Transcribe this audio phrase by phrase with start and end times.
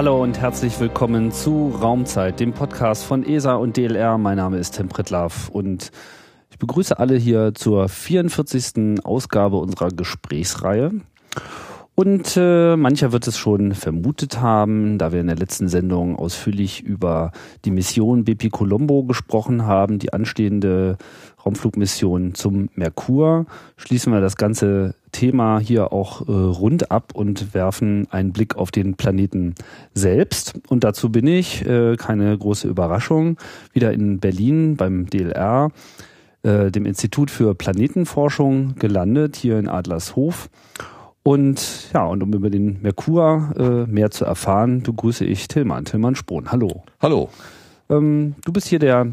[0.00, 4.16] Hallo und herzlich willkommen zu Raumzeit, dem Podcast von ESA und DLR.
[4.16, 5.90] Mein Name ist Tim Pritlaff und
[6.50, 9.04] ich begrüße alle hier zur 44.
[9.04, 10.92] Ausgabe unserer Gesprächsreihe.
[11.94, 16.82] Und äh, mancher wird es schon vermutet haben, da wir in der letzten Sendung ausführlich
[16.82, 17.30] über
[17.66, 20.96] die Mission BP Colombo gesprochen haben, die anstehende
[21.44, 23.46] Raumflugmission zum Merkur,
[23.76, 28.70] schließen wir das ganze Thema hier auch äh, rund ab und werfen einen Blick auf
[28.70, 29.54] den Planeten
[29.94, 30.54] selbst.
[30.68, 33.36] Und dazu bin ich, äh, keine große Überraschung,
[33.72, 35.70] wieder in Berlin beim DLR,
[36.42, 40.48] äh, dem Institut für Planetenforschung, gelandet, hier in Adlershof.
[41.22, 46.14] Und ja, und um über den Merkur äh, mehr zu erfahren, begrüße ich Tillmann, Tillmann
[46.14, 46.50] Spohn.
[46.50, 46.84] Hallo.
[47.00, 47.28] Hallo.
[47.90, 49.12] Ähm, du bist hier der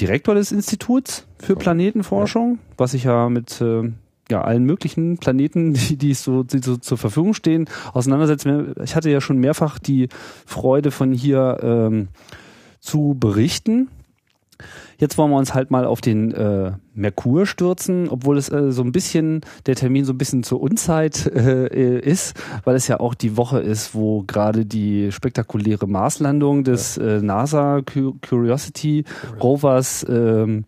[0.00, 3.90] Direktor des Instituts für Planetenforschung, was sich ja mit äh,
[4.30, 8.74] ja, allen möglichen Planeten, die, die, so, die so zur Verfügung stehen, auseinandersetzen.
[8.82, 10.08] Ich hatte ja schon mehrfach die
[10.44, 12.08] Freude von hier ähm,
[12.80, 13.88] zu berichten.
[14.98, 18.82] Jetzt wollen wir uns halt mal auf den äh, Merkur stürzen, obwohl es äh, so
[18.82, 23.14] ein bisschen, der Termin so ein bisschen zur Unzeit äh, ist, weil es ja auch
[23.14, 29.04] die Woche ist, wo gerade die spektakuläre Marslandung des äh, NASA Curiosity
[29.42, 30.64] Rovers ähm,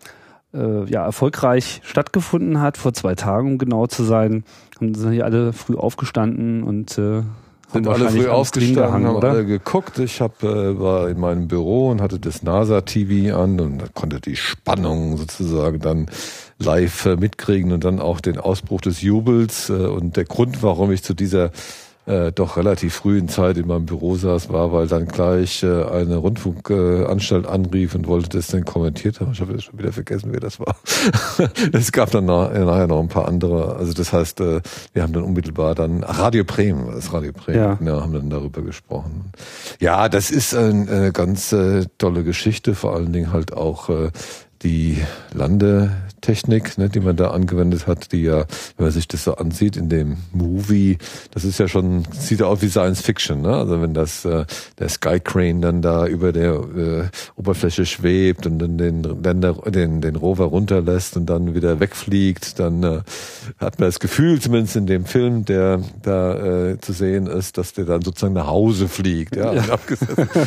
[0.53, 4.45] äh, ja, erfolgreich stattgefunden hat, vor zwei Tagen, um genau zu sein.
[4.81, 7.23] Und sind hier alle früh aufgestanden und äh,
[7.73, 9.31] sind alle früh aufgestanden, haben oder?
[9.31, 9.99] alle geguckt.
[9.99, 14.37] Ich hab, äh, war in meinem Büro und hatte das NASA-TV an und konnte die
[14.37, 16.07] Spannung sozusagen dann
[16.59, 19.69] live äh, mitkriegen und dann auch den Ausbruch des Jubels.
[19.69, 21.51] Äh, und der Grund, warum ich zu dieser
[22.09, 26.17] äh, doch relativ frühen Zeit in meinem Büro saß, war, weil dann gleich äh, eine
[26.17, 29.33] Rundfunkanstalt äh, anrief und wollte das dann kommentiert haben.
[29.33, 30.77] Ich habe schon wieder vergessen, wer das war.
[31.73, 33.77] es gab dann nach, äh, nachher noch ein paar andere.
[33.77, 34.61] Also das heißt, äh,
[34.95, 37.79] wir haben dann unmittelbar dann ach, Radio Bremen, das Radio Bremen, ja.
[37.81, 39.33] ja, haben dann darüber gesprochen.
[39.79, 44.11] Ja, das ist ein, eine ganz äh, tolle Geschichte, vor allen Dingen halt auch äh,
[44.63, 44.99] die
[46.19, 48.45] Landetechnik, ne, die man da angewendet hat, die ja,
[48.77, 50.99] wenn man sich das so ansieht in dem Movie,
[51.33, 53.55] das ist ja schon, sieht ja aus wie Science Fiction, ne?
[53.55, 54.45] Also wenn das äh,
[54.79, 57.05] der Skycrane dann da über der äh,
[57.37, 62.83] Oberfläche schwebt und dann den Länder, den, den Rover runterlässt und dann wieder wegfliegt, dann
[62.83, 63.01] äh,
[63.59, 67.73] hat man das Gefühl, zumindest in dem Film, der da äh, zu sehen ist, dass
[67.73, 69.37] der dann sozusagen nach Hause fliegt.
[69.37, 69.65] Ja, ja.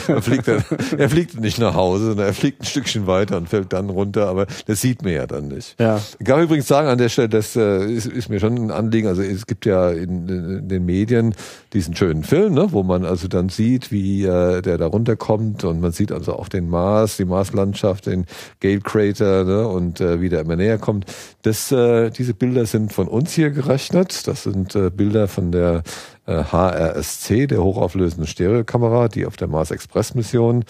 [0.08, 0.64] er fliegt dann,
[0.98, 4.28] er fliegt nicht nach Hause, sondern er fliegt ein Stückchen weiter und fällt dann runter,
[4.28, 5.61] aber das sieht man ja dann nicht.
[5.80, 6.00] Ja.
[6.20, 9.08] Ich kann übrigens sagen an der Stelle, das äh, ist, ist mir schon ein Anliegen.
[9.08, 11.36] Also es gibt ja in, in den Medien
[11.74, 15.82] diesen schönen Film, ne, wo man also dann sieht, wie äh, der da runterkommt und
[15.82, 18.26] man sieht also auch den Mars, die Marslandschaft, den
[18.60, 21.06] Gale Crater ne, und äh, wie der immer näher kommt.
[21.42, 24.28] Das, äh, diese Bilder sind von uns hier gerechnet.
[24.28, 25.84] Das sind äh, Bilder von der
[26.26, 30.66] äh, HRSC, der hochauflösenden Stereokamera, die auf der Mars Express Mission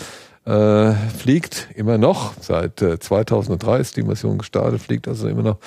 [0.45, 2.33] äh, fliegt immer noch.
[2.39, 5.57] Seit äh, 2003 ist die Mission gestartet, fliegt also immer noch.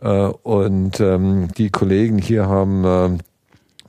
[0.00, 3.18] Äh, und ähm, die Kollegen hier haben äh,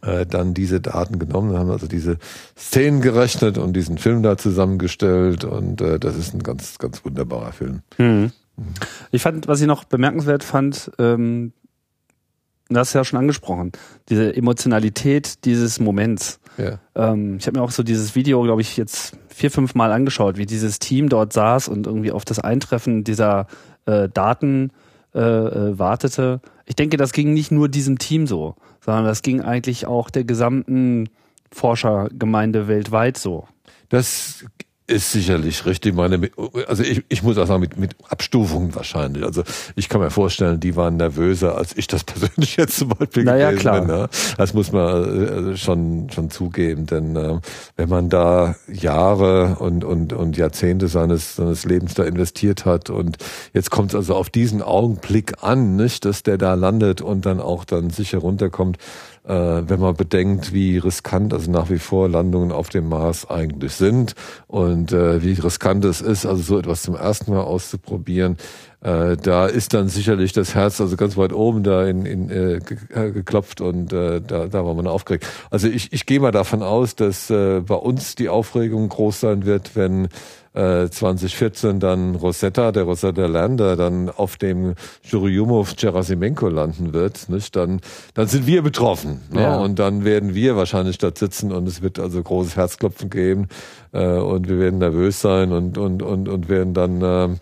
[0.03, 2.17] äh, dann diese Daten genommen, haben also diese
[2.57, 5.44] Szenen gerechnet und diesen Film da zusammengestellt.
[5.45, 7.81] Und äh, das ist ein ganz, ganz wunderbarer Film.
[7.97, 8.31] Mhm.
[9.11, 11.53] Ich fand, was ich noch bemerkenswert fand, ähm,
[12.69, 13.71] du hast ja schon angesprochen,
[14.09, 16.39] diese Emotionalität dieses Moments.
[16.57, 16.79] Ja.
[16.95, 20.37] Ähm, ich habe mir auch so dieses Video, glaube ich, jetzt vier, fünf Mal angeschaut,
[20.37, 23.47] wie dieses Team dort saß und irgendwie auf das Eintreffen dieser
[23.85, 24.71] äh, Daten
[25.15, 26.41] äh, äh, wartete.
[26.65, 30.23] Ich denke, das ging nicht nur diesem Team so, sondern das ging eigentlich auch der
[30.23, 31.09] gesamten
[31.51, 33.47] Forschergemeinde weltweit so.
[33.89, 34.45] Das
[34.85, 35.95] ist sicherlich richtig.
[35.95, 36.30] Meine,
[36.68, 39.24] also ich, ich muss auch sagen, mit, mit Abstufungen wahrscheinlich.
[39.24, 39.44] Also
[39.75, 43.51] ich kann mir vorstellen, die waren nervöser, als ich das persönlich jetzt zum Beispiel naja,
[43.51, 43.80] gewesen klar.
[43.81, 43.88] bin.
[43.88, 44.09] Ne?
[44.38, 46.85] Das muss man äh, schon, schon zugeben.
[46.85, 47.39] Denn äh,
[47.77, 53.18] wenn man da Jahre und, und, und Jahrzehnte seines, seines Lebens da investiert hat und
[53.53, 57.39] jetzt kommt es also auf diesen Augenblick an, nicht, dass der da landet und dann
[57.39, 58.77] auch dann sicher runterkommt,
[59.25, 63.73] äh, wenn man bedenkt, wie riskant also nach wie vor Landungen auf dem Mars eigentlich
[63.73, 64.15] sind
[64.47, 68.37] und äh, wie riskant es ist, also so etwas zum ersten Mal auszuprobieren.
[68.81, 72.55] Äh, da ist dann sicherlich das Herz also ganz weit oben da in, in äh,
[72.93, 75.25] äh geklopft und äh, da, da war man aufgeregt.
[75.49, 79.45] Also ich, ich gehe mal davon aus, dass äh, bei uns die Aufregung groß sein
[79.45, 80.09] wird, wenn
[80.53, 87.55] 2014 äh, dann Rosetta, der Rosetta Lander, dann auf dem Churyumov Gerasimenko landen wird, nicht?
[87.55, 87.81] Dann,
[88.13, 89.21] dann sind wir betroffen.
[89.31, 89.41] Ne?
[89.41, 89.57] Ja.
[89.57, 93.47] Und dann werden wir wahrscheinlich dort sitzen und es wird also großes Herzklopfen geben
[93.94, 97.39] äh, und wir werden nervös sein und, und, und, und werden dann ähm,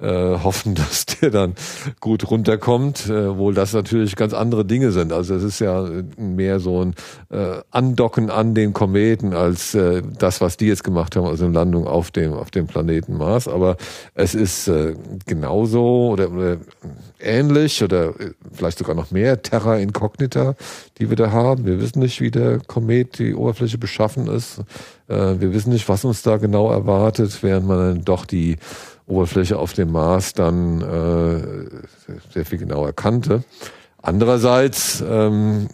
[0.00, 1.54] äh, hoffen, dass der dann
[2.00, 5.12] gut runterkommt, äh, wohl das natürlich ganz andere Dinge sind.
[5.12, 6.94] Also es ist ja mehr so ein
[7.30, 11.54] äh, Andocken an den Kometen als äh, das, was die jetzt gemacht haben, also eine
[11.54, 13.48] Landung auf dem auf dem Planeten Mars.
[13.48, 13.76] Aber
[14.14, 14.94] es ist äh,
[15.26, 16.58] genauso oder, oder
[17.20, 20.54] ähnlich oder äh, vielleicht sogar noch mehr Terra Incognita,
[20.98, 21.66] die wir da haben.
[21.66, 24.60] Wir wissen nicht, wie der Komet die Oberfläche beschaffen ist.
[25.08, 28.56] Äh, wir wissen nicht, was uns da genau erwartet, während man dann doch die
[29.06, 31.68] Oberfläche auf dem Mars dann äh,
[32.32, 33.44] sehr viel genauer kannte.
[34.00, 35.68] Andererseits ähm,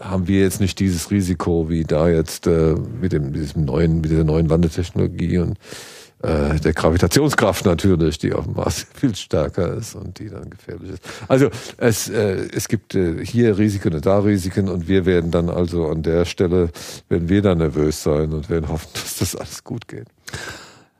[0.00, 4.10] haben wir jetzt nicht dieses Risiko wie da jetzt äh, mit dem diesem neuen mit
[4.10, 5.58] dieser neuen Landetechnologie und
[6.24, 10.92] äh, der Gravitationskraft natürlich, die auf dem Mars viel stärker ist und die dann gefährlich
[10.92, 11.02] ist.
[11.28, 15.50] Also es, äh, es gibt äh, hier Risiken und da Risiken und wir werden dann
[15.50, 16.70] also an der Stelle,
[17.10, 20.06] werden wir dann nervös sein und werden hoffen, dass das alles gut geht.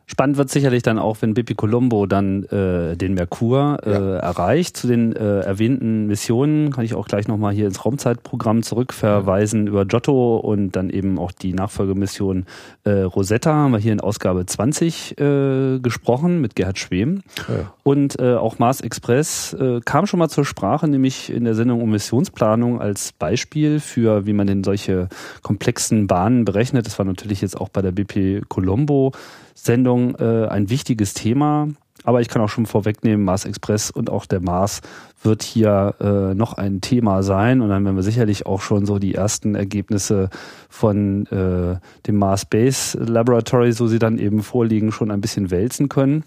[0.07, 4.17] Spannend wird sicherlich dann auch, wenn Bipi Colombo dann äh, den Merkur äh, ja.
[4.19, 4.77] erreicht.
[4.77, 9.71] Zu den äh, erwähnten Missionen kann ich auch gleich nochmal hier ins Raumzeitprogramm zurückverweisen ja.
[9.71, 12.45] über Giotto und dann eben auch die Nachfolgemission
[12.85, 17.23] äh, Rosetta haben wir hier in Ausgabe 20 äh, gesprochen mit Gerhard Schwem.
[17.49, 17.73] Ja.
[17.83, 21.81] Und äh, auch Mars Express äh, kam schon mal zur Sprache, nämlich in der Sendung
[21.81, 25.09] um Missionsplanung als Beispiel für, wie man denn solche
[25.43, 26.85] komplexen Bahnen berechnet.
[26.85, 29.13] Das war natürlich jetzt auch bei der BP Colombo
[29.55, 31.69] Sendung äh, ein wichtiges Thema.
[32.07, 34.83] Aber ich kann auch schon vorwegnehmen, Mars Express und auch der Mars
[35.23, 37.63] wird hier äh, noch ein Thema sein.
[37.63, 40.29] Und dann werden wir sicherlich auch schon so die ersten Ergebnisse
[40.69, 45.89] von äh, dem Mars Base Laboratory, so sie dann eben vorliegen, schon ein bisschen wälzen
[45.89, 46.25] können.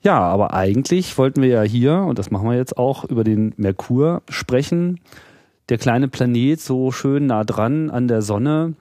[0.00, 3.52] Ja, aber eigentlich wollten wir ja hier, und das machen wir jetzt auch, über den
[3.56, 5.00] Merkur sprechen.
[5.68, 8.74] Der kleine Planet so schön nah dran an der Sonne,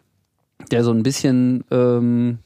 [0.72, 2.40] der so ein bisschen ähm,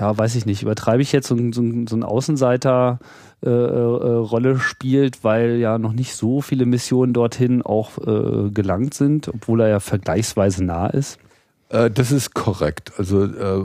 [0.00, 2.98] ja, weiß ich nicht, übertreibe ich jetzt so, so, so ein Außenseiter
[3.44, 8.94] äh, äh, Rolle spielt, weil ja noch nicht so viele Missionen dorthin auch äh, gelangt
[8.94, 11.18] sind, obwohl er ja vergleichsweise nah ist?
[11.68, 12.92] Äh, das ist korrekt.
[12.98, 13.64] Also äh,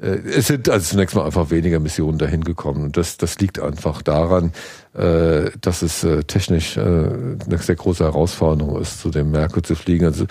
[0.00, 3.58] äh, es sind also zunächst mal einfach weniger Missionen dahin gekommen und das, das liegt
[3.58, 4.52] einfach daran,
[4.92, 10.06] dass es technisch eine sehr große Herausforderung ist, zu dem Merkur zu fliegen.
[10.06, 10.24] Also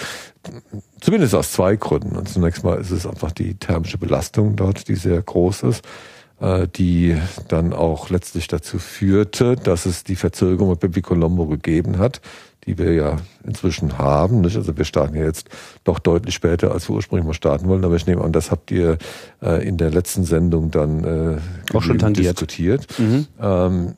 [1.01, 2.15] zumindest aus zwei Gründen.
[2.15, 5.85] Und zunächst mal ist es einfach die thermische Belastung dort, die sehr groß ist,
[6.39, 12.21] äh, die dann auch letztlich dazu führte, dass es die Verzögerung bei Colombo gegeben hat
[12.65, 14.41] die wir ja inzwischen haben.
[14.41, 14.55] Nicht?
[14.55, 15.49] Also wir starten ja jetzt
[15.83, 17.85] doch deutlich später, als wir ursprünglich mal starten wollen.
[17.85, 18.97] Aber ich nehme an, das habt ihr
[19.41, 22.39] äh, in der letzten Sendung dann äh, auch schon tangiert.
[22.39, 22.87] diskutiert.
[22.97, 23.27] Mhm.
[23.39, 23.93] Ähm,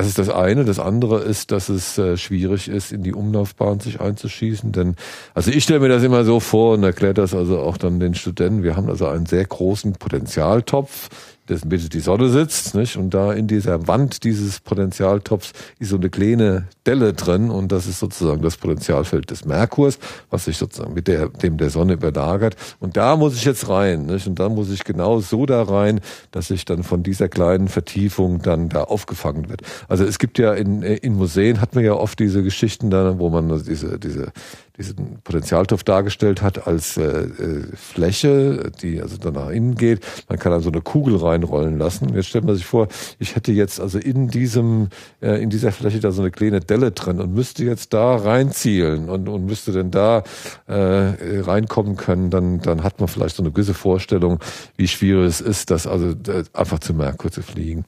[0.00, 0.64] das ist das eine.
[0.64, 4.72] Das andere ist, dass es äh, schwierig ist, in die Umlaufbahn sich einzuschießen.
[4.72, 4.96] Denn,
[5.34, 8.14] also ich stelle mir das immer so vor und erkläre das also auch dann den
[8.14, 8.62] Studenten.
[8.62, 11.10] Wir haben also einen sehr großen Potenzialtopf
[11.50, 12.96] dessen Mitte die Sonne sitzt, nicht?
[12.96, 17.86] Und da in dieser Wand dieses Potentialtopfs ist so eine kleine Delle drin und das
[17.86, 19.98] ist sozusagen das Potentialfeld des Merkurs,
[20.30, 22.56] was sich sozusagen mit der, dem der Sonne überlagert.
[22.78, 24.26] Und da muss ich jetzt rein, nicht?
[24.26, 28.40] Und da muss ich genau so da rein, dass ich dann von dieser kleinen Vertiefung
[28.40, 29.62] dann da aufgefangen wird.
[29.88, 33.28] Also es gibt ja in, in Museen hat man ja oft diese Geschichten da, wo
[33.28, 34.32] man diese, diese,
[34.80, 40.00] diesen Potentialtopf dargestellt hat als äh, äh, Fläche, die also dann nach innen geht.
[40.28, 42.14] Man kann dann so eine Kugel reinrollen lassen.
[42.14, 44.88] Jetzt stellt man sich vor, ich hätte jetzt also in diesem
[45.20, 49.08] äh, in dieser Fläche da so eine kleine Delle drin und müsste jetzt da reinzielen
[49.08, 50.24] und, und müsste denn da
[50.66, 54.40] äh, reinkommen können, dann dann hat man vielleicht so eine gewisse Vorstellung,
[54.76, 57.84] wie schwierig es ist, das also äh, einfach zu Merkur zu fliegen.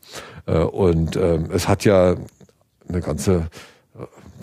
[0.46, 2.16] Äh, und äh, es hat ja
[2.88, 3.48] eine ganze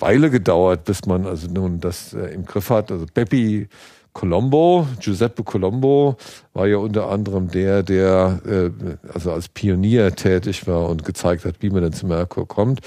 [0.02, 2.92] Weile gedauert, bis man also nun das äh, im Griff hat.
[2.92, 3.68] Also Beppi
[4.14, 6.18] Colombo, Giuseppe Colombo
[6.54, 8.72] war ja unter anderem der, der äh,
[9.14, 12.82] also als Pionier tätig war und gezeigt hat, wie man denn zum Merkur kommt.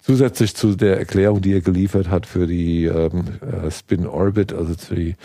[0.00, 4.74] Zusätzlich zu der Erklärung, die er geliefert hat für die ähm, äh, Spin Orbit, also
[4.74, 5.16] für die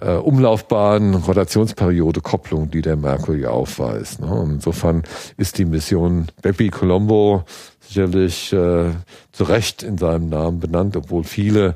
[0.00, 4.20] äh, Umlaufbahn, Rotationsperiode, Kopplung, die der Merkur ja aufweist.
[4.20, 4.48] Ne?
[4.54, 5.02] insofern
[5.36, 7.44] ist die Mission Beppi Colombo
[7.90, 8.90] sicherlich äh,
[9.32, 11.74] zu Recht in seinem Namen benannt, obwohl viele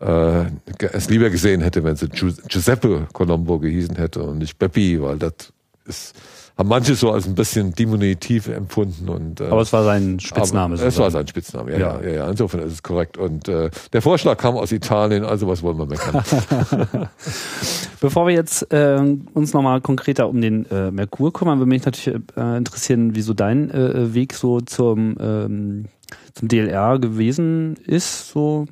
[0.00, 0.44] äh,
[0.92, 5.52] es lieber gesehen hätte, wenn sie Giuseppe Colombo gehießen hätte und nicht Beppi, weil das
[5.86, 6.14] ist
[6.58, 10.76] haben manche so als ein bisschen diminutiv empfunden und äh, aber es war sein Spitzname.
[10.76, 12.30] Es war sein Spitzname, ja, ja, ja, ja.
[12.30, 13.18] Insofern ist es korrekt.
[13.18, 16.22] Und äh, der Vorschlag kam aus Italien, also was wollen wir meckern?
[18.00, 18.98] Bevor wir jetzt äh,
[19.34, 23.70] uns nochmal konkreter um den äh, Merkur kümmern, würde mich natürlich äh, interessieren, wieso dein
[23.70, 25.84] äh, Weg so zum ähm,
[26.34, 28.66] zum DLR gewesen ist, so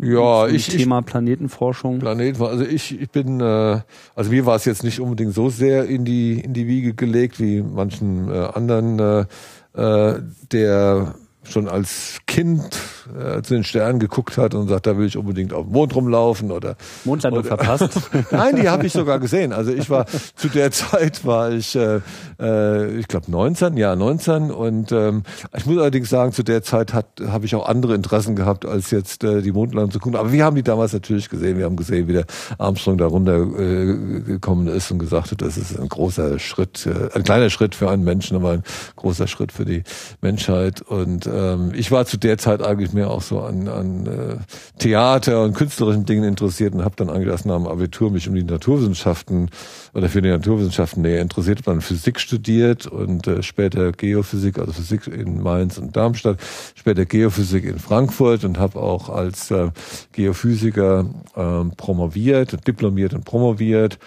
[0.00, 1.98] ja, ich, Thema Planetenforschung.
[1.98, 3.80] Planeten, also ich, ich bin, äh,
[4.14, 7.38] also mir war es jetzt nicht unbedingt so sehr in die in die Wiege gelegt
[7.40, 9.24] wie manchen äh, anderen, äh,
[9.74, 12.78] äh der schon als Kind
[13.18, 15.94] äh, zu den Sternen geguckt hat und sagt, da will ich unbedingt auf dem Mond
[15.94, 18.00] rumlaufen oder Mondlandung oder, verpasst.
[18.30, 19.52] Nein, die habe ich sogar gesehen.
[19.52, 22.00] Also ich war zu der Zeit war ich, äh,
[22.40, 25.22] äh, ich glaube 19, ja 19 und ähm,
[25.56, 28.90] ich muss allerdings sagen, zu der Zeit hat habe ich auch andere Interessen gehabt als
[28.90, 30.18] jetzt äh, die Mondlandung zu gucken.
[30.18, 31.58] Aber wir haben die damals natürlich gesehen.
[31.58, 32.26] Wir haben gesehen, wie der
[32.58, 37.24] Armstrong da runter äh, ist und gesagt hat, das ist ein großer Schritt, äh, ein
[37.24, 38.62] kleiner Schritt für einen Menschen, aber ein
[38.96, 39.82] großer Schritt für die
[40.20, 44.36] Menschheit und ähm, ich war zu der Zeit eigentlich mehr auch so an, an äh,
[44.78, 48.42] Theater und künstlerischen Dingen interessiert und habe dann erst nach dem Abitur mich um die
[48.42, 49.50] Naturwissenschaften
[49.94, 54.72] oder für die Naturwissenschaften näher interessiert, habe dann Physik studiert und äh, später Geophysik, also
[54.72, 56.38] Physik in Mainz und Darmstadt,
[56.74, 59.70] später Geophysik in Frankfurt und habe auch als äh,
[60.12, 61.06] Geophysiker
[61.36, 63.98] äh, promoviert, diplomiert und promoviert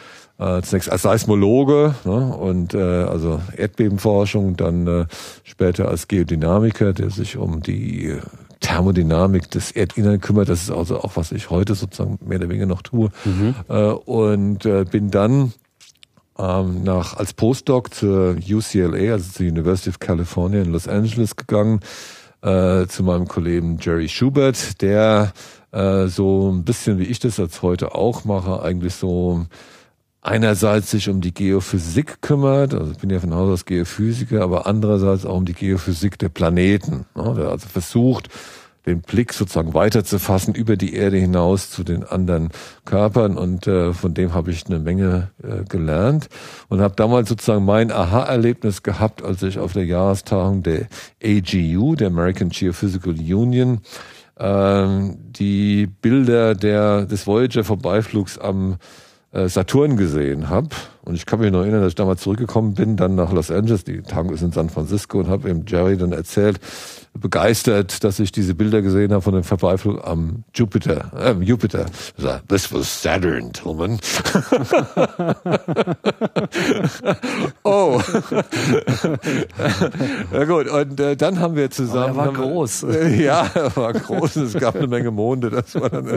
[0.63, 5.05] zunächst als Seismologe ne, und äh, also Erdbebenforschung, dann äh,
[5.43, 8.17] später als Geodynamiker, der sich um die
[8.63, 10.49] Thermodynamik des Erdinnern kümmert.
[10.49, 13.09] Das ist also auch, was ich heute sozusagen mehr oder weniger noch tue.
[13.25, 13.55] Mhm.
[13.67, 15.53] Äh, und äh, bin dann
[16.39, 21.81] ähm, nach als Postdoc zur UCLA, also zur University of California in Los Angeles gegangen,
[22.41, 25.33] äh, zu meinem Kollegen Jerry Schubert, der
[25.71, 29.45] äh, so ein bisschen wie ich das als heute auch mache, eigentlich so
[30.23, 34.65] einerseits sich um die Geophysik kümmert, also ich bin ja von Haus aus Geophysiker, aber
[34.65, 37.05] andererseits auch um die Geophysik der Planeten.
[37.15, 38.29] Ne, der also versucht,
[38.85, 42.49] den Blick sozusagen weiterzufassen über die Erde hinaus zu den anderen
[42.85, 46.27] Körpern und äh, von dem habe ich eine Menge äh, gelernt
[46.67, 50.87] und habe damals sozusagen mein Aha-Erlebnis gehabt, als ich auf der Jahrestagung der
[51.23, 53.81] AGU, der American Geophysical Union,
[54.37, 58.77] äh, die Bilder der des Voyager Vorbeiflugs am
[59.33, 60.69] Saturn gesehen habe.
[61.05, 63.83] Und ich kann mich noch erinnern, dass ich damals zurückgekommen bin, dann nach Los Angeles,
[63.83, 66.61] die Tagung ist in San Francisco und habe ihm Jerry dann erzählt,
[67.19, 71.85] begeistert, dass ich diese Bilder gesehen habe von dem Vorbeiflug am Jupiter, äh, Jupiter.
[72.47, 73.99] This was Saturn, Tillman.
[77.63, 78.01] oh.
[80.33, 82.19] ja gut, und äh, dann haben wir zusammen...
[82.19, 82.87] Aber er war groß.
[83.17, 84.37] ja, er war groß.
[84.37, 85.51] Es gab eine Menge Monde.
[85.51, 86.07] Das war dann,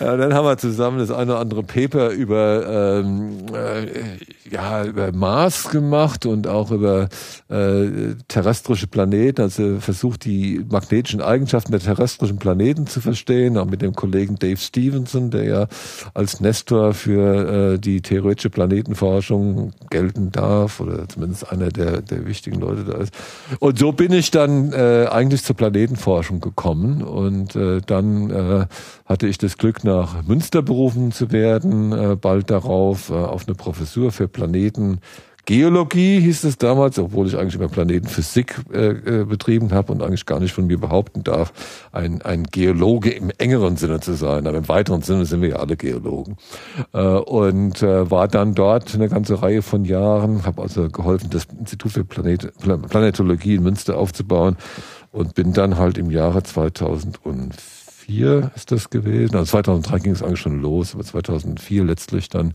[0.00, 4.05] ja, dann haben wir zusammen das eine oder andere Paper über, ähm, äh,
[4.50, 7.08] ja, über Mars gemacht und auch über
[7.48, 13.66] äh, terrestrische Planeten, also versucht versucht, die magnetischen Eigenschaften der terrestrischen Planeten zu verstehen, auch
[13.66, 15.66] mit dem Kollegen Dave Stevenson, der ja
[16.14, 22.60] als Nestor für äh, die theoretische Planetenforschung gelten darf oder zumindest einer der, der wichtigen
[22.60, 23.14] Leute da ist.
[23.58, 28.66] Und so bin ich dann äh, eigentlich zur Planetenforschung gekommen und äh, dann äh,
[29.06, 33.54] hatte ich das Glück, nach Münster berufen zu werden, äh, bald darauf äh, auf eine
[33.54, 35.00] Professur für Planeten
[35.46, 40.26] Geologie hieß es damals, obwohl ich eigentlich immer Planetenphysik äh, äh, betrieben habe und eigentlich
[40.26, 41.52] gar nicht von mir behaupten darf,
[41.92, 44.48] ein, ein Geologe im engeren Sinne zu sein.
[44.48, 46.36] Aber im weiteren Sinne sind wir ja alle Geologen.
[46.92, 51.46] Äh, und äh, war dann dort eine ganze Reihe von Jahren, habe also geholfen, das
[51.56, 54.56] Institut für Planet, Planetologie in Münster aufzubauen
[55.12, 57.75] und bin dann halt im Jahre 2004
[58.54, 59.36] ist das gewesen.
[59.36, 62.54] Also 2003 ging es eigentlich schon los, aber 2004 letztlich dann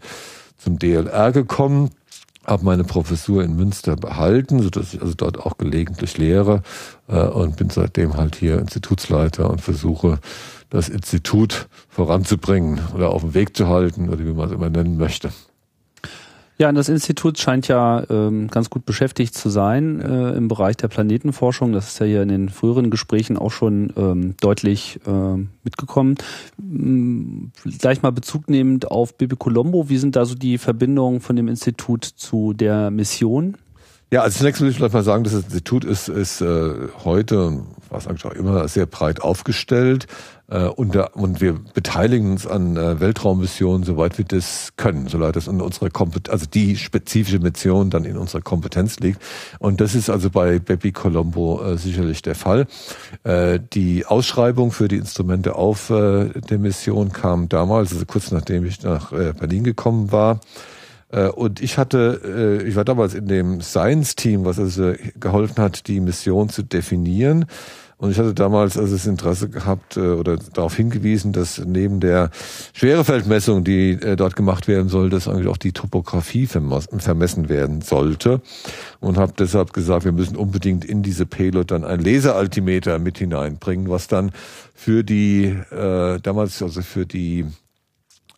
[0.58, 1.91] zum DLR gekommen
[2.46, 6.63] habe meine Professur in Münster behalten, sodass ich also dort auch gelegentlich lehre
[7.08, 10.20] äh, und bin seitdem halt hier Institutsleiter und versuche
[10.70, 14.98] das Institut voranzubringen oder auf den Weg zu halten oder wie man es immer nennen
[14.98, 15.31] möchte.
[16.62, 20.89] Ja, das Institut scheint ja ähm, ganz gut beschäftigt zu sein äh, im Bereich der
[20.89, 21.74] Planetenforschung.
[21.74, 26.18] Das ist ja hier in den früheren Gesprächen auch schon ähm, deutlich äh, mitgekommen.
[26.60, 31.36] Ähm, gleich mal Bezug nehmend auf Bibi Colombo, wie sind da so die Verbindungen von
[31.36, 33.58] dem Institut zu der Mission?
[34.12, 37.63] Ja, also zunächst will ich vielleicht mal sagen, das Institut ist, ist äh, heute
[37.98, 40.08] es eigentlich auch immer sehr breit aufgestellt.
[40.51, 45.36] Äh, und, da, und wir beteiligen uns an äh, Weltraummissionen, soweit wir das können, soweit
[45.38, 49.22] das in unserer Kompetenz, also die spezifische Mission dann in unserer Kompetenz liegt.
[49.60, 52.67] Und das ist also bei Baby Colombo äh, sicherlich der Fall.
[53.24, 58.65] Äh, die Ausschreibung für die Instrumente auf äh, der Mission kam damals, also kurz nachdem
[58.65, 60.41] ich nach äh, Berlin gekommen war.
[61.36, 66.48] Und ich hatte, ich war damals in dem Science-Team, was also geholfen hat, die Mission
[66.48, 67.48] zu definieren.
[68.01, 72.31] Und ich hatte damals also das Interesse gehabt äh, oder darauf hingewiesen, dass neben der
[72.74, 78.41] Schwerefeldmessung, die äh, dort gemacht werden soll, dass eigentlich auch die Topografie vermessen werden sollte.
[79.01, 83.88] Und habe deshalb gesagt, wir müssen unbedingt in diese Payload dann ein Laseraltimeter mit hineinbringen,
[83.88, 84.31] was dann
[84.74, 87.46] für die äh, damals also für die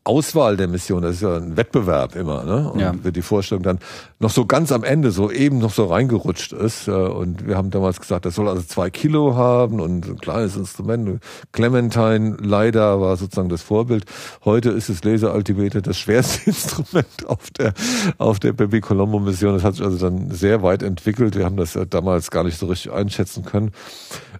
[0.05, 2.69] Auswahl der Mission, das ist ja ein Wettbewerb immer, ne?
[2.69, 2.93] Und ja.
[3.01, 3.79] wird die Vorstellung dann
[4.23, 6.87] noch so ganz am Ende so eben noch so reingerutscht ist.
[6.87, 10.55] Äh, und wir haben damals gesagt, das soll also zwei Kilo haben und ein kleines
[10.55, 11.21] Instrument.
[11.51, 14.05] Clementine leider war sozusagen das Vorbild.
[14.45, 17.73] Heute ist das Laser Altimeter das schwerste Instrument auf der,
[18.17, 19.53] auf der Baby Colombo Mission.
[19.53, 21.35] Das hat sich also dann sehr weit entwickelt.
[21.35, 23.71] Wir haben das damals gar nicht so richtig einschätzen können,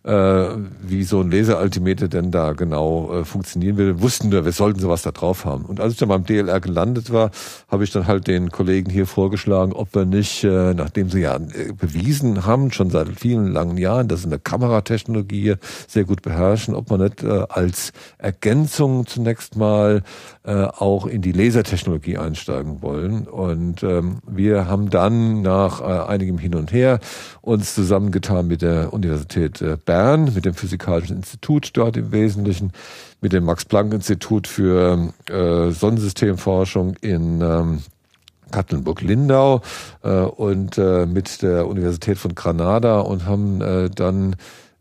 [0.04, 0.48] äh,
[0.82, 3.78] wie so ein Laser Altimeter denn da genau äh, funktionieren.
[3.78, 5.66] Wir wussten wir, wir sollten sowas da drauf haben.
[5.66, 7.32] Und als ich dann beim DLR gelandet war,
[7.68, 11.36] habe ich dann halt den Kollegen hier vorgeschlagen, ob wir nicht, äh, nachdem sie ja
[11.36, 15.56] äh, bewiesen haben, schon seit vielen langen Jahren, dass sie eine Kameratechnologie
[15.88, 20.04] sehr gut beherrschen, ob man nicht äh, als Ergänzung zunächst mal
[20.44, 23.28] äh, auch in die Lasertechnologie einsteigen wollen.
[23.28, 27.00] Und ähm, wir haben dann nach äh, einigem Hin und Her
[27.42, 32.72] uns zusammengetan mit der Universität äh, Bern, mit dem Physikalischen Institut dort im Wesentlichen,
[33.22, 37.84] mit dem Max-Planck-Institut für äh, Sonnensystemforschung in ähm,
[38.54, 39.62] Katlenburg-Lindau
[40.04, 44.36] äh, und äh, mit der Universität von Granada und haben äh, dann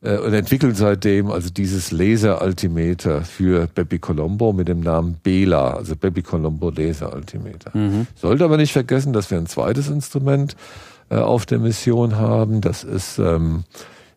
[0.04, 6.22] und entwickeln seitdem also dieses Laser-Altimeter für Bepi Colombo mit dem Namen Bela, also Bepi
[6.22, 7.70] Colombo Laser-Altimeter.
[7.72, 8.08] Mhm.
[8.16, 10.56] Sollte aber nicht vergessen, dass wir ein zweites Instrument
[11.12, 12.62] äh, auf der Mission haben.
[12.62, 13.62] Das ist ähm,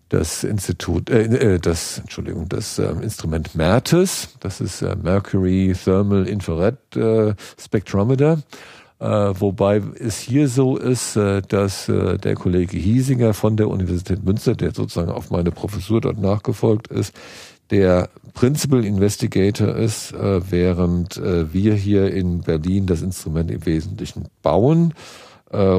[0.10, 6.78] das Institut, äh, das, Entschuldigung, das äh, Instrument MERTES, das ist Mercury Thermal Infrared
[7.60, 8.40] Spectrometer.
[9.00, 14.24] Äh, wobei es hier so ist, äh, dass äh, der Kollege Hiesinger von der Universität
[14.24, 17.14] Münster, der sozusagen auf meine Professur dort nachgefolgt ist,
[17.72, 24.28] der Principal Investigator ist, äh, während äh, wir hier in Berlin das Instrument im Wesentlichen
[24.42, 24.94] bauen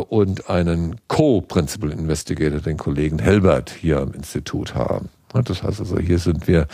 [0.08, 5.10] und einen Co-Principal Investigator, den Kollegen Helbert, hier am Institut haben.
[5.32, 6.68] Das heißt also, hier sind wir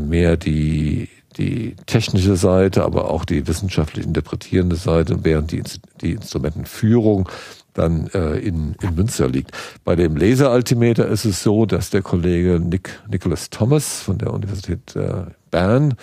[0.00, 5.62] mehr die, die technische Seite, aber auch die wissenschaftlich interpretierende Seite, während die,
[6.00, 7.28] die Instrumentenführung
[7.74, 9.50] dann äh, in, in Münster liegt.
[9.84, 14.96] Bei dem Laseraltimeter ist es so, dass der Kollege Nick, Nicholas Thomas von der Universität
[14.96, 15.94] äh, Bern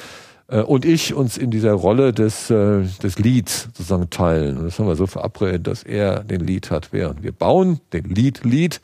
[0.47, 4.57] äh, und ich uns in dieser Rolle des, äh, des Leads sozusagen teilen.
[4.57, 8.05] Und das haben wir so verabredet, dass er den Lead hat, während wir bauen, den
[8.05, 8.81] Lead-Lead.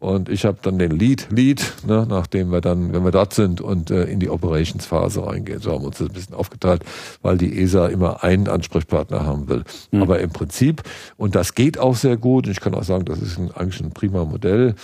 [0.00, 3.90] Und ich habe dann den Lead-Lead, ne, nachdem wir dann, wenn wir dort sind und
[3.90, 5.60] äh, in die Operationsphase reingehen.
[5.60, 6.84] So haben wir uns das ein bisschen aufgeteilt,
[7.22, 9.64] weil die ESA immer einen Ansprechpartner haben will.
[9.90, 10.02] Mhm.
[10.02, 10.82] Aber im Prinzip,
[11.16, 13.80] und das geht auch sehr gut, und ich kann auch sagen, das ist ein, eigentlich
[13.80, 14.76] ein prima Modell,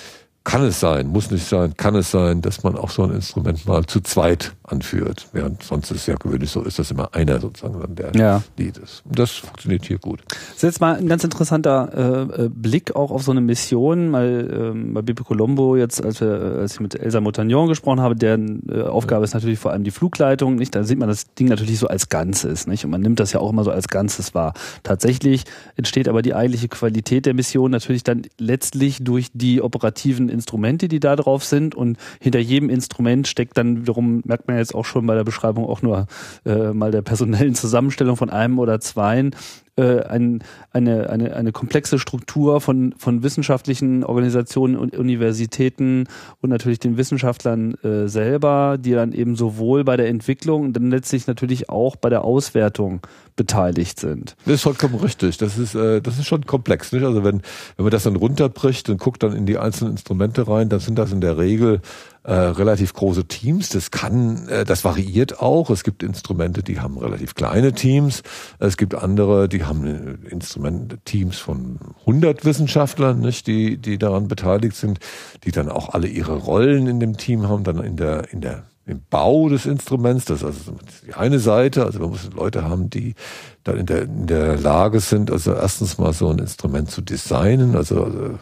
[0.42, 3.66] kann es sein, muss nicht sein, kann es sein, dass man auch so ein Instrument
[3.66, 5.29] mal zu zweit anführt.
[5.33, 8.42] Während sonst ist es ja gewöhnlich so, ist das immer einer sozusagen dann der ja.
[8.57, 9.03] Lied ist.
[9.05, 10.22] Das funktioniert hier gut.
[10.29, 14.09] Das ist jetzt mal ein ganz interessanter äh, äh Blick auch auf so eine Mission,
[14.09, 18.00] mal ähm, bei Bibi Colombo jetzt, als wir, äh, als ich mit Elsa Montagnon gesprochen
[18.00, 19.24] habe, deren äh, Aufgabe ja.
[19.24, 20.74] ist natürlich vor allem die Flugleitung, nicht?
[20.74, 22.85] Da sieht man das Ding natürlich so als Ganzes, nicht?
[22.85, 24.55] Und man nimmt das ja auch immer so als Ganzes wahr.
[24.83, 25.44] Tatsächlich
[25.77, 31.00] entsteht aber die eigentliche Qualität der Mission natürlich dann letztlich durch die operativen Instrumente, die
[31.00, 31.74] da drauf sind.
[31.74, 35.67] Und hinter jedem Instrument steckt dann wiederum, merkt man jetzt auch schon bei der Beschreibung,
[35.67, 36.07] auch nur
[36.45, 39.35] äh, mal der personellen Zusammenstellung von einem oder zweien,
[39.77, 46.07] äh, ein, eine, eine, eine komplexe Struktur von, von wissenschaftlichen Organisationen und Universitäten
[46.40, 50.90] und natürlich den Wissenschaftlern äh, selber, die dann eben sowohl bei der Entwicklung und dann
[50.90, 53.01] letztlich natürlich auch bei der Auswertung
[53.35, 54.37] beteiligt sind.
[54.45, 55.38] Das ist vollkommen richtig.
[55.38, 56.93] Das ist, äh, das ist schon komplex.
[56.93, 57.05] Nicht?
[57.05, 57.43] Also wenn,
[57.77, 60.97] wenn man das dann runterbricht und guckt dann in die einzelnen Instrumente rein, dann sind
[60.99, 61.81] das in der Regel
[62.24, 63.68] äh, relativ große Teams.
[63.68, 65.70] Das kann, äh, das variiert auch.
[65.70, 68.22] Es gibt Instrumente, die haben relativ kleine Teams.
[68.58, 74.26] Es gibt andere, die haben äh, Instrumente, Teams von 100 Wissenschaftlern, nicht, die, die daran
[74.26, 75.00] beteiligt sind,
[75.44, 78.64] die dann auch alle ihre Rollen in dem Team haben, dann in der, in der
[78.87, 82.90] im Bau des Instruments, das ist also die eine Seite, also man muss Leute haben,
[82.90, 83.14] die
[83.62, 87.76] dann in der, in der Lage sind, also erstens mal so ein Instrument zu designen,
[87.76, 88.38] also, also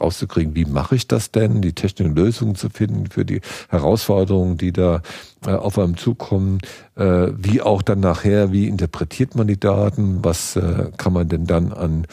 [0.00, 4.72] rauszukriegen, wie mache ich das denn, die technischen Lösungen zu finden für die Herausforderungen, die
[4.72, 5.02] da
[5.46, 6.60] äh, auf einem zukommen,
[6.96, 11.46] äh, wie auch dann nachher, wie interpretiert man die Daten, was äh, kann man denn
[11.46, 12.06] dann an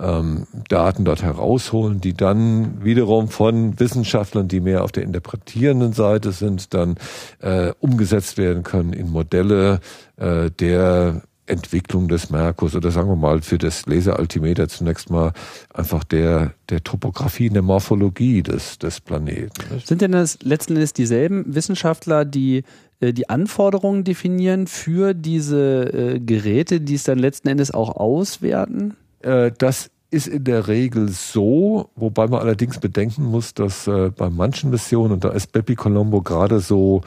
[0.00, 6.32] ähm, Daten dort herausholen, die dann wiederum von Wissenschaftlern, die mehr auf der interpretierenden Seite
[6.32, 6.96] sind, dann
[7.40, 9.80] äh, umgesetzt werden können in Modelle
[10.16, 15.32] äh, der Entwicklung des Merkurs oder sagen wir mal für das Laseraltimeter zunächst mal
[15.72, 19.50] einfach der, der Topografie, der Morphologie des, des Planeten.
[19.84, 22.64] Sind denn das letzten Endes dieselben Wissenschaftler, die
[23.00, 28.96] äh, die Anforderungen definieren für diese äh, Geräte, die es dann letzten Endes auch auswerten?
[29.20, 34.30] Äh, das ist in der Regel so, wobei man allerdings bedenken muss, dass äh, bei
[34.30, 37.02] manchen Missionen, und da ist Bepi Colombo gerade so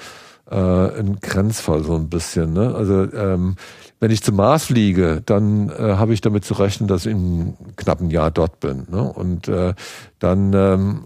[0.51, 2.53] äh, ein Grenzfall so ein bisschen.
[2.53, 2.75] Ne?
[2.75, 3.55] Also ähm,
[3.99, 7.55] wenn ich zum Mars fliege, dann äh, habe ich damit zu rechnen, dass ich in
[7.77, 8.85] knapp einem Jahr dort bin.
[8.91, 9.01] Ne?
[9.01, 9.73] Und äh,
[10.19, 11.05] dann ähm,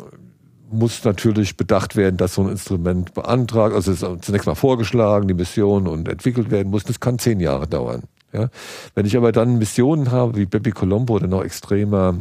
[0.72, 5.34] muss natürlich bedacht werden, dass so ein Instrument beantragt, also ist zunächst mal vorgeschlagen, die
[5.34, 6.84] Mission und entwickelt werden muss.
[6.84, 8.04] Das kann zehn Jahre dauern.
[8.34, 8.50] Ja?
[8.96, 12.16] Wenn ich aber dann Missionen habe, wie Bepi Colombo oder noch extremer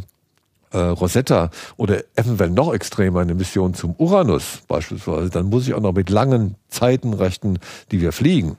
[0.74, 5.80] äh, Rosetta oder eventuell noch extremer eine Mission zum Uranus beispielsweise, dann muss ich auch
[5.80, 7.58] noch mit langen Zeiten rechnen,
[7.90, 8.58] die wir fliegen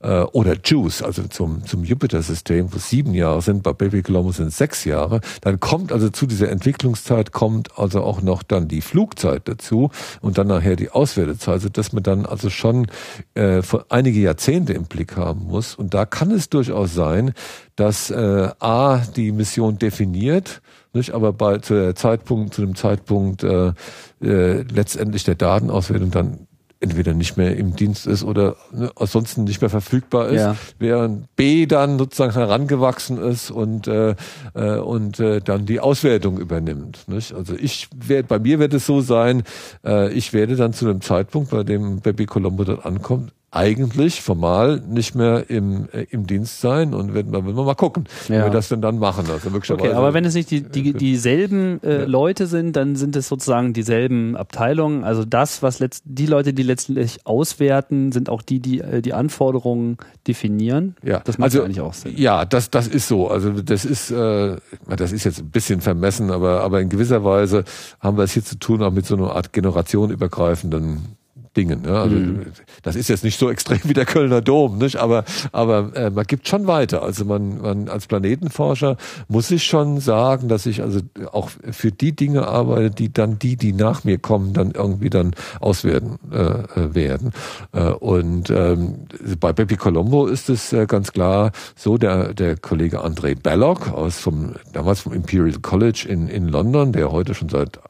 [0.00, 4.52] äh, oder JUICE, also zum, zum Jupiter-System, wo sieben Jahre sind, bei Baby Columbus sind
[4.52, 9.42] sechs Jahre, dann kommt also zu dieser Entwicklungszeit kommt also auch noch dann die Flugzeit
[9.46, 12.86] dazu und dann nachher die Auswertezeit, also dass man dann also schon
[13.34, 15.74] äh, einige Jahrzehnte im Blick haben muss.
[15.74, 17.32] Und da kann es durchaus sein,
[17.76, 23.44] dass äh, A die Mission definiert, nicht, aber bei zu der Zeitpunkt, zu dem Zeitpunkt
[23.44, 23.72] äh,
[24.20, 26.46] äh, letztendlich der Datenauswertung dann
[26.80, 30.56] entweder nicht mehr im Dienst ist oder ne, ansonsten nicht mehr verfügbar ist, ja.
[30.78, 34.14] während B dann sozusagen herangewachsen ist und äh,
[34.54, 37.06] äh, und äh, dann die Auswertung übernimmt.
[37.06, 37.34] Nicht?
[37.34, 39.42] Also ich werde, bei mir wird es so sein,
[39.84, 44.80] äh, ich werde dann zu dem Zeitpunkt, bei dem Baby Colombo dort ankommt, eigentlich formal
[44.88, 48.36] nicht mehr im, äh, im Dienst sein und werden wir, mal gucken, ja.
[48.36, 49.26] wie wir das denn dann machen.
[49.28, 52.04] Also okay, aber wenn es nicht die, die, dieselben äh, ja.
[52.04, 55.02] Leute sind, dann sind es sozusagen dieselben Abteilungen.
[55.02, 59.14] Also das, was letzt, die Leute, die letztendlich auswerten, sind auch die, die äh, die
[59.14, 59.96] Anforderungen
[60.28, 60.94] definieren.
[61.02, 62.14] Ja, das macht also, eigentlich auch Sinn.
[62.16, 63.28] Ja, das, das ist so.
[63.28, 67.64] Also das ist, äh, das ist jetzt ein bisschen vermessen, aber, aber in gewisser Weise
[67.98, 71.16] haben wir es hier zu tun auch mit so einer Art generationenübergreifenden
[71.56, 71.82] Dingen.
[71.82, 71.98] Ne?
[71.98, 72.46] Also mhm.
[72.82, 74.96] das ist jetzt nicht so extrem wie der Kölner Dom, nicht?
[74.96, 77.02] aber aber äh, man gibt schon weiter.
[77.02, 78.96] Also man, man als Planetenforscher
[79.28, 81.00] muss ich schon sagen, dass ich also
[81.32, 85.32] auch für die Dinge arbeite, die dann die, die nach mir kommen, dann irgendwie dann
[85.60, 87.32] auswerten äh, äh werden.
[87.72, 89.06] Äh, und ähm,
[89.40, 94.18] bei Bepi Colombo ist es äh, ganz klar so, der der Kollege André Belloc aus
[94.18, 97.80] vom damals vom Imperial College in in London, der heute schon seit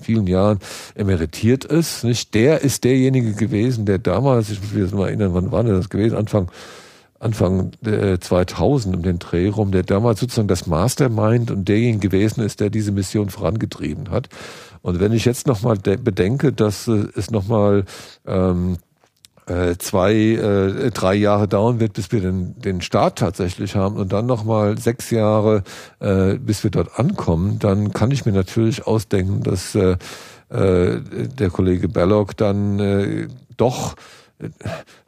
[0.00, 0.58] vielen Jahren
[0.94, 2.34] emeritiert ist, nicht?
[2.34, 5.74] Der ist derjenige gewesen, der damals, ich muss mich jetzt mal erinnern, wann war denn
[5.74, 6.16] das gewesen?
[6.16, 6.50] Anfang,
[7.18, 12.42] Anfang äh, 2000 um den Dreh rum, der damals sozusagen das Mastermind und derjenige gewesen
[12.42, 14.28] ist, der diese Mission vorangetrieben hat.
[14.82, 17.84] Und wenn ich jetzt nochmal bedenke, dass äh, es nochmal
[18.26, 18.78] ähm,
[19.52, 24.12] äh, zwei, äh, drei Jahre dauern wird, bis wir den, den Start tatsächlich haben und
[24.12, 25.62] dann nochmal sechs Jahre,
[26.00, 29.96] äh, bis wir dort ankommen, dann kann ich mir natürlich ausdenken, dass äh,
[30.48, 33.94] äh, der Kollege Belloc dann äh, doch
[34.38, 34.48] äh,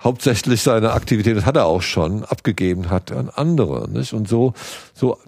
[0.02, 3.90] hauptsächlich seine Aktivität, das hat er auch schon, abgegeben hat an andere.
[3.90, 4.12] Nicht?
[4.12, 4.54] Und so,
[4.94, 5.18] so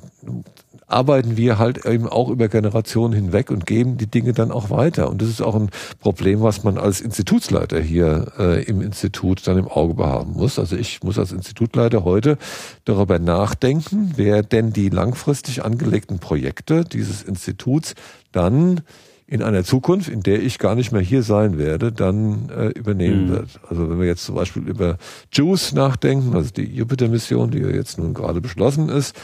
[0.86, 5.10] arbeiten wir halt eben auch über Generationen hinweg und geben die Dinge dann auch weiter.
[5.10, 5.70] Und das ist auch ein
[6.00, 10.58] Problem, was man als Institutsleiter hier äh, im Institut dann im Auge behaben muss.
[10.58, 12.38] Also ich muss als Institutleiter heute
[12.84, 17.94] darüber nachdenken, wer denn die langfristig angelegten Projekte dieses Instituts
[18.30, 18.82] dann
[19.28, 23.26] in einer Zukunft, in der ich gar nicht mehr hier sein werde, dann äh, übernehmen
[23.26, 23.30] mhm.
[23.30, 23.60] wird.
[23.68, 24.98] Also wenn wir jetzt zum Beispiel über
[25.32, 29.16] JUICE nachdenken, also die Jupiter-Mission, die ja jetzt nun gerade beschlossen ist,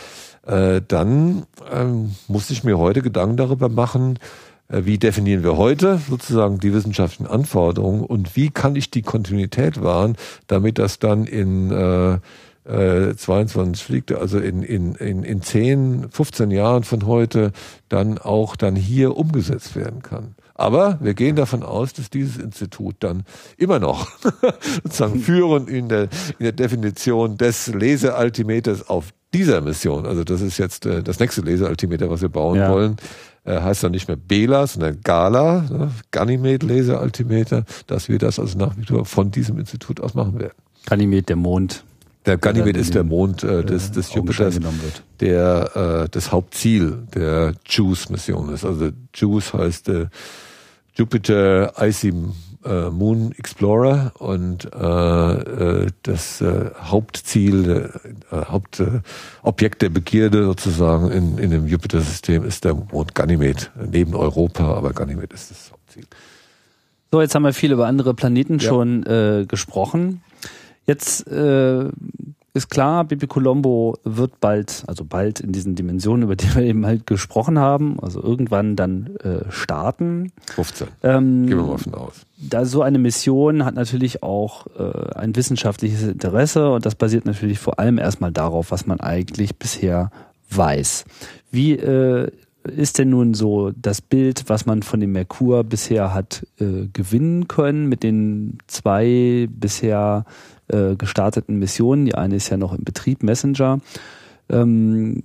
[0.46, 4.18] äh, dann ähm, muss ich mir heute Gedanken darüber machen,
[4.68, 9.82] äh, wie definieren wir heute sozusagen die wissenschaftlichen Anforderungen und wie kann ich die Kontinuität
[9.82, 12.18] wahren, damit das dann in äh,
[12.64, 17.52] äh, 22 fliegt, also in, in, in, in 10, 15 Jahren von heute
[17.88, 20.34] dann auch dann hier umgesetzt werden kann.
[20.54, 23.24] Aber wir gehen davon aus, dass dieses Institut dann
[23.56, 24.08] immer noch
[24.82, 26.02] sozusagen führend in der,
[26.38, 31.40] in der Definition des Lesealtimeters auf dieser Mission, also das ist jetzt äh, das nächste
[31.40, 32.70] Laseraltimeter, was wir bauen ja.
[32.70, 32.96] wollen,
[33.44, 35.90] äh, heißt dann nicht mehr Bela, sondern Gala, ne?
[36.10, 40.54] Ganymed Laseraltimeter, dass wir das also nach wie vor von diesem Institut aus machen werden.
[40.86, 41.84] Ganymed, der Mond.
[42.26, 44.58] Der Ganymed ist der Mond äh, des, des Jupiters,
[45.20, 48.64] der äh, das Hauptziel der JUICE-Mission ist.
[48.64, 50.06] Also JUICE heißt äh,
[50.94, 52.12] Jupiter Icy
[52.64, 57.90] äh, Moon Explorer und äh, äh, das äh, Hauptziel,
[58.30, 64.74] äh, Hauptobjekt der Begierde sozusagen in, in dem Jupiter-System ist der Mond Ganymed, neben Europa,
[64.74, 66.04] aber Ganymed ist das Hauptziel.
[67.10, 68.68] So, jetzt haben wir viel über andere Planeten ja.
[68.68, 70.22] schon äh, gesprochen.
[70.92, 71.88] Jetzt äh,
[72.52, 76.84] ist klar, Bibi Colombo wird bald, also bald in diesen Dimensionen, über die wir eben
[76.84, 80.32] halt gesprochen haben, also irgendwann dann äh, starten.
[80.54, 80.88] 15.
[81.02, 82.26] Ähm, Gehen wir mal von aus.
[82.36, 87.58] Da so eine Mission hat natürlich auch äh, ein wissenschaftliches Interesse und das basiert natürlich
[87.58, 90.10] vor allem erstmal darauf, was man eigentlich bisher
[90.50, 91.06] weiß.
[91.50, 92.30] Wie äh,
[92.64, 97.48] ist denn nun so das Bild, was man von dem Merkur bisher hat äh, gewinnen
[97.48, 100.24] können mit den zwei bisher
[100.68, 102.06] äh, gestarteten Missionen?
[102.06, 103.80] Die eine ist ja noch im Betrieb, Messenger.
[104.48, 105.22] Ähm,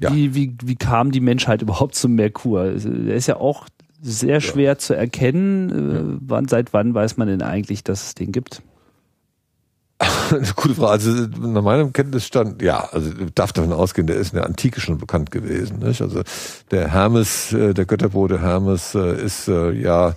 [0.00, 0.12] ja.
[0.14, 2.72] wie, wie, wie kam die Menschheit überhaupt zum Merkur?
[2.72, 3.66] Der ist ja auch
[4.02, 4.78] sehr schwer ja.
[4.78, 5.70] zu erkennen.
[5.70, 8.62] Äh, wann, seit wann weiß man denn eigentlich, dass es den gibt?
[10.56, 10.92] Gute Frage.
[10.92, 14.98] Also nach meinem Kenntnisstand, ja, also darf davon ausgehen, der ist in der Antike schon
[14.98, 15.78] bekannt gewesen.
[15.78, 16.02] Nicht?
[16.02, 16.22] Also
[16.70, 20.14] der Hermes, äh, der Götterbote Hermes äh, ist ja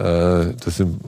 [0.00, 1.00] das sind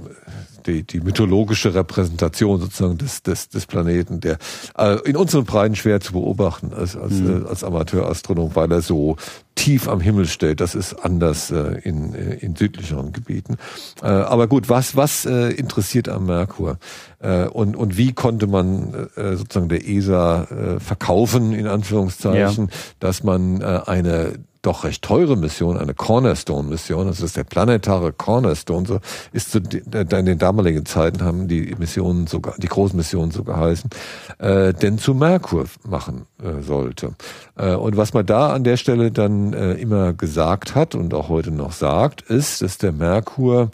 [0.67, 4.39] die, die mythologische Repräsentation sozusagen des, des, des Planeten, der
[4.77, 7.45] äh, in unseren Breiten schwer zu beobachten als, als, mhm.
[7.45, 9.17] äh, als Amateurastronom, weil er so
[9.55, 10.61] tief am Himmel steht.
[10.61, 13.57] Das ist anders äh, in, äh, in südlicheren Gebieten.
[14.03, 16.79] Äh, aber gut, was, was äh, interessiert am Merkur?
[17.19, 22.75] Äh, und, und wie konnte man äh, sozusagen der ESA äh, verkaufen, in Anführungszeichen, ja.
[23.01, 28.13] dass man äh, eine doch recht teure Mission, eine Cornerstone-Mission, also das ist der planetare
[28.13, 29.01] Cornerstone, so
[29.33, 33.91] ist zu, in den damaligen Zeiten haben die Missionen sogar, die großen Missionen so geheißen,
[34.39, 37.15] äh, denn zu Merkur machen äh, sollte.
[37.57, 41.29] Äh, und was man da an der Stelle dann äh, immer gesagt hat und auch
[41.29, 43.71] heute noch sagt, ist, dass der Merkur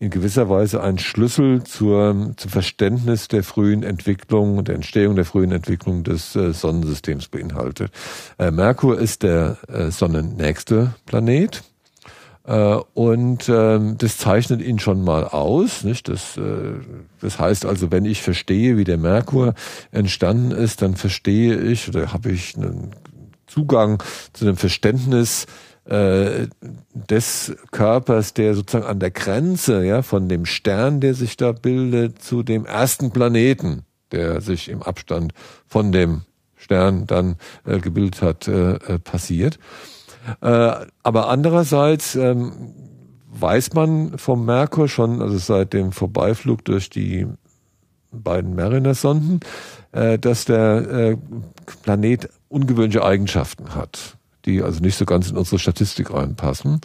[0.00, 5.50] in gewisser Weise ein Schlüssel zur, zum Verständnis der frühen Entwicklung, der Entstehung der frühen
[5.50, 7.90] Entwicklung des äh, Sonnensystems beinhaltet.
[8.38, 11.64] Äh, Merkur ist der äh, sonnennächste Planet.
[12.44, 15.82] Äh, und ähm, das zeichnet ihn schon mal aus.
[15.82, 16.08] Nicht?
[16.08, 16.74] Das, äh,
[17.20, 19.54] das heißt also, wenn ich verstehe, wie der Merkur
[19.90, 22.94] entstanden ist, dann verstehe ich oder habe ich einen
[23.48, 25.46] Zugang zu dem Verständnis
[25.88, 26.48] äh,
[26.92, 32.20] des Körpers, der sozusagen an der Grenze, ja, von dem Stern, der sich da bildet,
[32.20, 35.32] zu dem ersten Planeten, der sich im Abstand
[35.66, 36.22] von dem
[36.56, 39.58] Stern dann äh, gebildet hat, äh, äh passiert.
[40.42, 40.72] Äh,
[41.02, 42.74] aber andererseits ähm,
[43.30, 47.26] weiß man vom Merkur schon, also seit dem Vorbeiflug durch die
[48.12, 49.40] beiden Mariner-Sonden,
[49.92, 51.16] äh, dass der
[51.82, 54.17] Planet ungewöhnliche Eigenschaften hat
[54.48, 56.80] die also nicht so ganz in unsere Statistik reinpassen.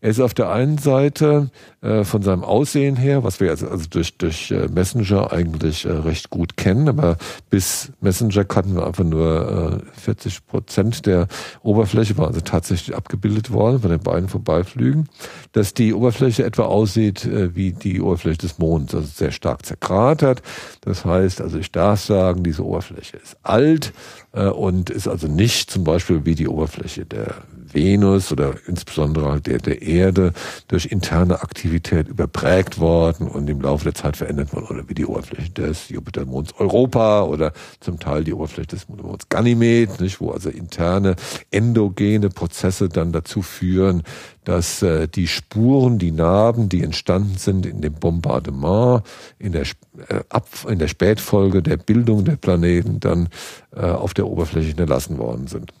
[0.00, 3.86] Er ist auf der einen Seite äh, von seinem Aussehen her, was wir also, also
[3.88, 7.16] durch, durch äh, Messenger eigentlich äh, recht gut kennen, aber
[7.50, 11.28] bis Messenger kannten wir einfach nur äh, 40 Prozent der
[11.62, 15.08] Oberfläche, war also tatsächlich abgebildet worden von den beiden Vorbeiflügen,
[15.52, 20.42] dass die Oberfläche etwa aussieht äh, wie die Oberfläche des Monds, also sehr stark zerkratert.
[20.82, 23.92] Das heißt, also ich darf sagen, diese Oberfläche ist alt
[24.32, 27.34] äh, und ist also nicht zum Beispiel wie die Oberfläche der
[27.76, 30.32] Venus oder insbesondere halt der, der Erde
[30.68, 35.04] durch interne Aktivität überprägt worden und im Laufe der Zeit verändert worden oder wie die
[35.04, 40.48] Oberfläche des Jupitermonds Europa oder zum Teil die Oberfläche des Monds Ganymed, nicht, wo also
[40.48, 41.16] interne
[41.50, 44.02] endogene Prozesse dann dazu führen,
[44.44, 49.02] dass äh, die Spuren, die Narben, die entstanden sind in dem Bombardement,
[49.38, 49.62] in der,
[50.08, 53.28] äh, ab, in der Spätfolge der Bildung der Planeten dann
[53.74, 55.72] äh, auf der Oberfläche hinterlassen worden sind.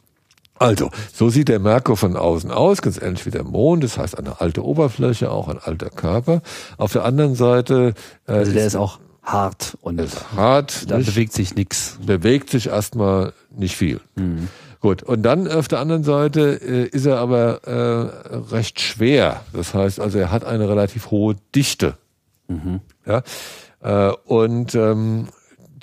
[0.58, 3.84] Also, so sieht der Merkur von außen aus, ganz ähnlich wie der Mond.
[3.84, 6.42] Das heißt, eine alte Oberfläche, auch ein alter Körper.
[6.78, 7.94] Auf der anderen Seite.
[8.26, 10.90] Äh, also der ist, ist auch hart und ist hart.
[10.90, 11.98] Da nicht, bewegt sich nichts.
[12.04, 14.00] Bewegt sich erstmal nicht viel.
[14.14, 14.48] Mhm.
[14.80, 19.40] Gut, und dann auf der anderen Seite äh, ist er aber äh, recht schwer.
[19.52, 21.94] Das heißt also, er hat eine relativ hohe Dichte.
[22.48, 22.80] Mhm.
[23.04, 23.22] Ja,
[23.82, 25.28] äh, und ähm,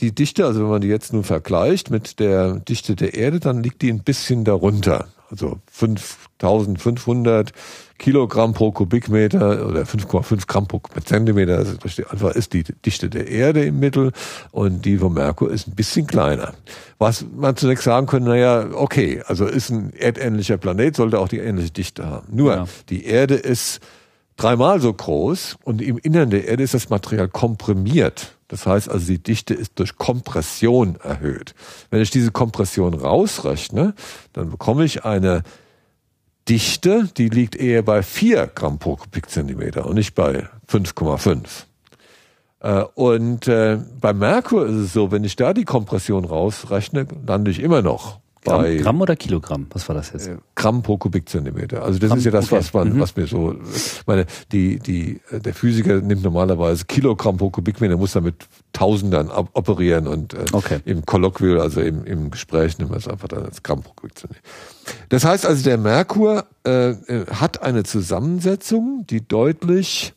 [0.03, 3.63] die Dichte, also wenn man die jetzt nun vergleicht mit der Dichte der Erde, dann
[3.63, 5.07] liegt die ein bisschen darunter.
[5.31, 7.53] Also 5500
[7.97, 11.57] Kilogramm pro Kubikmeter oder 5,5 Gramm pro Zentimeter.
[11.57, 11.77] Also
[12.09, 14.11] einfach ist die Dichte der Erde im Mittel
[14.51, 16.53] und die vom Merkur ist ein bisschen kleiner.
[16.99, 21.39] Was man zunächst sagen könnte, naja, okay, also ist ein erdähnlicher Planet, sollte auch die
[21.39, 22.27] ähnliche Dichte haben.
[22.35, 22.65] Nur, ja.
[22.89, 23.79] die Erde ist
[24.35, 28.35] dreimal so groß und im Innern der Erde ist das Material komprimiert.
[28.47, 31.55] Das heißt also, die Dichte ist durch Kompression erhöht.
[31.89, 33.93] Wenn ich diese Kompression rausrechne,
[34.33, 35.43] dann bekomme ich eine
[36.49, 41.65] Dichte, die liegt eher bei 4 Gramm pro Kubikzentimeter und nicht bei 5,5.
[42.59, 47.51] Äh, und äh, bei Merkur ist es so, wenn ich da die Kompression rausrechne, lande
[47.51, 49.67] ich immer noch Gramm, Gramm, oder Kilogramm?
[49.71, 50.27] Was war das jetzt?
[50.27, 51.83] Äh, Gramm pro Kubikzentimeter.
[51.83, 52.55] Also das Gramm, ist ja das, okay.
[52.57, 52.99] was man, mhm.
[52.99, 53.55] was mir so,
[54.05, 60.33] meine, die, die, der Physiker nimmt normalerweise Kilogramm pro Kubikmeter, muss damit Tausendern operieren und
[60.33, 60.79] äh, okay.
[60.85, 64.45] im Kolloquial, also im, im Gespräch nimmt man es einfach dann als Gramm pro Kubikzentimeter.
[65.09, 70.13] Das heißt also, der Merkur äh, äh, hat eine Zusammensetzung, die deutlich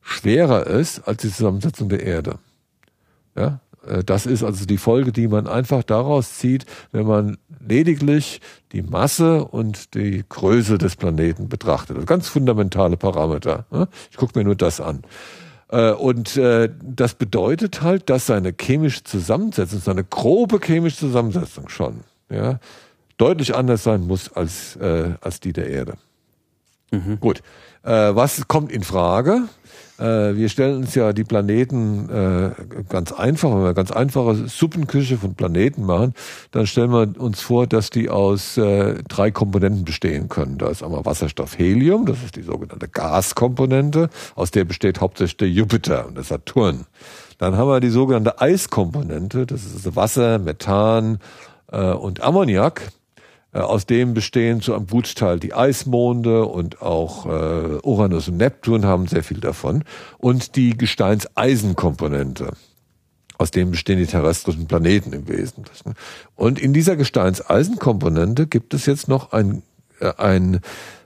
[0.00, 2.38] schwerer ist als die Zusammensetzung der Erde.
[3.36, 3.69] Ja, äh,
[4.04, 8.40] das ist also die Folge, die man einfach daraus zieht, wenn man lediglich
[8.72, 11.96] die Masse und die Größe des Planeten betrachtet.
[11.96, 13.66] Also ganz fundamentale Parameter.
[13.70, 13.88] Ne?
[14.10, 15.02] Ich gucke mir nur das an.
[15.70, 22.00] Äh, und äh, das bedeutet halt, dass seine chemische Zusammensetzung, seine grobe chemische Zusammensetzung schon,
[22.28, 22.58] ja,
[23.18, 25.94] deutlich anders sein muss als, als die der Erde.
[26.90, 27.20] Mhm.
[27.20, 27.42] Gut.
[27.82, 29.42] Was kommt in Frage?
[30.00, 32.50] Äh, wir stellen uns ja die Planeten äh,
[32.88, 36.14] ganz einfach, wenn wir ganz einfache Suppenküche von Planeten machen,
[36.52, 40.56] dann stellen wir uns vor, dass die aus äh, drei Komponenten bestehen können.
[40.56, 45.50] Da ist einmal Wasserstoff, Helium, das ist die sogenannte Gaskomponente, aus der besteht hauptsächlich der
[45.50, 46.86] Jupiter und der Saturn.
[47.38, 51.18] Dann haben wir die sogenannte Eiskomponente, das ist Wasser, Methan
[51.70, 52.90] äh, und Ammoniak.
[53.52, 58.84] Äh, aus dem bestehen zu einem Gutteil die Eismonde und auch äh, Uranus und Neptun
[58.84, 59.84] haben sehr viel davon.
[60.18, 62.52] Und die Gesteinseisenkomponente.
[63.38, 65.94] Aus dem bestehen die terrestrischen Planeten im Wesentlichen.
[66.36, 69.62] Und in dieser Gesteinseisenkomponente gibt es jetzt noch ein,
[69.98, 70.60] äh, ein,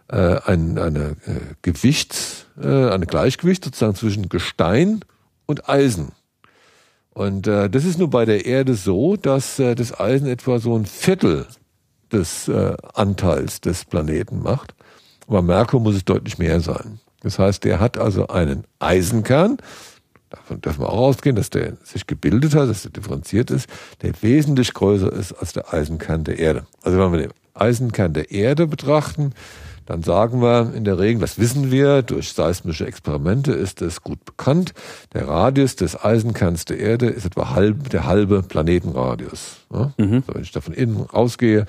[0.09, 5.01] äh, ein eine äh, Gewichts, äh, eine Gleichgewicht sozusagen zwischen Gestein
[5.47, 6.13] und Eisen.
[7.11, 10.77] Und äh, das ist nur bei der Erde so, dass äh, das Eisen etwa so
[10.77, 11.47] ein Viertel
[12.15, 14.75] des äh, Anteils des Planeten macht.
[15.27, 17.01] Aber Merkur muss es deutlich mehr sein.
[17.21, 19.59] Das heißt, der hat also einen Eisenkern,
[20.31, 23.69] davon dürfen wir auch ausgehen, dass der sich gebildet hat, dass der differenziert ist,
[24.03, 26.67] der wesentlich größer ist als der Eisenkern der Erde.
[26.83, 29.33] Also wenn wir den Eisenkern der Erde betrachten,
[29.87, 34.25] dann sagen wir in der Regel, das wissen wir, durch seismische Experimente ist es gut
[34.25, 34.73] bekannt,
[35.13, 39.59] der Radius des Eisenkerns der Erde ist etwa halb, der halbe Planetenradius.
[39.73, 39.93] Ja?
[39.99, 40.25] Mhm.
[40.27, 41.67] Also wenn ich da von innen ausgehe,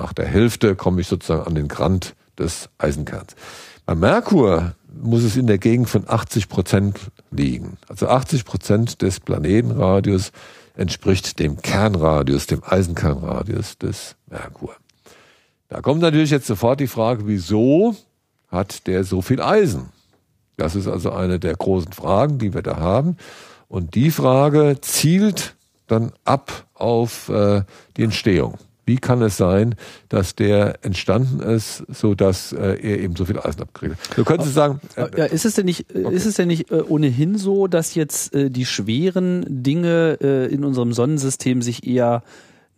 [0.00, 3.36] nach der Hälfte komme ich sozusagen an den Rand des Eisenkerns.
[3.84, 6.98] Bei Merkur muss es in der Gegend von 80 Prozent
[7.30, 7.76] liegen.
[7.88, 10.32] Also 80 Prozent des Planetenradius
[10.74, 14.74] entspricht dem Kernradius, dem Eisenkernradius des Merkur.
[15.68, 17.94] Da kommt natürlich jetzt sofort die Frage, wieso
[18.48, 19.90] hat der so viel Eisen?
[20.56, 23.16] Das ist also eine der großen Fragen, die wir da haben.
[23.68, 25.54] Und die Frage zielt
[25.86, 27.62] dann ab auf äh,
[27.96, 28.58] die Entstehung.
[28.90, 29.76] Wie kann es sein,
[30.08, 33.94] dass der entstanden ist, so dass äh, er eben so viel Eisen abkriegt?
[34.16, 34.80] Du könntest sagen.
[34.96, 36.16] Äh, ja, ist es denn nicht, äh, okay.
[36.16, 40.64] ist es denn nicht äh, ohnehin so, dass jetzt äh, die schweren Dinge äh, in
[40.64, 42.24] unserem Sonnensystem sich eher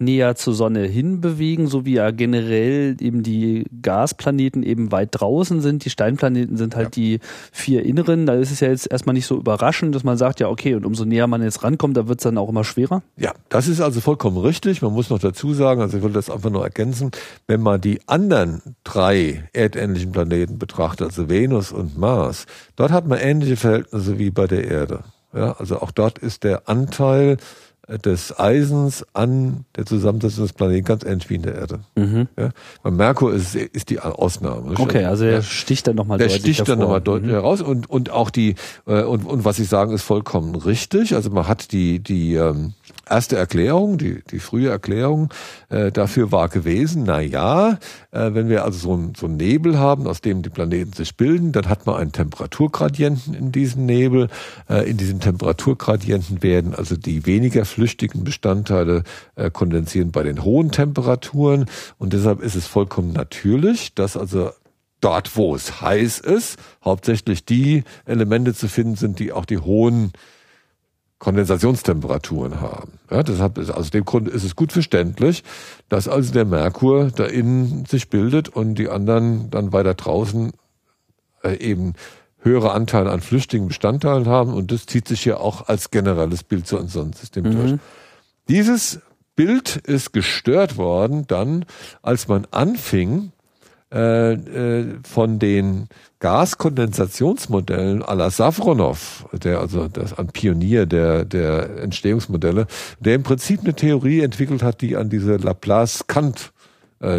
[0.05, 5.85] näher zur Sonne hinbewegen, so wie ja generell eben die Gasplaneten eben weit draußen sind.
[5.85, 7.03] Die Steinplaneten sind halt ja.
[7.03, 7.21] die
[7.53, 8.27] vier inneren.
[8.27, 10.85] Da ist es ja jetzt erstmal nicht so überraschend, dass man sagt, ja, okay, und
[10.85, 13.03] umso näher man jetzt rankommt, da wird es dann auch immer schwerer.
[13.17, 14.83] Ja, das ist also vollkommen richtig.
[14.83, 17.11] Man muss noch dazu sagen, also ich will das einfach nur ergänzen,
[17.47, 23.19] wenn man die anderen drei erdähnlichen Planeten betrachtet, also Venus und Mars, dort hat man
[23.19, 25.05] ähnliche Verhältnisse wie bei der Erde.
[25.35, 27.39] Ja, also auch dort ist der Anteil
[27.89, 31.81] des Eisens an der Zusammensetzung des Planeten ganz ähnlich wie in der Erde.
[31.97, 32.29] Mhm.
[32.39, 32.51] Ja?
[32.83, 34.79] Bei Merkur ist, ist die Ausnahme.
[34.79, 37.37] Okay, also er sticht dann nochmal deutlich Der sticht dann nochmal deutlich mhm.
[37.37, 38.55] heraus und, und auch die,
[38.87, 41.15] äh, und, und was ich sagen, ist vollkommen richtig.
[41.15, 42.75] Also man hat die, die, ähm,
[43.09, 45.29] erste Erklärung, die, die frühe Erklärung
[45.69, 47.79] äh, dafür war gewesen, na ja,
[48.11, 51.17] äh, wenn wir also so einen so einen Nebel haben, aus dem die Planeten sich
[51.17, 54.29] bilden, dann hat man einen Temperaturgradienten in diesem Nebel.
[54.69, 59.03] Äh, in diesem Temperaturgradienten werden also die weniger flüchtigen Bestandteile
[59.35, 61.67] äh, kondensieren bei den hohen Temperaturen
[61.99, 64.51] und deshalb ist es vollkommen natürlich, dass also
[65.01, 70.13] dort, wo es heiß ist, hauptsächlich die Elemente zu finden sind, die auch die hohen
[71.19, 72.99] Kondensationstemperaturen haben.
[73.09, 75.45] Ja, deshalb ist, aus dem Grund ist es gut verständlich,
[75.89, 80.53] dass also der Merkur da innen sich bildet und die anderen dann weiter draußen
[81.45, 81.95] äh, eben
[82.43, 86.67] höhere Anteile an flüchtigen Bestandteilen haben und das zieht sich ja auch als generelles Bild
[86.67, 87.53] zu unserem System mhm.
[87.53, 87.75] durch.
[88.49, 89.01] Dieses
[89.37, 91.65] Bild ist gestört worden dann,
[92.03, 93.33] als man anfing,
[93.93, 95.87] äh, äh, von den
[96.21, 102.67] Gaskondensationsmodellen à la Safronov, der also das ein Pionier der, der Entstehungsmodelle,
[103.01, 106.53] der im Prinzip eine Theorie entwickelt hat, die an diese Laplace-Kant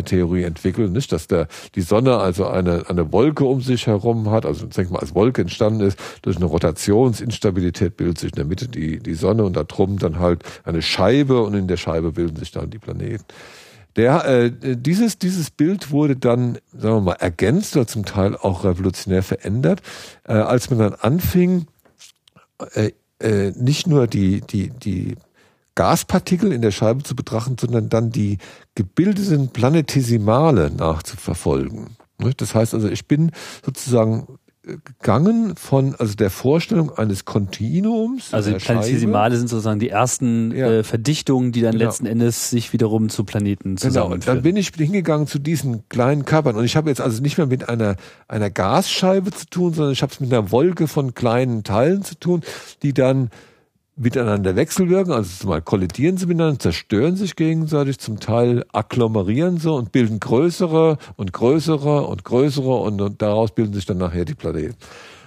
[0.03, 4.45] Theorie entwickelt, nicht, dass der die Sonne also eine eine Wolke um sich herum hat,
[4.45, 8.67] also ich mal als Wolke entstanden ist durch eine Rotationsinstabilität bildet sich in der Mitte
[8.67, 12.37] die die Sonne und da drum dann halt eine Scheibe und in der Scheibe bilden
[12.37, 13.25] sich dann die Planeten.
[13.95, 18.63] Der, äh, dieses, dieses Bild wurde dann, sagen wir mal, ergänzt oder zum Teil auch
[18.63, 19.81] revolutionär verändert,
[20.27, 21.67] äh, als man dann anfing,
[22.73, 25.15] äh, äh, nicht nur die, die, die
[25.75, 28.37] Gaspartikel in der Scheibe zu betrachten, sondern dann die
[28.75, 31.97] gebildeten Planetesimale nachzuverfolgen.
[32.37, 33.31] Das heißt also, ich bin
[33.65, 34.27] sozusagen
[34.63, 38.33] gegangen von also der Vorstellung eines Kontinuums.
[38.33, 40.71] Also die Planetesimale sind sozusagen die ersten ja.
[40.71, 41.85] äh, Verdichtungen, die dann genau.
[41.85, 44.21] letzten Endes sich wiederum zu Planeten zusammenführen.
[44.21, 44.33] Genau.
[44.33, 47.47] Dann bin ich hingegangen zu diesen kleinen Körpern und ich habe jetzt also nicht mehr
[47.47, 47.97] mit einer
[48.29, 52.17] einer Gasscheibe zu tun, sondern ich habe es mit einer Wolke von kleinen Teilen zu
[52.17, 52.41] tun,
[52.83, 53.31] die dann
[53.95, 59.91] miteinander wechselwirken, also zumal kollidieren sie miteinander, zerstören sich gegenseitig, zum Teil agglomerieren sie und
[59.91, 64.75] bilden größere und größere und größere und, und daraus bilden sich dann nachher die Planeten.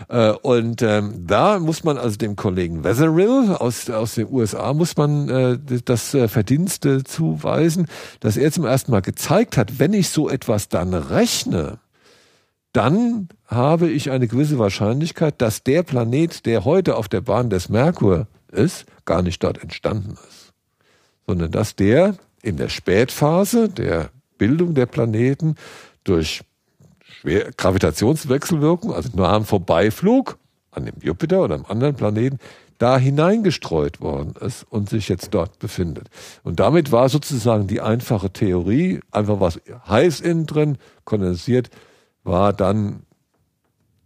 [0.09, 4.97] Äh, und ähm, da muss man also dem Kollegen Wetherill aus, aus den USA muss
[4.97, 7.87] man äh, das äh, Verdienste zuweisen,
[8.21, 11.79] dass er zum ersten Mal gezeigt hat, wenn ich so etwas dann rechne,
[12.73, 17.69] dann habe ich eine gewisse Wahrscheinlichkeit, dass der Planet, der heute auf der Bahn des
[17.69, 20.53] Merkur ist, gar nicht dort entstanden ist,
[21.27, 25.57] sondern dass der in der Spätphase der Bildung der Planeten
[26.05, 26.43] durch
[27.03, 30.39] Schwer Gravitationswechselwirkung, also nur am Vorbeiflug
[30.71, 32.39] an dem Jupiter oder einem anderen Planeten,
[32.79, 36.09] da hineingestreut worden ist und sich jetzt dort befindet.
[36.43, 41.71] Und damit war sozusagen die einfache Theorie, einfach was heiß innen drin, kondensiert,
[42.23, 43.03] war dann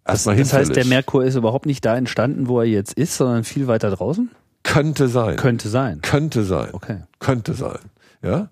[0.07, 3.45] erstmal Das heißt, der Merkur ist überhaupt nicht da entstanden, wo er jetzt ist, sondern
[3.45, 4.31] viel weiter draußen?
[4.63, 5.37] Könnte sein.
[5.37, 6.01] Könnte sein.
[6.03, 6.69] Könnte sein.
[6.73, 6.99] Okay.
[7.19, 7.79] Könnte sein.
[8.23, 8.51] Ja.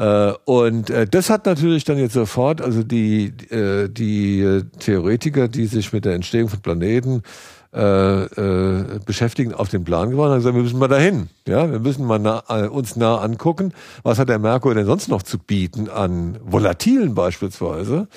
[0.00, 5.66] Äh, und äh, das hat natürlich dann jetzt sofort, also die, äh, die Theoretiker, die
[5.66, 7.22] sich mit der Entstehung von Planeten
[7.72, 11.28] äh, beschäftigen, auf den Plan gebracht und haben gesagt, wir müssen mal dahin.
[11.46, 13.72] Ja, wir müssen mal nah, uns nah angucken,
[14.02, 18.08] was hat der Merkur denn sonst noch zu bieten an Volatilen beispielsweise.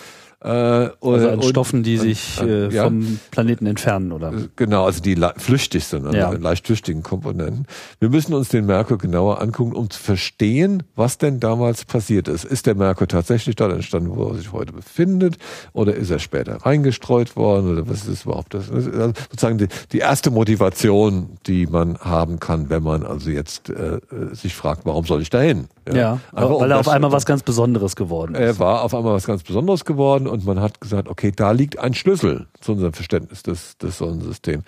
[0.44, 2.84] Äh, also an und, Stoffen, die sich äh, ja.
[2.84, 4.34] vom Planeten entfernen, oder?
[4.58, 6.32] Genau, also die flüchtig sind, also ja.
[6.32, 7.66] leicht flüchtigen Komponenten.
[8.00, 12.44] Wir müssen uns den Merkur genauer angucken, um zu verstehen, was denn damals passiert ist.
[12.44, 15.38] Ist der Merkur tatsächlich dort entstanden, wo er sich heute befindet,
[15.72, 18.70] oder ist er später reingestreut worden, oder was ist überhaupt das?
[18.70, 24.00] Also sozusagen die, die erste Motivation, die man haben kann, wenn man also jetzt äh,
[24.34, 25.70] sich fragt, warum soll ich dahin?
[25.88, 28.42] Ja, ja weil um er auf einmal was ganz Besonderes geworden ist.
[28.42, 31.80] Er war auf einmal was ganz Besonderes geworden und man hat gesagt, okay, da liegt
[31.80, 34.64] ein Schlüssel zu unserem Verständnis des, des Sonnensystems.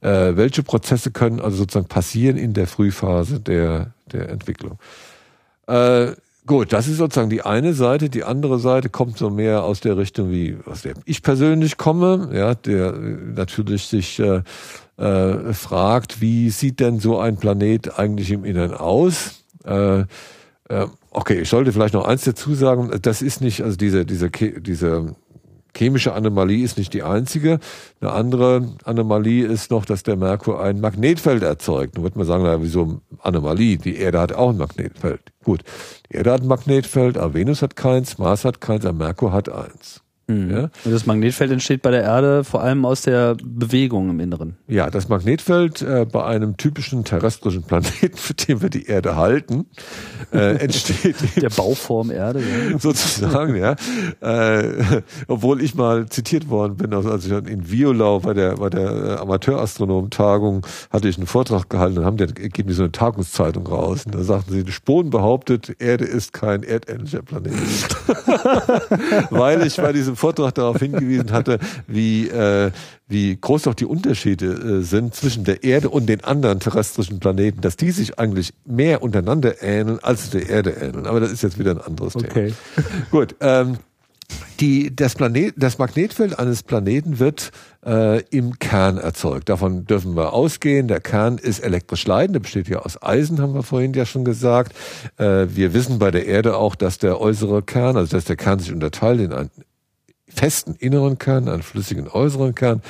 [0.00, 4.78] Äh, welche Prozesse können also sozusagen passieren in der Frühphase der, der Entwicklung?
[5.66, 6.12] Äh,
[6.46, 8.08] gut, das ist sozusagen die eine Seite.
[8.08, 12.30] Die andere Seite kommt so mehr aus der Richtung, wie aus der ich persönlich komme,
[12.32, 14.42] ja, der natürlich sich äh,
[14.96, 19.44] äh, fragt, wie sieht denn so ein Planet eigentlich im Inneren aus?
[19.64, 20.04] Äh,
[21.10, 22.90] okay, ich sollte vielleicht noch eins dazu sagen.
[23.02, 25.16] Das ist nicht, also diese, diese, diese
[25.76, 27.58] chemische Anomalie ist nicht die einzige.
[28.00, 31.94] Eine andere Anomalie ist noch, dass der Merkur ein Magnetfeld erzeugt.
[31.94, 33.78] Nun wird man sagen, na, wieso Anomalie?
[33.78, 35.20] Die Erde hat auch ein Magnetfeld.
[35.44, 35.62] Gut,
[36.10, 39.48] die Erde hat ein Magnetfeld, aber Venus hat keins, Mars hat keins, aber Merkur hat
[39.48, 40.02] eins.
[40.30, 40.50] Mhm.
[40.50, 40.62] Ja?
[40.84, 44.56] Und das Magnetfeld entsteht bei der Erde vor allem aus der Bewegung im Inneren.
[44.68, 49.66] Ja, das Magnetfeld äh, bei einem typischen terrestrischen Planeten, für den wir die Erde halten,
[50.32, 52.78] äh, entsteht der Bauform Erde, ja.
[52.78, 53.74] sozusagen, ja.
[54.20, 58.70] Äh, obwohl ich mal zitiert worden bin, also als ich in Violau bei der bei
[58.70, 62.92] der äh, Amateurastronomentagung hatte ich einen Vortrag gehalten und haben die geben die so eine
[62.92, 67.52] Tagungszeitung raus und da sagten sie, Spohn behauptet, Erde ist kein erdähnlicher Planet,
[69.30, 72.70] weil ich bei diesem Vortrag darauf hingewiesen hatte, wie, äh,
[73.08, 77.62] wie groß doch die Unterschiede äh, sind zwischen der Erde und den anderen terrestrischen Planeten,
[77.62, 81.06] dass die sich eigentlich mehr untereinander ähneln, als der Erde ähneln.
[81.06, 82.52] Aber das ist jetzt wieder ein anderes okay.
[82.76, 82.88] Thema.
[83.10, 83.34] Gut.
[83.40, 83.78] Ähm,
[84.60, 87.50] die, das, Planet, das Magnetfeld eines Planeten wird
[87.84, 89.48] äh, im Kern erzeugt.
[89.48, 90.86] Davon dürfen wir ausgehen.
[90.86, 94.24] Der Kern ist elektrisch leitend, der besteht ja aus Eisen, haben wir vorhin ja schon
[94.24, 94.74] gesagt.
[95.16, 98.58] Äh, wir wissen bei der Erde auch, dass der äußere Kern, also dass der Kern
[98.58, 99.50] sich unterteilt in einen
[100.30, 102.82] festen inneren Kern, einen flüssigen äußeren Kern.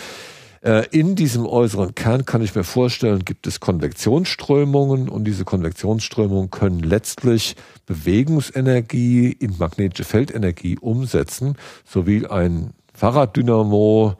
[0.62, 6.50] Äh, in diesem äußeren Kern kann ich mir vorstellen, gibt es Konvektionsströmungen und diese Konvektionsströmungen
[6.50, 14.16] können letztlich Bewegungsenergie in magnetische Feldenergie umsetzen, sowie ein Fahrraddynamo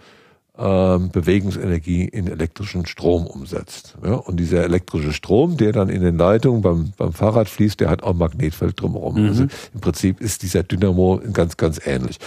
[0.60, 3.96] Bewegungsenergie in elektrischen Strom umsetzt.
[4.04, 7.88] Ja, und dieser elektrische Strom, der dann in den Leitungen beim, beim Fahrrad fließt, der
[7.88, 9.22] hat auch ein Magnetfeld drumherum.
[9.22, 9.28] Mhm.
[9.28, 9.42] Also
[9.72, 12.18] im Prinzip ist dieser Dynamo ganz, ganz ähnlich.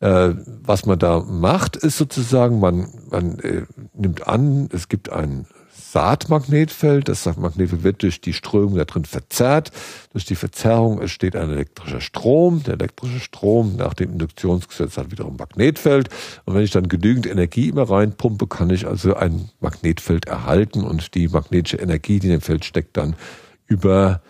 [0.00, 0.30] Äh,
[0.62, 3.62] was man da macht, ist sozusagen, man, man äh,
[3.92, 5.46] nimmt an, es gibt ein
[5.92, 7.08] Saatmagnetfeld.
[7.08, 9.70] Das Magnetfeld wird durch die Strömung da drin verzerrt.
[10.12, 12.62] Durch die Verzerrung entsteht ein elektrischer Strom.
[12.62, 16.08] Der elektrische Strom nach dem Induktionsgesetz hat wiederum Magnetfeld.
[16.46, 21.14] Und wenn ich dann genügend Energie immer reinpumpe, kann ich also ein Magnetfeld erhalten und
[21.14, 23.14] die magnetische Energie, die in dem Feld steckt, dann
[23.66, 24.22] über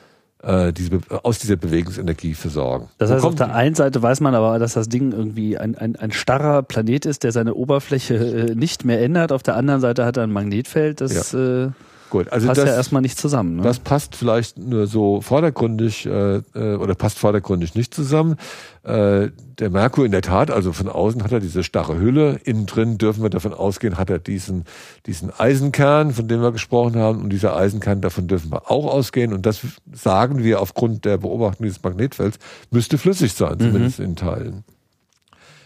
[0.42, 2.88] äh, diese, aus dieser Bewegungsenergie versorgen.
[2.98, 5.96] Das heißt, auf der einen Seite weiß man aber, dass das Ding irgendwie ein, ein,
[5.96, 9.32] ein starrer Planet ist, der seine Oberfläche äh, nicht mehr ändert.
[9.32, 11.64] Auf der anderen Seite hat er ein Magnetfeld, das ja.
[11.66, 11.70] äh,
[12.12, 13.56] Gut, also passt das, ja erstmal nicht zusammen.
[13.56, 13.62] Ne?
[13.62, 18.36] Das passt vielleicht nur so vordergründig äh, äh, oder passt vordergründig nicht zusammen.
[18.82, 22.66] Äh, der Merkur in der Tat, also von außen hat er diese starre Hülle, innen
[22.66, 24.64] drin dürfen wir davon ausgehen, hat er diesen,
[25.06, 29.32] diesen Eisenkern, von dem wir gesprochen haben, und dieser Eisenkern, davon dürfen wir auch ausgehen.
[29.32, 32.38] Und das sagen wir aufgrund der Beobachtung dieses Magnetfelds,
[32.70, 34.04] müsste flüssig sein, zumindest mhm.
[34.04, 34.64] in Teilen.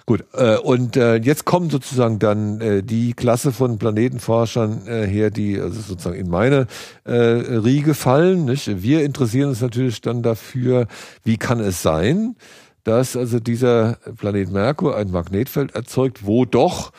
[0.07, 5.30] Gut, äh, und äh, jetzt kommen sozusagen dann äh, die Klasse von Planetenforschern äh, her,
[5.30, 6.68] die also sozusagen in meine
[7.02, 8.44] äh, Riege fallen.
[8.44, 8.82] Nicht?
[8.82, 10.86] Wir interessieren uns natürlich dann dafür,
[11.24, 12.36] wie kann es sein,
[12.84, 16.92] dass also dieser Planet Merkur ein Magnetfeld erzeugt, wo doch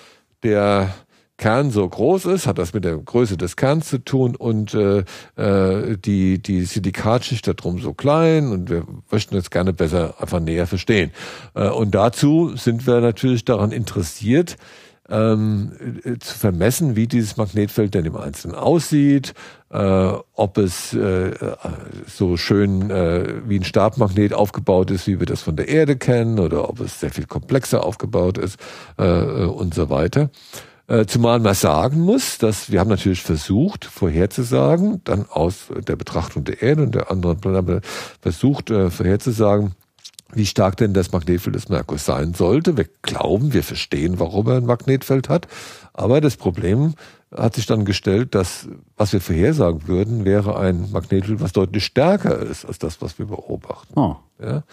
[0.43, 0.93] der
[1.37, 5.03] Kern so groß ist, hat das mit der Größe des Kerns zu tun und äh,
[5.35, 10.67] äh, die, die Silikatschicht darum so klein und wir möchten jetzt gerne besser einfach näher
[10.67, 11.11] verstehen.
[11.53, 14.57] Äh, und dazu sind wir natürlich daran interessiert,
[15.09, 15.71] ähm,
[16.03, 19.33] äh, zu vermessen, wie dieses Magnetfeld denn im Einzelnen aussieht,
[19.69, 21.31] äh, ob es äh,
[22.07, 26.39] so schön äh, wie ein Stabmagnet aufgebaut ist, wie wir das von der Erde kennen,
[26.39, 28.59] oder ob es sehr viel komplexer aufgebaut ist
[28.97, 30.29] äh und so weiter.
[30.87, 36.45] Äh, zumal man sagen muss, dass wir haben natürlich versucht, vorherzusagen, dann aus der Betrachtung
[36.45, 37.81] der Erde und der anderen Planeten
[38.21, 39.73] versucht, äh, vorherzusagen,
[40.33, 42.77] wie stark denn das Magnetfeld des Merkurs sein sollte.
[42.77, 45.47] Wir glauben, wir verstehen, warum er ein Magnetfeld hat.
[45.93, 46.95] Aber das Problem
[47.35, 52.39] hat sich dann gestellt, dass was wir vorhersagen würden, wäre ein Magnetfeld, was deutlich stärker
[52.39, 53.99] ist als das, was wir beobachten.
[53.99, 54.15] Oh.
[54.41, 54.63] Ja?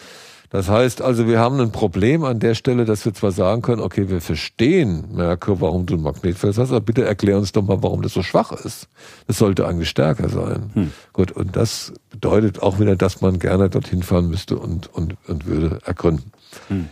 [0.55, 3.83] Das heißt also, wir haben ein Problem an der Stelle, dass wir zwar sagen können,
[3.83, 7.83] okay, wir verstehen, Merkur, warum du ein Magnetfeld hast, aber bitte erklär uns doch mal,
[7.83, 8.87] warum das so schwach ist.
[9.27, 10.71] Das sollte eigentlich stärker sein.
[10.75, 10.93] Hm.
[11.13, 15.47] Gut, und das bedeutet auch wieder, dass man gerne dorthin fahren müsste und, und, und
[15.47, 16.31] würde ergründen.
[16.69, 16.89] Hm.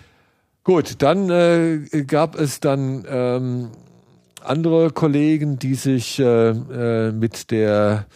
[0.65, 3.69] Gut, dann äh, gab es dann ähm,
[4.43, 8.07] andere Kollegen, die sich äh, äh, mit der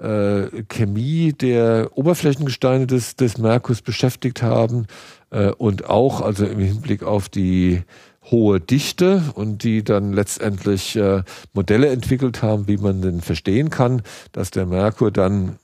[0.00, 4.86] äh, Chemie der Oberflächengesteine des, des Merkurs beschäftigt haben
[5.30, 7.82] äh, und auch also im Hinblick auf die
[8.30, 11.22] hohe Dichte und die dann letztendlich äh,
[11.52, 15.58] Modelle entwickelt haben, wie man denn verstehen kann, dass der Merkur dann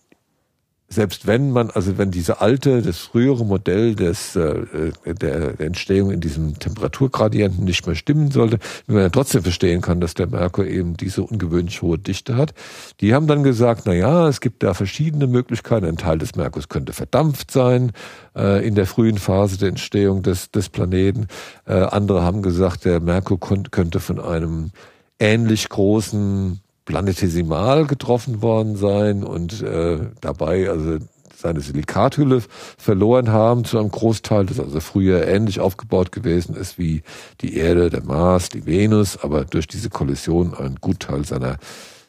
[0.88, 6.20] selbst wenn man, also wenn diese alte, das frühere Modell des, äh, der Entstehung in
[6.20, 10.64] diesem Temperaturgradienten nicht mehr stimmen sollte, wenn man ja trotzdem verstehen kann, dass der Merkur
[10.64, 12.54] eben diese ungewöhnlich hohe Dichte hat.
[13.00, 15.86] Die haben dann gesagt, na ja, es gibt da verschiedene Möglichkeiten.
[15.86, 17.90] Ein Teil des Merkurs könnte verdampft sein
[18.36, 21.26] äh, in der frühen Phase der Entstehung des, des Planeten.
[21.66, 24.70] Äh, andere haben gesagt, der Merkur könnte von einem
[25.18, 30.98] ähnlich großen planetesimal getroffen worden sein und äh, dabei also
[31.36, 32.42] seine Silikathülle
[32.78, 37.02] verloren haben zu einem Großteil, das also früher ähnlich aufgebaut gewesen ist wie
[37.42, 41.58] die Erde, der Mars, die Venus, aber durch diese Kollision einen Gutteil seiner,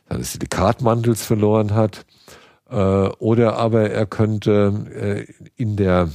[0.07, 2.05] seines Silikatmantels verloren hat.
[2.69, 6.09] Äh, oder aber er könnte äh, in der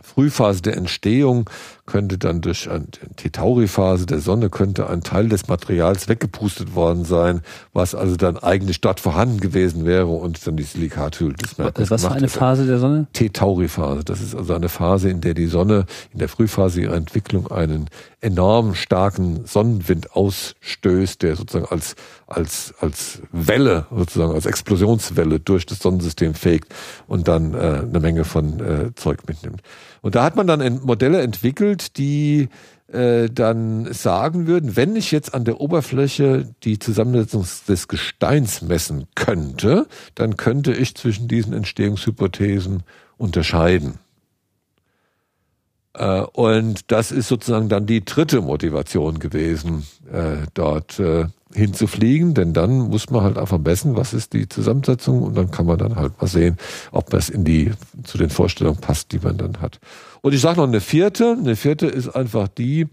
[0.00, 1.50] Frühphase der Entstehung
[1.86, 7.40] könnte dann durch eine T-Tauri-Phase der Sonne könnte ein Teil des Materials weggepustet worden sein,
[7.72, 11.90] was also dann eigentlich dort vorhanden gewesen wäre und dann die Silikathülle des Merkurs.
[11.90, 13.06] Was für eine Phase der Sonne?
[13.12, 14.04] T-Tauri-Phase.
[14.04, 17.88] Das ist also eine Phase, in der die Sonne in der Frühphase ihrer Entwicklung einen
[18.20, 21.94] enorm starken Sonnenwind ausstößt, der sozusagen als,
[22.26, 26.74] als, als Welle, sozusagen als Explosionswelle durch das Sonnensystem fegt
[27.06, 29.62] und dann äh, eine Menge von äh, Zeug mitnimmt.
[30.02, 32.48] Und da hat man dann Modelle entwickelt, die
[32.92, 39.06] äh, dann sagen würden, wenn ich jetzt an der Oberfläche die Zusammensetzung des Gesteins messen
[39.14, 42.84] könnte, dann könnte ich zwischen diesen Entstehungshypothesen
[43.16, 43.98] unterscheiden.
[45.96, 52.52] Äh, und das ist sozusagen dann die dritte Motivation gewesen, äh, dort äh, hinzufliegen, denn
[52.52, 55.96] dann muss man halt einfach messen, was ist die Zusammensetzung und dann kann man dann
[55.96, 56.58] halt mal sehen,
[56.92, 57.72] ob das in die
[58.04, 59.80] zu den Vorstellungen passt, die man dann hat.
[60.20, 62.88] Und ich sage noch eine vierte, eine vierte ist einfach die,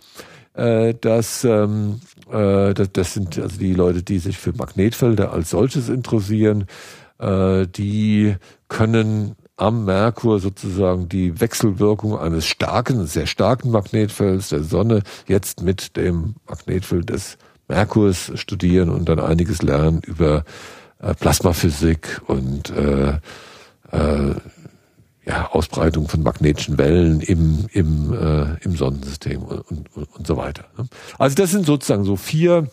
[0.53, 1.99] dass ähm,
[2.29, 6.65] das, das sind also die Leute, die sich für Magnetfelder als solches interessieren,
[7.19, 8.35] die
[8.67, 15.95] können am Merkur sozusagen die Wechselwirkung eines starken, sehr starken Magnetfelds der Sonne jetzt mit
[15.95, 17.37] dem Magnetfeld des
[17.67, 20.43] Merkurs studieren und dann einiges lernen über
[20.99, 23.19] äh, Plasmaphysik und äh,
[23.91, 24.35] äh,
[25.25, 30.65] ja, Ausbreitung von magnetischen Wellen im, im, äh, im Sonnensystem und, und, und so weiter.
[30.77, 30.85] Ne?
[31.17, 32.67] Also das sind sozusagen so vier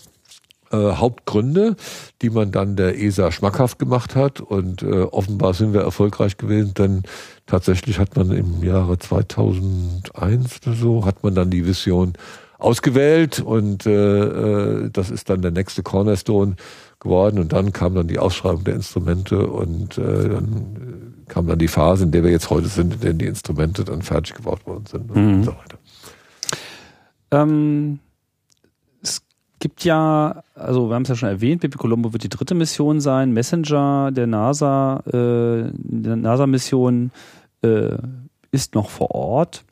[0.70, 1.76] äh, Hauptgründe,
[2.22, 4.40] die man dann der ESA schmackhaft gemacht hat.
[4.40, 7.02] Und äh, offenbar sind wir erfolgreich gewesen, denn
[7.46, 12.14] tatsächlich hat man im Jahre 2001 oder so, hat man dann die Vision
[12.60, 16.56] ausgewählt und äh, äh, das ist dann der nächste Cornerstone
[17.00, 21.68] geworden und dann kam dann die Ausschreibung der Instrumente und äh, dann kam dann die
[21.68, 24.84] Phase, in der wir jetzt heute sind, in der die Instrumente dann fertig gebaut worden
[24.86, 25.34] sind mhm.
[25.34, 25.78] und so weiter.
[27.30, 28.00] Ähm,
[29.60, 33.00] gibt ja, also wir haben es ja schon erwähnt, Baby Colombo wird die dritte Mission
[33.00, 37.12] sein, Messenger der NASA, äh, der NASA-Mission
[37.62, 37.96] äh,
[38.50, 39.64] ist noch vor Ort.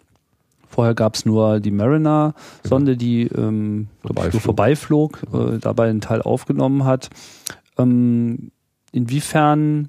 [0.69, 2.99] Vorher gab es nur die Mariner-Sonde, genau.
[2.99, 7.09] die ähm, vorbeiflog, vorbeiflog äh, dabei einen Teil aufgenommen hat.
[7.79, 8.53] Ähm,
[8.93, 9.89] inwiefern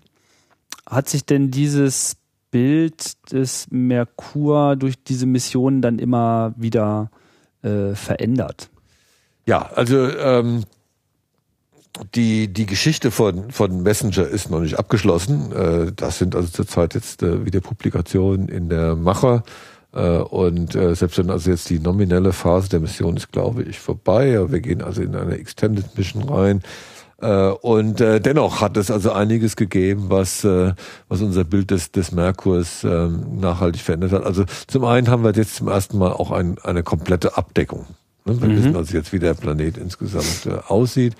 [0.88, 2.16] hat sich denn dieses
[2.52, 7.12] Bild des Merkur durch diese Mission dann immer wieder
[7.62, 8.68] äh, verändert?
[9.50, 10.64] Ja, also ähm,
[12.14, 15.52] die, die Geschichte von, von Messenger ist noch nicht abgeschlossen.
[15.52, 19.41] Äh, das sind also zurzeit jetzt äh, wieder Publikationen in der Macher.
[19.91, 23.80] Äh, und äh, selbst wenn also jetzt die nominelle Phase der Mission ist, glaube ich,
[23.80, 24.39] vorbei.
[24.52, 26.62] Wir gehen also in eine Extended Mission rein.
[27.20, 30.74] Äh, und äh, dennoch hat es also einiges gegeben, was, äh,
[31.08, 34.26] was unser Bild des, des Merkurs ähm, nachhaltig verändert hat.
[34.26, 37.88] Also zum einen haben wir jetzt zum ersten Mal auch ein, eine komplette Abdeckung.
[38.30, 38.42] Ne?
[38.42, 38.58] Wir mhm.
[38.58, 41.16] wissen also jetzt, wie der Planet insgesamt aussieht.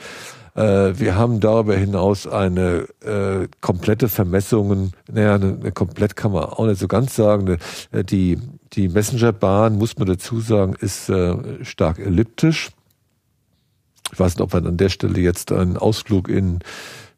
[0.56, 6.66] Wir haben darüber hinaus eine äh, komplette Vermessungen, naja, eine, eine komplett kann man auch
[6.66, 7.60] nicht so ganz sagen.
[7.94, 8.38] Die,
[8.74, 12.72] die Messengerbahn, muss man dazu sagen, ist äh, stark elliptisch.
[14.12, 16.60] Ich weiß nicht, ob wir an der Stelle jetzt einen Ausflug in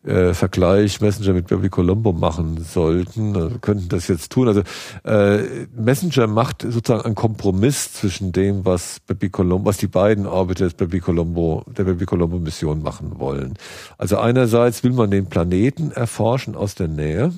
[0.05, 3.35] äh, Vergleich Messenger mit Baby Colombo machen sollten.
[3.35, 4.47] Also könnten das jetzt tun.
[4.47, 4.61] Also
[5.03, 10.65] äh, Messenger macht sozusagen einen Kompromiss zwischen dem, was Baby Colombo, was die beiden Orbiter
[10.65, 13.55] des Baby Colombo, der Baby Colombo Mission machen wollen.
[13.97, 17.31] Also einerseits will man den Planeten erforschen aus der Nähe.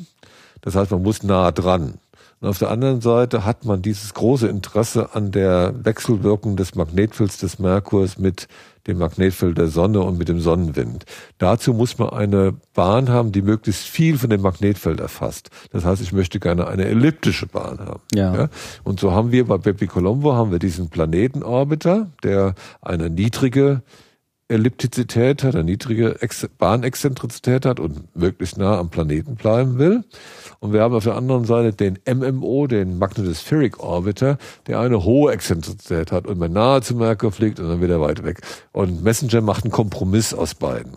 [0.61, 1.95] Das heißt, man muss nah dran.
[2.43, 7.37] Und auf der anderen Seite hat man dieses große Interesse an der Wechselwirkung des Magnetfelds
[7.37, 8.49] des Merkurs mit
[8.85, 11.05] dem Magnetfeld der Sonne und mit dem Sonnenwind.
[11.37, 15.51] Dazu muss man eine Bahn haben, die möglichst viel von dem Magnetfeld erfasst.
[15.71, 18.01] Das heißt, ich möchte gerne eine elliptische Bahn haben.
[18.13, 18.35] Ja.
[18.35, 18.49] ja?
[18.83, 23.83] Und so haben wir bei Bepi Colombo haben wir diesen Planetenorbiter, der eine niedrige
[24.47, 26.17] Elliptizität hat, eine niedrige
[26.57, 30.03] Bahnexzentrizität hat und möglichst nah am Planeten bleiben will.
[30.59, 34.37] Und wir haben auf der anderen Seite den MMO, den Magnetospheric Orbiter,
[34.67, 38.23] der eine hohe Exzentrizität hat und man nahe zum Merkur fliegt und dann wieder weit
[38.23, 38.41] weg.
[38.71, 40.93] Und Messenger macht einen Kompromiss aus beiden.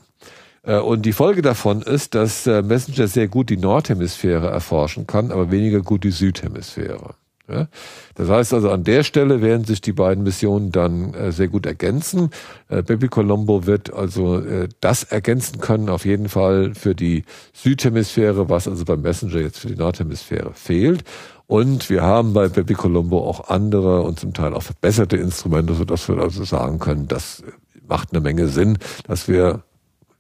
[0.63, 5.31] Äh, und die Folge davon ist, dass äh, Messenger sehr gut die Nordhemisphäre erforschen kann,
[5.31, 7.15] aber weniger gut die Südhemisphäre.
[7.49, 7.69] Ja?
[8.15, 11.67] Das heißt also, an der Stelle werden sich die beiden Missionen dann äh, sehr gut
[11.67, 12.31] ergänzen.
[12.69, 18.49] Äh, Baby Colombo wird also äh, das ergänzen können, auf jeden Fall für die Südhemisphäre,
[18.49, 21.05] was also beim Messenger jetzt für die Nordhemisphäre fehlt.
[21.47, 26.09] Und wir haben bei Baby Colombo auch andere und zum Teil auch verbesserte Instrumente, sodass
[26.09, 27.45] wir also sagen können, das
[27.89, 29.63] macht eine Menge Sinn, dass wir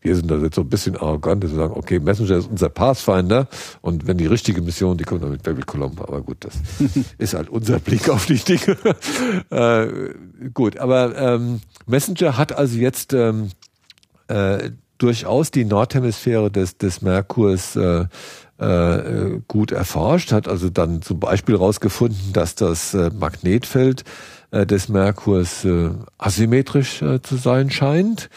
[0.06, 2.68] wir sind da jetzt so ein bisschen arrogant, dass wir sagen, okay, Messenger ist unser
[2.68, 3.48] Pathfinder
[3.80, 6.04] und wenn die richtige Mission, die kommt dann mit Baby Colombo.
[6.04, 6.54] Aber gut, das
[7.18, 8.76] ist halt unser Blick auf die Dinge.
[9.50, 13.50] äh, gut, aber ähm, Messenger hat also jetzt ähm,
[14.28, 18.06] äh, durchaus die Nordhemisphäre des, des Merkurs äh,
[18.58, 24.04] äh, gut erforscht, hat also dann zum Beispiel herausgefunden, dass das äh, Magnetfeld
[24.52, 28.30] äh, des Merkurs äh, asymmetrisch äh, zu sein scheint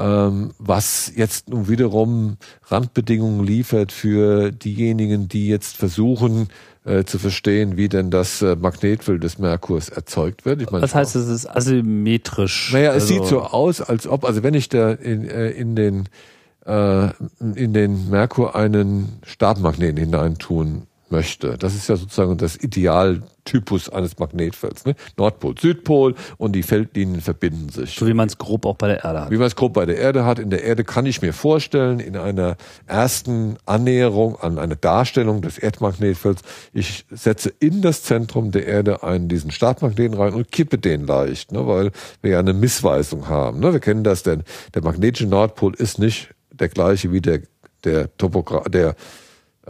[0.00, 2.38] ähm, was jetzt nun wiederum
[2.68, 6.48] Randbedingungen liefert für diejenigen, die jetzt versuchen
[6.84, 10.62] äh, zu verstehen, wie denn das äh, Magnetfeld des Merkurs erzeugt wird.
[10.62, 12.72] Ich meine, was heißt, es ist asymmetrisch?
[12.72, 15.76] Naja, es also sieht so aus, als ob, also wenn ich da in, äh, in
[15.76, 16.08] den
[16.64, 17.08] äh,
[17.54, 21.56] in den Merkur einen Startmagneten hineintun möchte.
[21.58, 24.84] Das ist ja sozusagen das Idealtypus eines Magnetfelds.
[24.84, 24.94] Ne?
[25.16, 27.96] Nordpol, Südpol und die Feldlinien verbinden sich.
[27.96, 29.30] So wie man es grob auch bei der Erde hat.
[29.30, 30.38] Wie man es grob bei der Erde hat.
[30.38, 32.56] In der Erde kann ich mir vorstellen, in einer
[32.86, 36.42] ersten Annäherung an eine Darstellung des Erdmagnetfelds,
[36.72, 41.52] ich setze in das Zentrum der Erde einen diesen Startmagneten rein und kippe den leicht,
[41.52, 41.66] ne?
[41.66, 41.90] weil
[42.22, 43.60] wir ja eine Missweisung haben.
[43.60, 43.72] Ne?
[43.72, 44.44] Wir kennen das, denn
[44.74, 47.40] der magnetische Nordpol ist nicht der gleiche wie der,
[47.84, 48.94] der Topogra der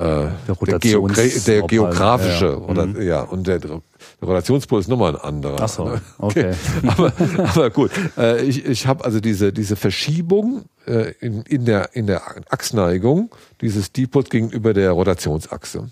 [0.00, 0.28] äh,
[0.66, 2.56] der, Geo der, geografische ja, ja.
[2.56, 3.02] oder mhm.
[3.02, 3.82] ja und der, der
[4.22, 5.56] Rotationspol ist nochmal ein anderer.
[5.60, 6.54] Ach so, okay.
[6.86, 11.94] aber, aber gut, äh, ich, ich habe also diese diese Verschiebung äh, in, in der
[11.94, 13.30] in der Achsneigung
[13.60, 15.90] dieses Dipols gegenüber der Rotationsachse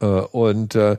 [0.00, 0.98] äh, und äh,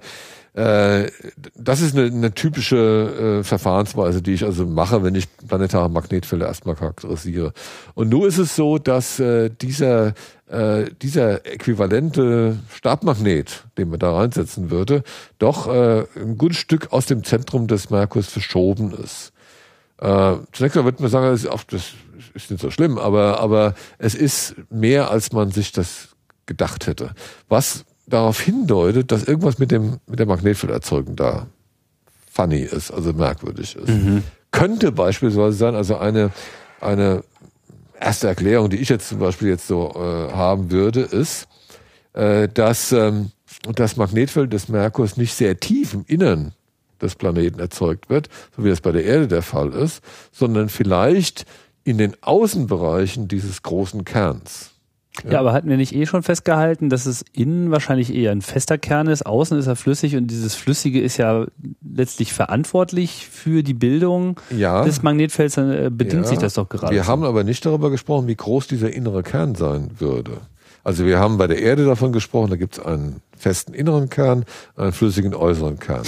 [0.54, 1.10] äh,
[1.56, 6.48] das ist eine, eine typische äh, Verfahrensweise, die ich also mache, wenn ich planetare Magnetfelder
[6.48, 7.54] erstmal charakterisiere.
[7.94, 10.14] Und nun ist es so, dass äh, dieser
[10.52, 15.04] äh, dieser äquivalente Stabmagnet, den man da reinsetzen würde,
[15.40, 19.32] doch äh, ein gutes Stück aus dem Zentrum des Merkurs verschoben ist.
[20.00, 21.92] Äh, zunächst mal würde man sagen, das ist, auch, das
[22.34, 26.10] ist nicht so schlimm, aber, aber es ist mehr, als man sich das
[26.46, 27.12] gedacht hätte.
[27.48, 31.48] Was darauf hindeutet, dass irgendwas mit dem mit der Magnetfelderzeugung da
[32.32, 33.88] funny ist, also merkwürdig ist.
[33.88, 34.24] Mhm.
[34.52, 36.32] Könnte beispielsweise sein, also eine
[36.80, 37.24] eine
[38.00, 41.48] erste Erklärung, die ich jetzt zum Beispiel jetzt so äh, haben würde, ist,
[42.14, 43.32] äh, dass ähm,
[43.76, 46.54] das Magnetfeld des Merkurs nicht sehr tief im Innern
[47.02, 50.02] des Planeten erzeugt wird, so wie das bei der Erde der Fall ist,
[50.32, 51.46] sondern vielleicht
[51.84, 54.71] in den Außenbereichen dieses großen Kerns.
[55.24, 55.32] Ja.
[55.34, 55.40] ja.
[55.40, 59.08] aber hatten wir nicht eh schon festgehalten, dass es innen wahrscheinlich eher ein fester Kern
[59.08, 61.46] ist, außen ist er flüssig und dieses Flüssige ist ja
[61.82, 64.84] letztlich verantwortlich für die Bildung ja.
[64.84, 66.30] des Magnetfelds, dann äh, bedingt ja.
[66.30, 66.96] sich das doch gerade.
[66.96, 67.10] Wir so.
[67.10, 70.38] haben aber nicht darüber gesprochen, wie groß dieser innere Kern sein würde.
[70.84, 74.46] Also wir haben bei der Erde davon gesprochen, da gibt es einen festen inneren Kern,
[74.76, 76.04] einen flüssigen äußeren Kern.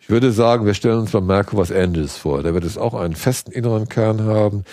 [0.00, 2.42] Ich würde sagen, wir stellen uns beim Merkur was Ähnliches vor.
[2.42, 4.64] Der wird es auch einen festen inneren Kern haben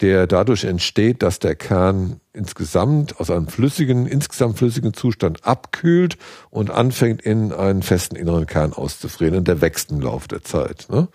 [0.00, 6.16] der dadurch entsteht, dass der Kern insgesamt aus einem flüssigen, insgesamt flüssigen Zustand abkühlt
[6.50, 9.36] und anfängt in einen festen inneren Kern auszufrieren.
[9.36, 10.86] Und der wächst im Laufe der Zeit.
[10.90, 11.08] Ne?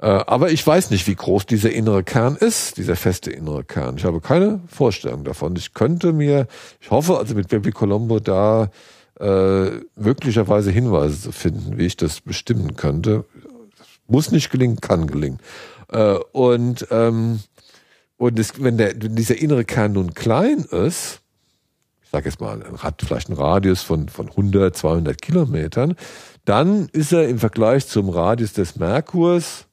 [0.00, 3.96] Äh, aber ich weiß nicht, wie groß dieser innere Kern ist, dieser feste innere Kern.
[3.96, 5.56] Ich habe keine Vorstellung davon.
[5.56, 6.46] Ich könnte mir,
[6.80, 8.70] ich hoffe also mit Baby Colombo da
[9.18, 13.24] äh, möglicherweise Hinweise zu finden, wie ich das bestimmen könnte.
[14.06, 15.38] Muss nicht gelingen, kann gelingen.
[15.92, 17.40] Äh, und ähm,
[18.20, 21.22] und es, wenn, der, wenn dieser innere Kern nun klein ist,
[22.02, 25.96] ich sage jetzt mal, hat vielleicht einen Radius von, von 100, 200 Kilometern,
[26.44, 29.68] dann ist er im Vergleich zum Radius des Merkurs,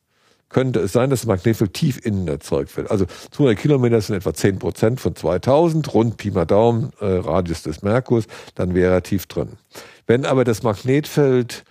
[0.48, 2.90] könnte es sein, dass das Magnetfeld tief innen erzeugt wird.
[2.90, 7.64] Also 200 Kilometer sind etwa 10 Prozent von 2000, rund Pi mal Daumen, äh, Radius
[7.64, 9.58] des Merkurs, dann wäre er tief drin.
[10.06, 11.66] Wenn aber das Magnetfeld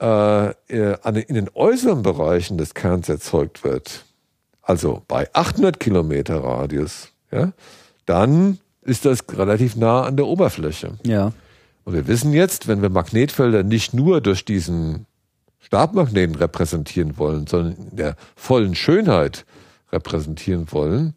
[0.00, 4.06] äh, in den äußeren Bereichen des Kerns erzeugt wird,
[4.66, 7.52] also bei 800 Kilometer Radius, ja,
[8.04, 10.94] dann ist das relativ nah an der Oberfläche.
[11.04, 11.32] Ja.
[11.84, 15.06] Und wir wissen jetzt, wenn wir Magnetfelder nicht nur durch diesen
[15.60, 19.46] Stabmagneten repräsentieren wollen, sondern in der vollen Schönheit
[19.92, 21.14] repräsentieren wollen,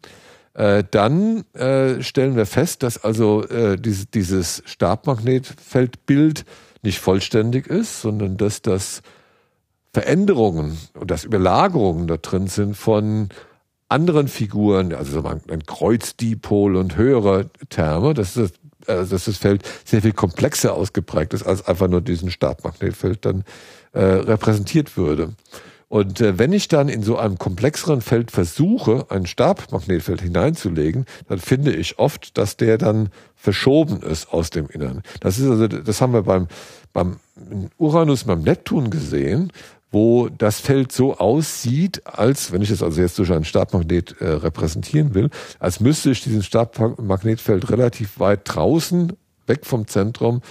[0.54, 6.44] äh, dann äh, stellen wir fest, dass also äh, dieses, dieses Stabmagnetfeldbild
[6.82, 9.02] nicht vollständig ist, sondern dass das
[9.92, 13.28] Veränderungen und dass Überlagerungen da drin sind von
[13.88, 18.52] anderen Figuren, also ein Kreuzdipol und höhere Terme, dass das,
[18.86, 23.44] also dass das Feld sehr viel komplexer ausgeprägt ist, als einfach nur diesen Stabmagnetfeld dann
[23.92, 25.30] äh, repräsentiert würde.
[25.88, 31.40] Und äh, wenn ich dann in so einem komplexeren Feld versuche, ein Stabmagnetfeld hineinzulegen, dann
[31.40, 35.02] finde ich oft, dass der dann verschoben ist aus dem Innern.
[35.18, 36.46] Das ist also, das haben wir beim,
[36.92, 37.16] beim
[37.76, 39.52] Uranus, beim Neptun gesehen,
[39.90, 44.28] wo das Feld so aussieht, als, wenn ich es also jetzt durch einen Stabmagnet äh,
[44.28, 49.12] repräsentieren will, als müsste ich diesen Stabmagnetfeld relativ weit draußen,
[49.46, 50.42] weg vom Zentrum,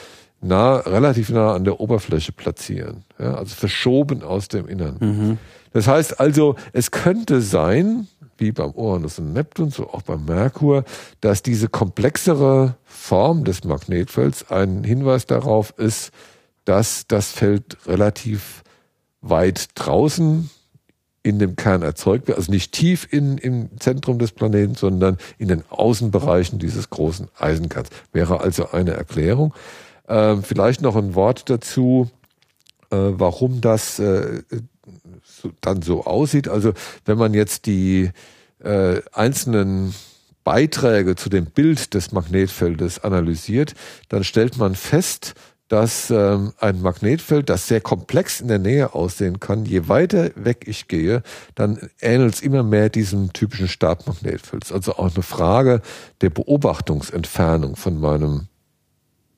[0.42, 3.04] nah, relativ nah an der Oberfläche platzieren.
[3.18, 4.98] Ja, also verschoben aus dem Innern.
[5.00, 5.38] Mhm.
[5.72, 10.84] Das heißt also, es könnte sein, wie beim Uranus und Neptun, so auch beim Merkur,
[11.22, 16.12] dass diese komplexere Form des Magnetfelds ein Hinweis darauf ist,
[16.66, 18.64] dass das Feld relativ
[19.22, 20.50] weit draußen
[21.22, 25.50] in dem Kern erzeugt wird, also nicht tief in, im Zentrum des Planeten, sondern in
[25.50, 27.90] den Außenbereichen dieses großen Eisenkerns.
[28.14, 29.54] Wäre also eine Erklärung.
[30.08, 32.10] Ähm, vielleicht noch ein Wort dazu,
[32.90, 34.42] äh, warum das äh,
[35.24, 36.48] so, dann so aussieht.
[36.48, 36.74] Also
[37.06, 38.12] wenn man jetzt die
[38.64, 39.94] äh, einzelnen
[40.44, 43.76] Beiträge zu dem Bild des Magnetfeldes analysiert,
[44.08, 45.36] dann stellt man fest,
[45.70, 50.66] dass ähm, ein Magnetfeld, das sehr komplex in der Nähe aussehen kann, je weiter weg
[50.68, 51.24] ich gehe,
[51.56, 54.72] dann ähnelt es immer mehr diesem typischen Stabmagnetfeld.
[54.72, 55.82] Also auch eine Frage
[56.22, 58.48] der Beobachtungsentfernung von meinem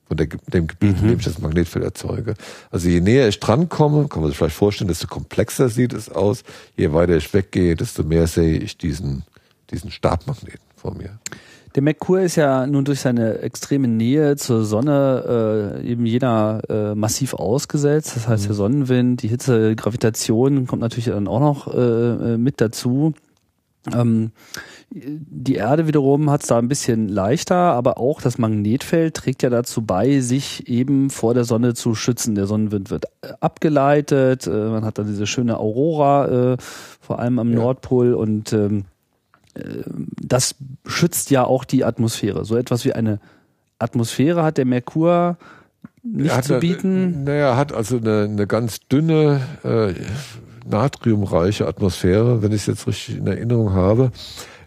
[0.08, 1.02] von der, dem Gebiet, mhm.
[1.02, 2.34] in dem ich das Magnetfeld erzeuge.
[2.70, 6.42] Also je näher ich drankomme, kann man sich vielleicht vorstellen, desto komplexer sieht es aus.
[6.76, 9.24] Je weiter ich weggehe, desto mehr sehe ich diesen
[9.72, 11.18] diesen Stabmagneten vor mir.
[11.74, 16.94] Der Merkur ist ja nun durch seine extreme Nähe zur Sonne äh, eben jener äh,
[16.94, 18.14] massiv ausgesetzt.
[18.14, 18.56] Das heißt, der mhm.
[18.56, 23.14] Sonnenwind, die Hitze, Gravitation kommt natürlich dann auch noch äh, äh mit dazu.
[23.92, 24.32] Ähm,
[24.90, 29.50] die Erde wiederum hat es da ein bisschen leichter, aber auch das Magnetfeld trägt ja
[29.50, 32.34] dazu bei, sich eben vor der Sonne zu schützen.
[32.34, 36.56] Der Sonnenwind wird äh, abgeleitet, äh, man hat dann diese schöne Aurora, äh,
[37.00, 37.56] vor allem am ja.
[37.56, 38.84] Nordpol und ähm,
[39.54, 40.54] das
[40.86, 42.44] schützt ja auch die Atmosphäre.
[42.44, 43.20] So etwas wie eine
[43.78, 45.36] Atmosphäre hat der Merkur
[46.02, 47.24] nicht zu bieten.
[47.24, 49.94] Naja, hat also eine, eine ganz dünne, äh,
[50.68, 54.12] natriumreiche Atmosphäre, wenn ich es jetzt richtig in Erinnerung habe.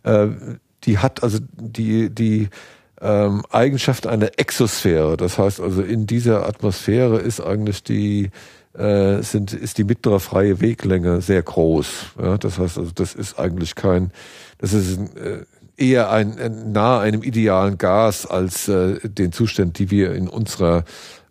[0.04, 0.28] Äh,
[0.84, 2.50] die hat also die, die
[3.02, 5.18] ähm, Eigenschaft einer Exosphäre.
[5.18, 8.30] Das heißt also, in dieser Atmosphäre ist eigentlich die
[8.78, 11.88] äh, sind, ist die mittlere freie Weglänge sehr groß.
[12.22, 14.12] Ja, das heißt also, das ist eigentlich kein,
[14.66, 15.46] das ist äh,
[15.78, 20.86] eher ein, ein nahe einem idealen Gas als äh, den Zustand, die wir in unserer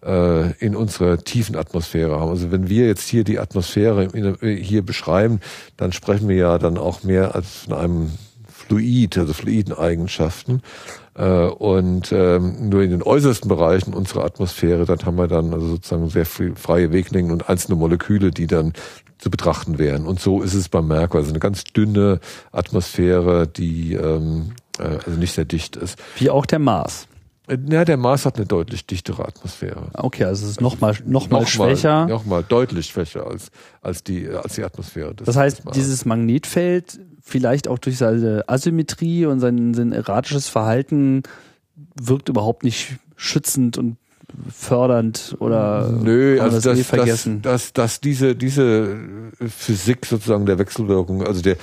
[0.05, 2.30] äh, in unserer tiefen Atmosphäre haben.
[2.30, 5.41] Also wenn wir jetzt hier die Atmosphäre in, hier beschreiben,
[5.76, 8.12] dann sprechen wir ja dann auch mehr als von einem
[8.49, 10.57] Fluid, also Fluideneigenschaften.
[10.57, 15.67] Äh, und ähm, nur in den äußersten Bereichen unserer Atmosphäre, dann haben wir dann also
[15.69, 18.73] sozusagen sehr viel freie Weglängen und einzelne Moleküle, die dann
[19.19, 20.07] zu betrachten wären.
[20.07, 22.21] Und so ist es beim Merkur, also eine ganz dünne
[22.53, 25.99] Atmosphäre, die ähm, äh, also nicht sehr dicht ist.
[26.17, 27.07] Wie auch der Mars.
[27.49, 29.89] Ja, der Mars hat eine deutlich dichtere Atmosphäre.
[29.93, 32.07] Okay, also es ist nochmal noch mal, noch schwächer.
[32.07, 33.51] Nochmal deutlich schwächer als,
[33.83, 35.15] als, die, als die Atmosphäre.
[35.15, 41.23] Des, das heißt, dieses Magnetfeld, vielleicht auch durch seine Asymmetrie und sein, sein erratisches Verhalten,
[42.01, 43.99] wirkt überhaupt nicht schützend und
[44.51, 47.43] fördernd oder nö also das, das, eh vergessen?
[47.43, 48.97] Dass, dass, dass diese diese
[49.47, 51.57] Physik sozusagen der Wechselwirkung also der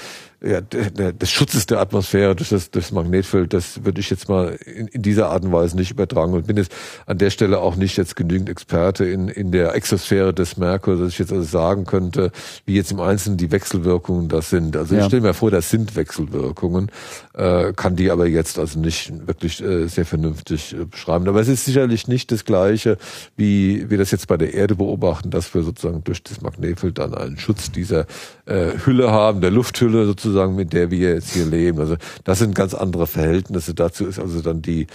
[0.44, 4.88] ja, des Schutzes der Atmosphäre durch das, das Magnetfeld, das würde ich jetzt mal in,
[4.88, 6.72] in dieser Art und Weise nicht übertragen und bin jetzt
[7.06, 11.10] an der Stelle auch nicht jetzt genügend Experte in, in der Exosphäre des Merkur, dass
[11.10, 12.32] ich jetzt also sagen könnte,
[12.66, 14.76] wie jetzt im Einzelnen die Wechselwirkungen das sind.
[14.76, 15.02] Also ja.
[15.02, 16.90] ich stelle mir vor, das sind Wechselwirkungen,
[17.36, 21.28] äh, kann die aber jetzt also nicht wirklich äh, sehr vernünftig äh, beschreiben.
[21.28, 22.98] Aber es ist sicherlich nicht das Gleiche,
[23.38, 27.14] wie wir das jetzt bei der Erde beobachten, dass wir sozusagen durch das Magnetfeld dann
[27.14, 28.08] einen Schutz dieser
[28.48, 31.80] äh, Hülle haben, der Lufthülle sozusagen, mit der wir jetzt hier leben.
[31.80, 33.74] Also das sind ganz andere Verhältnisse.
[33.74, 34.88] Dazu ist also dann die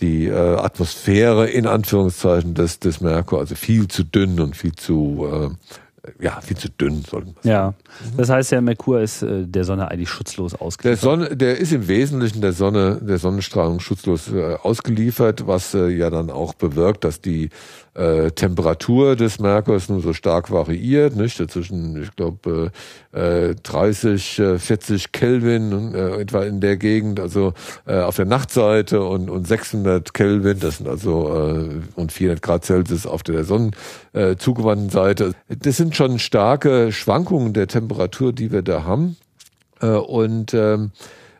[0.00, 5.28] die äh, Atmosphäre in Anführungszeichen des des Merkur also viel zu dünn und viel zu
[5.30, 5.48] äh,
[6.20, 7.48] ja, viel zu dünn, soll man sagen.
[7.48, 7.74] Ja,
[8.16, 11.02] das heißt, der Merkur ist äh, der Sonne eigentlich schutzlos ausgeliefert.
[11.02, 15.88] Der, Sonne, der ist im Wesentlichen der Sonne, der Sonnenstrahlung schutzlos äh, ausgeliefert, was äh,
[15.88, 17.50] ja dann auch bewirkt, dass die
[17.94, 21.34] äh, Temperatur des Merkurs nur so stark variiert, nicht?
[21.50, 22.72] Zwischen, ich glaube,
[23.12, 27.52] äh, 30, äh, 40 Kelvin äh, etwa in der Gegend, also
[27.86, 32.64] äh, auf der Nachtseite und, und 600 Kelvin, das sind also äh, und 400 Grad
[32.64, 33.72] Celsius auf der Sonnen
[34.12, 35.32] äh, zugewandten Seite.
[35.48, 39.16] Das sind schon starke Schwankungen der Temperatur, die wir da haben.
[39.80, 40.90] Äh, und ähm,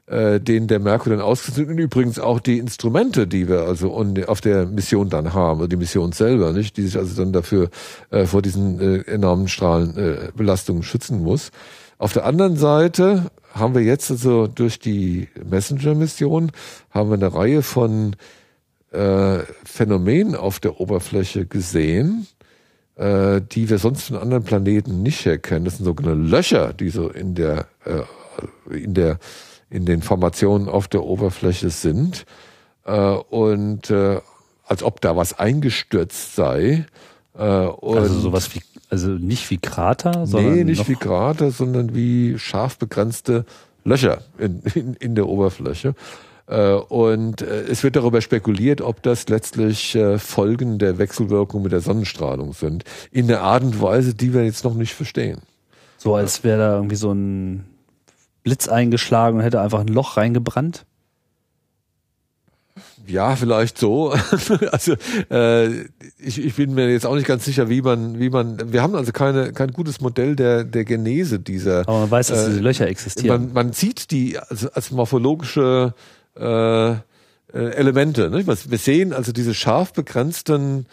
[0.07, 3.95] äh, den der Merkur dann ausgesetzt und übrigens auch die Instrumente, die wir also
[4.27, 7.71] auf der Mission dann haben, also die Mission selber, nicht, die sich also dann dafür
[8.11, 11.51] äh, vor diesen äh, enormen Strahlenbelastungen äh, schützen muss.
[11.99, 16.53] Auf der anderen Seite haben wir jetzt also durch die Messenger-Mission
[16.91, 18.17] haben wir eine Reihe von
[18.91, 22.27] äh, Phänomenen auf der Oberfläche gesehen,
[22.97, 25.65] äh, die wir sonst von anderen Planeten nicht erkennen.
[25.65, 28.03] Das sind sogenannte Löcher, die so in der äh,
[28.71, 29.19] in der
[29.71, 32.27] in den Formationen auf der Oberfläche sind
[32.85, 34.21] äh, und äh,
[34.67, 36.87] als ob da was eingestürzt sei.
[37.37, 38.61] Äh, also sowas wie,
[38.91, 40.55] also nicht wie Krater, sondern.
[40.55, 43.45] Nee, nicht wie Krater, sondern wie scharf begrenzte
[43.85, 45.95] Löcher in, in, in der Oberfläche.
[46.47, 51.73] Äh, und äh, es wird darüber spekuliert, ob das letztlich äh, Folgen der Wechselwirkung mit
[51.73, 52.85] der Sonnenstrahlung sind.
[53.11, 55.41] In der Art und Weise, die wir jetzt noch nicht verstehen.
[55.97, 57.65] So als wäre da irgendwie so ein
[58.45, 60.87] Blitz eingeschlagen und hätte einfach ein Loch reingebrannt?
[63.07, 64.15] Ja, vielleicht so.
[64.71, 64.95] also
[65.31, 65.83] äh,
[66.19, 68.73] ich, ich bin mir jetzt auch nicht ganz sicher, wie man, wie man.
[68.73, 71.81] Wir haben also keine kein gutes Modell der der Genese dieser.
[71.81, 73.47] Aber man weiß, dass äh, diese Löcher existieren.
[73.47, 75.95] Man, man sieht die als, als morphologische
[76.39, 76.97] äh, äh,
[77.53, 78.31] Elemente.
[78.31, 78.47] Ne?
[78.47, 80.87] Wir sehen also diese scharf begrenzten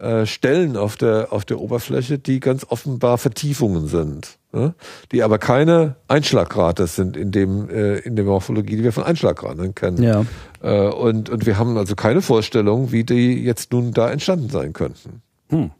[0.00, 4.74] äh, Stellen auf der auf der Oberfläche, die ganz offenbar Vertiefungen sind ne?
[5.12, 9.74] die aber keine Einschlaggrate sind in dem äh, in der Morphologie, die wir von Einschlaggraten
[9.74, 10.02] kennen.
[10.02, 10.24] Ja.
[10.62, 14.72] Äh, und und wir haben also keine Vorstellung, wie die jetzt nun da entstanden sein
[14.72, 15.22] könnten.
[15.48, 15.70] Hm.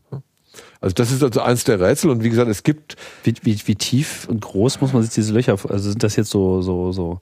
[0.81, 3.75] Also das ist also eins der Rätsel und wie gesagt, es gibt wie, wie, wie
[3.77, 7.21] tief und groß muss man sich diese Löcher, also sind das jetzt so so so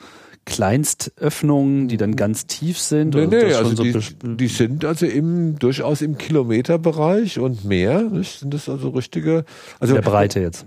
[0.49, 3.15] Kleinstöffnungen, die dann ganz tief sind?
[3.15, 3.99] Nee, nee, also so die,
[4.37, 8.03] die, sind also im, durchaus im Kilometerbereich und mehr.
[8.03, 8.41] Nicht?
[8.41, 9.45] Sind das also richtige.
[9.79, 10.67] Also der Breite jetzt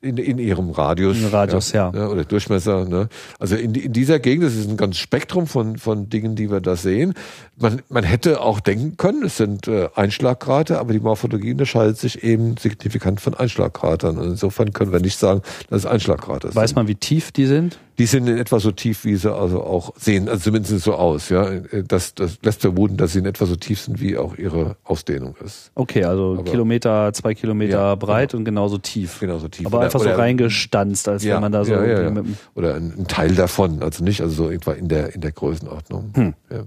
[0.00, 1.18] in, in ihrem Radius.
[1.18, 1.90] In Radius, ja.
[1.94, 2.08] ja.
[2.08, 2.84] Oder Durchmesser.
[2.84, 3.08] Ne?
[3.38, 6.60] Also in, in dieser Gegend, das ist ein ganzes Spektrum von, von Dingen, die wir
[6.60, 7.14] da sehen.
[7.56, 12.22] Man, man hätte auch denken können, es sind äh, Einschlagkrater, aber die Morphologie unterscheidet sich
[12.22, 14.18] eben signifikant von Einschlagkratern.
[14.18, 16.56] Und insofern können wir nicht sagen, dass es Einschlagkrater sind.
[16.56, 17.78] Weiß man, wie tief die sind?
[17.98, 21.30] Die sind in etwa so tief, wie sie also auch sehen, also zumindest so aus,
[21.30, 21.50] ja.
[21.86, 25.34] Das, das lässt vermuten, dass sie in etwa so tief sind, wie auch ihre Ausdehnung
[25.44, 25.72] ist.
[25.74, 28.38] Okay, also Aber Kilometer, zwei Kilometer ja, breit genau.
[28.38, 29.18] und genauso tief.
[29.18, 29.66] Genauso tief.
[29.66, 32.22] Aber oder, einfach so reingestanzt, als ja, wenn man da so ja, ja, ja.
[32.54, 36.12] oder ein, ein, Teil davon, also nicht, also so etwa in der in der Größenordnung.
[36.14, 36.34] Hm.
[36.50, 36.64] Ja.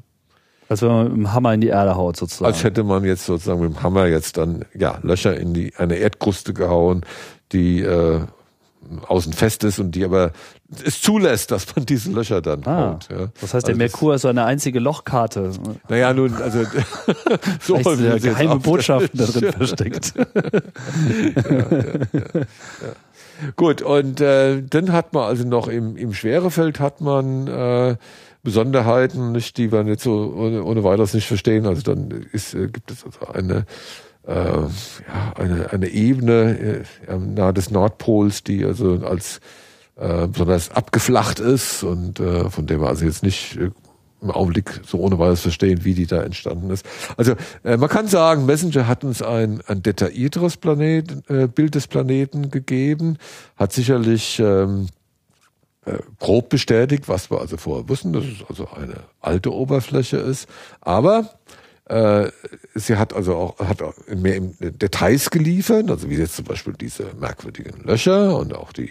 [0.67, 2.45] Als wenn man mit dem Hammer in die Erde haut, sozusagen.
[2.45, 5.95] Als hätte man jetzt sozusagen mit dem Hammer jetzt dann ja Löcher in die eine
[5.95, 7.05] Erdkruste gehauen,
[7.51, 8.21] die äh,
[9.07, 10.31] außen fest ist und die aber
[10.85, 13.07] es zulässt, dass man diese Löcher dann ah, haut.
[13.09, 13.27] Ja.
[13.41, 15.51] Das heißt, der also Merkur ist so eine einzige Lochkarte.
[15.89, 16.63] Naja, nun, also
[17.61, 20.13] so ja geheime Botschaften da drin versteckt.
[20.15, 20.25] ja,
[22.13, 22.43] ja,
[23.55, 27.95] Gut, und äh, dann hat man also noch im, im Schwerefeld hat man äh,
[28.43, 31.65] Besonderheiten, nicht, die wir nicht so ohne, ohne weiteres nicht verstehen.
[31.65, 33.65] Also dann ist, äh, gibt es also eine
[34.27, 39.41] äh, ja, eine, eine Ebene äh, nahe des Nordpols, die also als
[40.01, 43.69] äh, besonders abgeflacht ist und äh, von der wir also jetzt nicht äh,
[44.21, 46.85] im Augenblick so ohne weiteres verstehen, wie die da entstanden ist.
[47.17, 47.33] Also
[47.63, 52.49] äh, man kann sagen, Messenger hat uns ein, ein detaillierteres Planet, äh, Bild des Planeten
[52.49, 53.17] gegeben,
[53.57, 54.87] hat sicherlich ähm,
[55.85, 60.47] äh, grob bestätigt, was wir also vorher wussten, dass es also eine alte Oberfläche ist.
[60.81, 61.29] Aber
[61.85, 62.29] äh,
[62.75, 67.05] sie hat also auch hat auch mehr Details geliefert, also wie jetzt zum Beispiel diese
[67.19, 68.89] merkwürdigen Löcher und auch die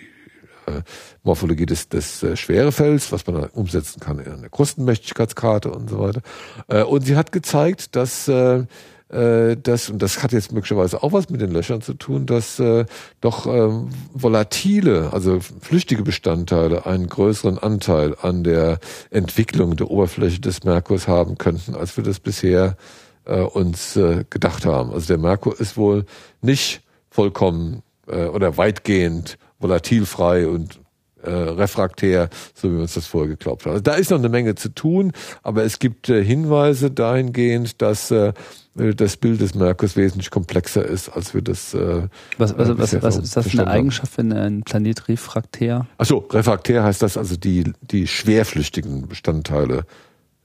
[0.79, 0.83] äh,
[1.23, 6.01] Morphologie des, des äh, Schwerefelds, was man dann umsetzen kann in eine Krustenmächtigkeitskarte und so
[6.01, 6.21] weiter.
[6.69, 8.65] Äh, und sie hat gezeigt, dass äh,
[9.11, 12.59] äh, das, und das hat jetzt möglicherweise auch was mit den Löchern zu tun, dass
[12.61, 12.87] äh,
[13.21, 13.71] doch äh,
[14.13, 18.79] volatile, also flüchtige Bestandteile einen größeren Anteil an der
[19.11, 22.77] Entwicklung der Oberfläche des Merkurs haben könnten, als wir das bisher
[23.25, 24.93] äh, uns äh, gedacht haben.
[24.93, 26.05] Also der Merkur ist wohl
[26.41, 30.81] nicht vollkommen äh, oder weitgehend volatilfrei und
[31.23, 33.73] äh, refraktär, so wie wir uns das vorher geglaubt haben.
[33.73, 38.11] Also da ist noch eine Menge zu tun, aber es gibt äh, Hinweise dahingehend, dass
[38.11, 38.33] äh,
[38.75, 41.75] das Bild des Merkurs wesentlich komplexer ist, als wir das.
[41.75, 42.09] Äh,
[42.39, 45.87] was, was, was, was ist das für eine Eigenschaft, wenn ein Planet refraktär?
[45.99, 49.85] Achso, refraktär heißt das also die, die schwerflüchtigen Bestandteile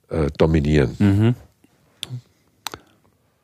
[0.10, 0.96] äh, dominieren.
[1.00, 1.36] Mhm.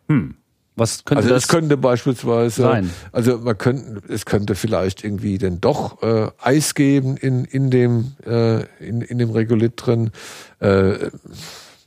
[0.09, 0.35] Hm.
[0.81, 2.89] Was könnte also das es könnte beispielsweise sein?
[3.11, 8.13] Also man könnte, es könnte vielleicht irgendwie denn doch äh, Eis geben in in dem
[8.25, 10.09] äh, in in dem Regolith drin.
[10.59, 11.11] Äh,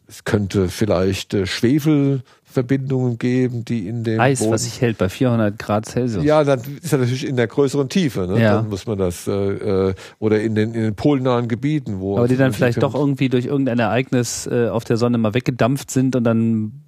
[0.06, 4.96] es könnte vielleicht äh, Schwefel Verbindungen geben, die in dem Eis, Boden was sich hält
[4.96, 6.22] bei 400 Grad Celsius.
[6.22, 8.28] Ja, dann ist er natürlich in der größeren Tiefe.
[8.28, 8.40] Ne?
[8.40, 8.58] Ja.
[8.58, 12.28] Dann muss man das äh, äh, oder in den in den polnahen Gebieten, wo aber
[12.28, 16.14] die dann vielleicht doch irgendwie durch irgendein Ereignis äh, auf der Sonne mal weggedampft sind
[16.14, 16.84] und dann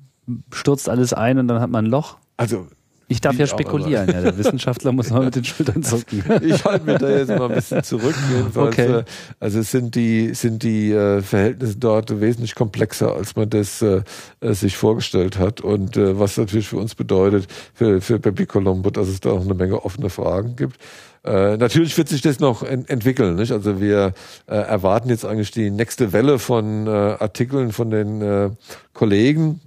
[0.53, 2.16] stürzt alles ein und dann hat man ein Loch.
[2.37, 2.66] Also
[3.09, 4.20] ich darf ja spekulieren, ja.
[4.20, 6.24] Der Wissenschaftler muss mal mit den Schultern zucken.
[6.43, 8.14] ich halte mich da jetzt mal ein bisschen zurück.
[8.55, 8.99] Okay.
[8.99, 9.05] Äh,
[9.39, 14.03] also es sind die, sind die äh, Verhältnisse dort wesentlich komplexer, als man das äh,
[14.41, 15.61] sich vorgestellt hat.
[15.61, 19.45] Und äh, was natürlich für uns bedeutet, für, für Pepi Colombo, dass es da auch
[19.45, 20.77] eine Menge offene Fragen gibt.
[21.22, 23.37] Äh, natürlich wird sich das noch ent entwickeln.
[23.37, 23.53] Nicht?
[23.53, 24.14] Also wir
[24.47, 28.51] äh, erwarten jetzt eigentlich die nächste Welle von äh, Artikeln von den äh,
[28.93, 29.66] Kollegen äh,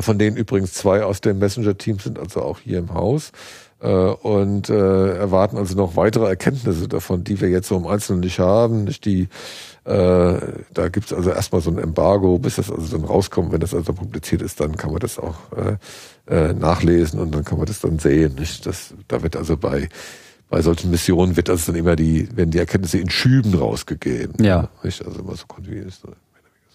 [0.00, 3.32] von denen übrigens zwei aus dem Messenger-Team sind, also auch hier im Haus.
[3.84, 8.20] Äh, und äh, erwarten also noch weitere Erkenntnisse davon, die wir jetzt so im Einzelnen
[8.20, 8.84] nicht haben.
[8.84, 9.28] Nicht die,
[9.84, 10.38] äh,
[10.72, 13.52] da gibt's also erstmal so ein Embargo, bis das also dann rauskommt.
[13.52, 15.76] Wenn das also publiziert ist, dann kann man das auch äh,
[16.34, 18.36] äh, nachlesen und dann kann man das dann sehen.
[18.36, 18.64] Nicht?
[18.64, 19.88] Das, da wird also bei
[20.50, 24.44] bei solchen Missionen wird das dann immer die, werden die Erkenntnisse in Schüben rausgegeben.
[24.44, 24.68] Ja.
[24.82, 25.04] Nicht?
[25.04, 25.96] Also immer so kontinuierlich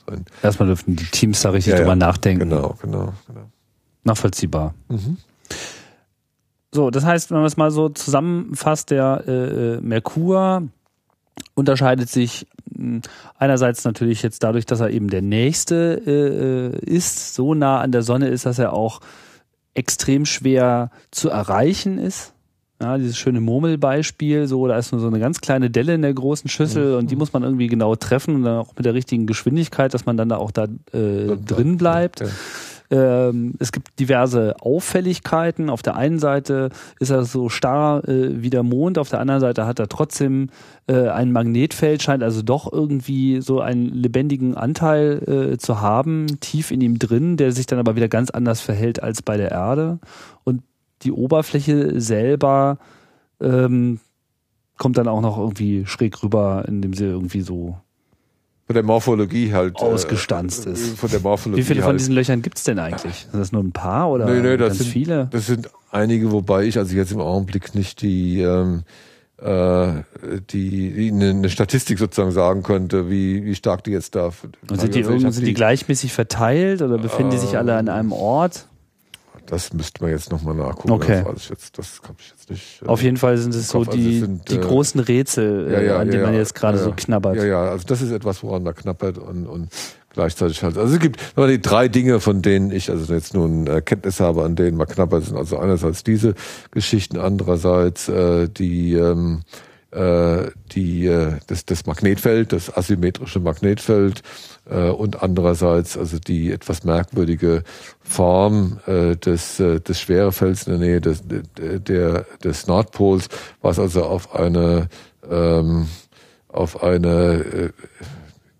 [0.09, 0.25] sein.
[0.43, 1.95] Erstmal dürfen die Teams da richtig ja, drüber ja.
[1.95, 2.49] nachdenken.
[2.49, 3.49] Genau, genau, genau.
[4.03, 4.73] Nachvollziehbar.
[4.89, 5.17] Mhm.
[6.71, 9.31] So, das heißt, wenn man es mal so zusammenfasst, der äh,
[9.75, 10.63] äh Merkur
[11.55, 13.01] unterscheidet sich hm,
[13.37, 17.91] einerseits natürlich jetzt dadurch, dass er eben der nächste äh, äh, ist, so nah an
[17.91, 19.01] der Sonne ist, dass er auch
[19.73, 22.33] extrem schwer zu erreichen ist.
[22.81, 26.13] Ja, dieses schöne Murmelbeispiel, so, da ist nur so eine ganz kleine Delle in der
[26.13, 26.97] großen Schüssel mhm.
[26.99, 30.05] und die muss man irgendwie genau treffen und dann auch mit der richtigen Geschwindigkeit, dass
[30.05, 30.63] man dann da auch da
[30.93, 32.21] äh, drin bleibt.
[32.21, 32.27] Ja.
[32.89, 35.69] ähm, es gibt diverse Auffälligkeiten.
[35.69, 36.69] Auf der einen Seite
[37.01, 40.47] ist er so starr äh, wie der Mond, auf der anderen Seite hat er trotzdem
[40.87, 46.71] äh, ein Magnetfeld, scheint also doch irgendwie so einen lebendigen Anteil äh, zu haben, tief
[46.71, 49.99] in ihm drin, der sich dann aber wieder ganz anders verhält als bei der Erde.
[50.45, 50.61] Und
[51.03, 52.77] die Oberfläche selber
[53.41, 53.99] ähm,
[54.77, 57.77] kommt dann auch noch irgendwie schräg rüber, indem sie irgendwie so
[58.69, 60.99] von der Morphologie halt äh, ausgestanzt äh, ist.
[60.99, 61.89] Von der Morphologie Wie viele halt.
[61.89, 63.27] von diesen Löchern gibt's denn eigentlich?
[63.31, 65.27] Sind das nur ein paar oder nee, nee, das sind, viele?
[65.31, 68.83] Das sind einige, wobei ich also jetzt im Augenblick nicht die ähm,
[69.41, 70.03] äh,
[70.51, 74.31] die, die eine Statistik sozusagen sagen könnte, wie, wie stark die jetzt da.
[74.69, 77.75] Und sind die, also sind die, die gleichmäßig verteilt oder befinden äh, die sich alle
[77.75, 78.67] an einem Ort?
[79.49, 80.91] Das müsste man jetzt nochmal nachgucken.
[80.91, 81.23] Okay.
[81.23, 82.81] Das, weiß ich jetzt, das kann ich jetzt nicht.
[82.83, 85.81] Äh, Auf jeden Fall sind es so also die, sind, die äh, großen Rätsel, ja,
[85.81, 87.35] ja, an denen ja, man jetzt gerade so knabbert.
[87.35, 89.69] Ja, ja, also das ist etwas, woran da knappert und, und
[90.13, 90.77] gleichzeitig halt.
[90.77, 94.55] Also es gibt die drei Dinge, von denen ich also jetzt nun Kenntnis habe, an
[94.55, 95.35] denen man knappert sind.
[95.35, 96.35] Also einerseits diese
[96.69, 99.41] Geschichten, andererseits äh, die ähm,
[99.91, 104.21] äh, die, äh, das, das Magnetfeld, das asymmetrische Magnetfeld äh,
[104.75, 107.63] und andererseits also die etwas merkwürdige
[108.01, 113.29] Form äh, des, äh, des Schwerefelds in der Nähe des, der, des Nordpols,
[113.61, 114.89] was also auf eine
[115.29, 115.87] ähm,
[116.49, 117.69] auf eine äh,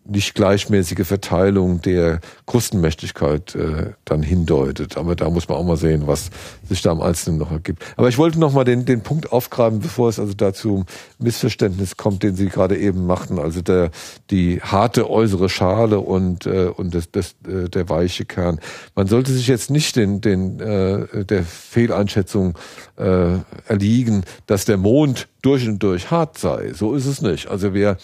[0.10, 4.98] nicht gleichmäßige Verteilung der Krustenmächtigkeit äh, dann hindeutet.
[4.98, 6.30] Aber da muss man auch mal sehen, was
[6.68, 7.84] sich da am Einzelnen noch ergibt.
[7.96, 10.86] Aber ich wollte noch mal den, den Punkt aufgreifen, bevor es also dazu
[11.20, 13.40] Missverständnis kommt, den Sie gerade eben machten.
[13.40, 13.92] Also der,
[14.30, 18.60] die harte äußere Schale und, äh, und das, das, äh, der weiche Kern.
[18.96, 22.58] Man sollte sich jetzt nicht den, den, äh, der Fehleinschätzung
[22.98, 23.38] äh,
[23.68, 26.74] erliegen, dass der Mond durch und durch hart sei.
[26.74, 27.48] So ist es nicht.
[27.48, 27.98] Also wer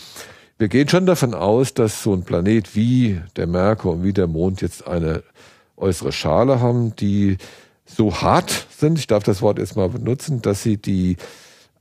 [0.58, 4.28] wir gehen schon davon aus, dass so ein Planet wie der Merkur und wie der
[4.28, 5.24] Mond jetzt eine
[5.78, 7.38] äußere Schale haben, die
[7.86, 11.18] so hart sind, ich darf das Wort jetzt mal benutzen, dass sie die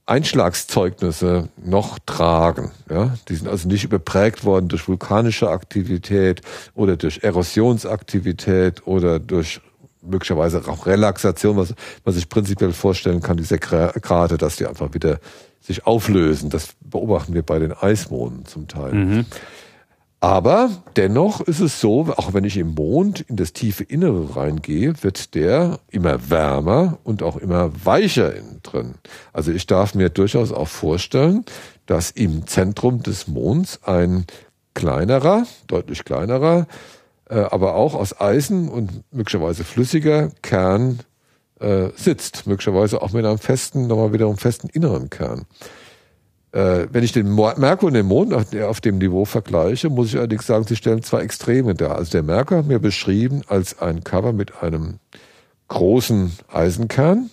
[0.07, 2.72] Einschlagszeugnisse noch tragen.
[2.91, 3.16] Ja?
[3.29, 6.43] Die sind also nicht überprägt worden durch vulkanische Aktivität
[6.75, 9.61] oder durch Erosionsaktivität oder durch
[10.03, 15.18] möglicherweise auch Relaxation, was man sich prinzipiell vorstellen kann, diese Grade, dass die einfach wieder
[15.65, 16.51] sich auflösen.
[16.51, 18.93] Das beobachten wir bei den Eismonden zum Teil.
[18.93, 19.27] Mhm.
[20.21, 24.95] Aber dennoch ist es so, auch wenn ich im Mond in das tiefe Innere reingehe,
[25.03, 28.95] wird der immer wärmer und auch immer weicher innen drin.
[29.35, 31.45] Also ich darf mir durchaus auch vorstellen,
[31.85, 34.25] dass im Zentrum des Monds ein
[34.73, 36.67] kleinerer, deutlich kleinerer,
[37.29, 41.01] äh, aber auch aus Eisen und möglicherweise flüssiger Kern
[41.61, 45.47] äh, sitzt, möglicherweise auch mit einem festen, nochmal wieder einem festen inneren Kern.
[46.53, 50.47] Äh, wenn ich den Merkur und den Mond auf dem Niveau vergleiche, muss ich allerdings
[50.47, 51.97] sagen, sie stellen zwei Extreme dar.
[51.97, 54.99] Also der Merkur hat mir beschrieben als ein Cover mit einem
[55.69, 57.31] großen Eisenkern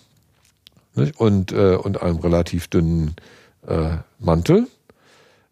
[0.94, 1.18] nicht?
[1.18, 3.16] Und, äh, und einem relativ dünnen
[3.66, 4.66] äh, Mantel,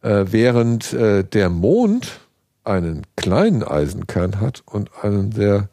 [0.02, 2.20] äh, während äh, der Mond
[2.64, 5.68] einen kleinen Eisenkern hat und einen sehr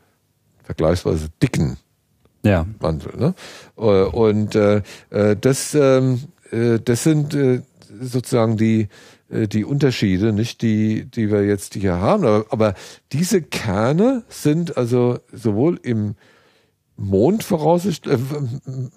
[0.63, 1.77] vergleichsweise dicken
[2.43, 2.65] ja.
[2.79, 3.17] Mantel.
[3.17, 3.33] Ne?
[3.77, 6.21] Äh, und äh, äh, das, ähm,
[6.51, 7.61] äh, das sind äh,
[7.99, 8.89] sozusagen die
[9.29, 12.25] äh, die Unterschiede, nicht die, die wir jetzt hier haben.
[12.25, 12.73] Aber, aber
[13.11, 16.15] diese Kerne sind also sowohl im
[16.95, 18.19] Mond voraussichtlich äh,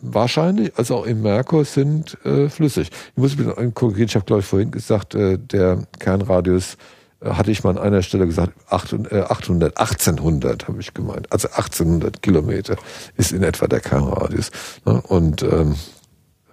[0.01, 2.91] wahrscheinlich, als auch im Merkur sind äh, flüssig.
[3.15, 6.77] Ich muss mich korrigieren, ich habe glaube ich vorhin gesagt, äh, der Kernradius
[7.23, 11.31] hatte ich mal an einer Stelle gesagt, 800, 800 1800 habe ich gemeint.
[11.31, 12.77] Also 1800 Kilometer
[13.17, 14.51] ist in etwa der Kernradius.
[14.87, 15.03] Ne?
[15.03, 15.75] Und ähm,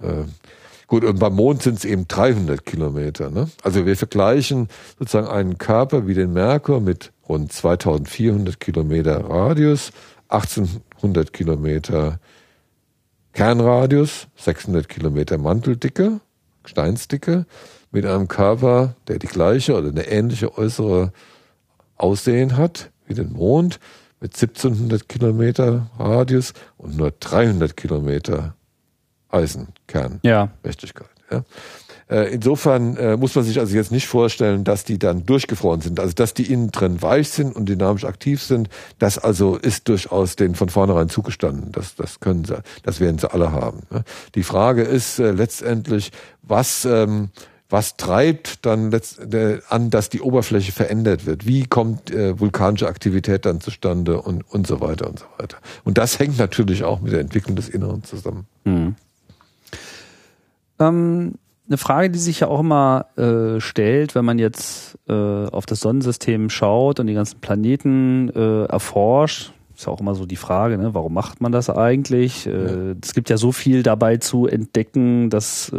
[0.01, 0.25] äh,
[0.87, 3.29] gut, und beim Mond sind es eben 300 Kilometer.
[3.29, 3.49] Ne?
[3.63, 4.67] Also wir vergleichen
[4.99, 9.91] sozusagen einen Körper wie den Merkur mit rund 2400 Kilometer Radius,
[10.27, 12.19] 1800 Kilometer
[13.31, 16.19] Kernradius, 600 Kilometer Manteldicke,
[16.65, 17.45] Steinsdicke
[17.97, 21.11] mit einem Körper, der die gleiche oder eine ähnliche äußere
[21.95, 23.79] Aussehen hat wie den Mond,
[24.19, 28.55] mit 1700 Kilometer Radius und nur 300 Kilometer
[29.29, 31.07] Eisenkernmächtigkeit.
[31.31, 31.37] Ja.
[31.37, 31.43] Ja.
[32.09, 35.99] Äh, insofern äh, muss man sich also jetzt nicht vorstellen, dass die dann durchgefroren sind,
[35.99, 38.69] also dass die innen drin weich sind und dynamisch aktiv sind.
[38.99, 41.71] Das also ist durchaus denen von vornherein zugestanden.
[41.71, 43.81] Das, das können sie, das werden sie alle haben.
[44.35, 46.11] Die Frage ist äh, letztendlich,
[46.43, 47.29] was ähm,
[47.69, 51.45] was treibt dann äh, an, dass die Oberfläche verändert wird?
[51.45, 55.57] Wie kommt äh, vulkanische Aktivität dann zustande und, und so weiter und so weiter?
[55.83, 58.45] Und das hängt natürlich auch mit der Entwicklung des Inneren zusammen.
[58.63, 58.95] Mhm.
[60.79, 61.33] Ähm,
[61.67, 65.81] eine Frage, die sich ja auch immer äh, stellt, wenn man jetzt äh, auf das
[65.81, 70.77] Sonnensystem schaut und die ganzen Planeten äh, erforscht, ist ja auch immer so die Frage,
[70.77, 70.93] ne?
[70.93, 72.45] warum macht man das eigentlich?
[72.45, 72.53] Ja.
[72.53, 75.71] Äh, es gibt ja so viel dabei zu entdecken, dass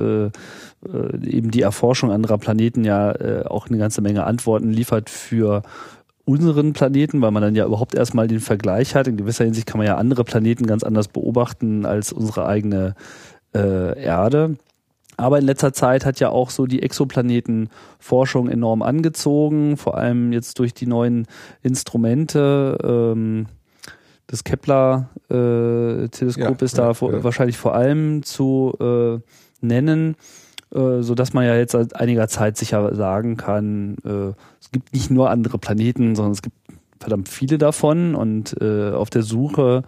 [0.86, 5.62] äh, eben die Erforschung anderer Planeten ja äh, auch eine ganze Menge Antworten liefert für
[6.24, 9.08] unseren Planeten, weil man dann ja überhaupt erstmal den Vergleich hat.
[9.08, 12.94] In gewisser Hinsicht kann man ja andere Planeten ganz anders beobachten als unsere eigene
[13.54, 14.56] äh, Erde.
[15.16, 20.60] Aber in letzter Zeit hat ja auch so die Exoplanetenforschung enorm angezogen, vor allem jetzt
[20.60, 21.26] durch die neuen
[21.62, 22.78] Instrumente.
[22.84, 23.46] Ähm,
[24.28, 27.24] das Kepler-Teleskop äh, ist da ja, vor, ja.
[27.24, 29.18] wahrscheinlich vor allem zu äh,
[29.60, 30.14] nennen,
[30.74, 34.92] äh, so dass man ja jetzt seit einiger Zeit sicher sagen kann, äh, es gibt
[34.92, 36.56] nicht nur andere Planeten, sondern es gibt
[37.00, 39.82] verdammt viele davon und äh, auf der Suche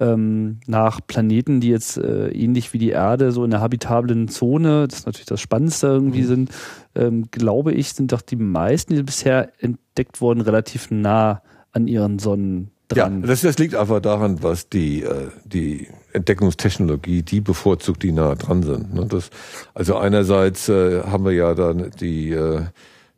[0.00, 4.86] ähm, nach Planeten, die jetzt äh, ähnlich wie die Erde so in der habitablen Zone,
[4.86, 6.26] das ist natürlich das Spannendste irgendwie mhm.
[6.26, 6.50] sind,
[6.94, 11.42] ähm, glaube ich, sind doch die meisten, die bisher entdeckt wurden, relativ nah
[11.72, 13.22] an ihren Sonnen dran.
[13.22, 15.88] Ja, das, das liegt einfach daran, was die, äh, die
[16.18, 18.94] Entdeckungstechnologie, die bevorzugt, die nah dran sind.
[18.94, 19.06] Ne?
[19.06, 19.30] Das,
[19.74, 22.62] also einerseits äh, haben wir ja dann die äh,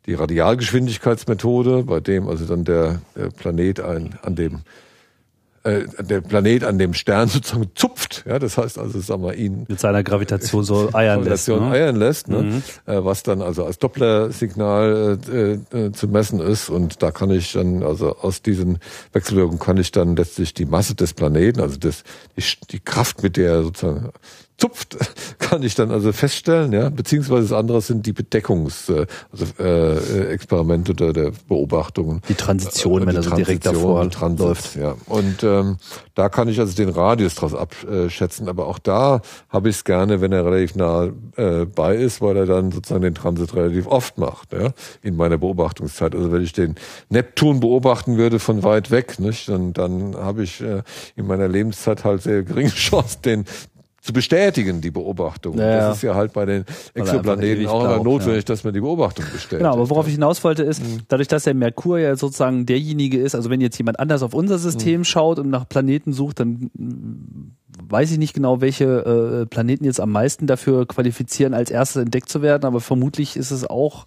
[0.05, 4.61] die Radialgeschwindigkeitsmethode, bei dem also dann der, der Planet ein, an dem
[5.63, 8.23] äh, der Planet an dem Stern sozusagen zupft.
[8.27, 11.61] Ja, das heißt also, sagen wir, ihn mit seiner Gravitation so eiern lässt, ne?
[11.61, 12.41] eiern lässt, ne?
[12.43, 12.63] Mhm.
[12.85, 16.69] Äh, was dann also als Doppler-Signal äh, äh, zu messen ist.
[16.69, 18.79] Und da kann ich dann also aus diesen
[19.13, 22.03] Wechselwirkungen kann ich dann letztlich die Masse des Planeten, also das
[22.37, 24.09] die, die Kraft, mit der er sozusagen
[24.61, 24.97] zupft,
[25.39, 30.31] kann ich dann also feststellen, ja, beziehungsweise das andere sind die Bedeckungs, äh, also äh,
[30.31, 32.21] Experimente oder der Beobachtungen.
[32.29, 34.75] Die Transition, äh, wenn er so direkt davor Transit, läuft.
[34.75, 34.95] Ja.
[35.07, 35.77] Und ähm,
[36.13, 40.21] da kann ich also den Radius draus abschätzen, aber auch da habe ich es gerne,
[40.21, 44.17] wenn er relativ nah äh, bei ist, weil er dann sozusagen den Transit relativ oft
[44.17, 44.71] macht, ja,
[45.01, 46.13] in meiner Beobachtungszeit.
[46.13, 46.75] Also wenn ich den
[47.09, 50.83] Neptun beobachten würde von weit weg, nicht, dann, dann habe ich äh,
[51.15, 53.45] in meiner Lebenszeit halt sehr geringe Chance, den
[54.01, 55.57] zu bestätigen, die Beobachtung.
[55.57, 56.65] Ja, das ist ja halt bei den
[56.95, 58.53] Exoplaneten auch immer notwendig, ja.
[58.53, 59.59] dass man die Beobachtung bestätigt.
[59.59, 61.01] Genau, aber worauf ich hinaus wollte ist, mhm.
[61.07, 64.57] dadurch, dass der Merkur ja sozusagen derjenige ist, also wenn jetzt jemand anders auf unser
[64.57, 65.05] System mhm.
[65.05, 66.71] schaut und nach Planeten sucht, dann
[67.89, 72.29] weiß ich nicht genau, welche äh, Planeten jetzt am meisten dafür qualifizieren, als erstes entdeckt
[72.29, 74.05] zu werden, aber vermutlich ist es auch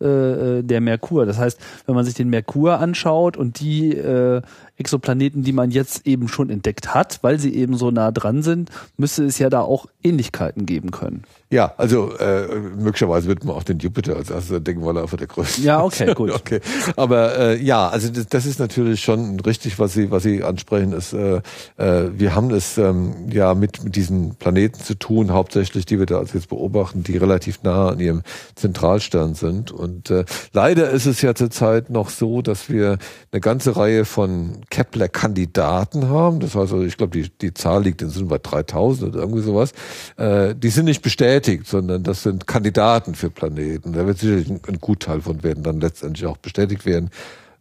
[0.00, 1.24] äh, äh, der Merkur.
[1.24, 4.42] Das heißt, wenn man sich den Merkur anschaut und die äh,
[4.76, 8.70] Exoplaneten, die man jetzt eben schon entdeckt hat, weil sie eben so nah dran sind,
[8.96, 11.24] müsste es ja da auch Ähnlichkeiten geben können.
[11.50, 15.16] Ja, also äh, möglicherweise wird man auch den Jupiter als erstes denken, weil er einfach
[15.16, 16.32] der größte Ja, okay, gut.
[16.32, 16.60] okay.
[16.96, 20.92] Aber äh, ja, also das, das ist natürlich schon richtig, was Sie, was Sie ansprechen.
[20.92, 21.36] Ist, äh,
[21.76, 26.06] äh, wir haben es ähm, ja mit, mit diesen Planeten zu tun, hauptsächlich, die wir
[26.06, 28.22] da jetzt beobachten, die relativ nah an ihrem
[28.56, 29.70] Zentralstern sind.
[29.70, 32.98] Und äh, leider ist es ja zurzeit noch so, dass wir
[33.30, 36.40] eine ganze Reihe von Kepler-Kandidaten haben.
[36.40, 39.42] Das heißt also, ich glaube, die, die Zahl liegt in so bei 3000 oder irgendwie
[39.42, 39.72] sowas.
[40.16, 43.92] Äh, die sind nicht bestätigt bestätigt, sondern das sind Kandidaten für Planeten.
[43.92, 47.10] Da wird sicherlich ein, ein Gutteil von werden dann letztendlich auch bestätigt werden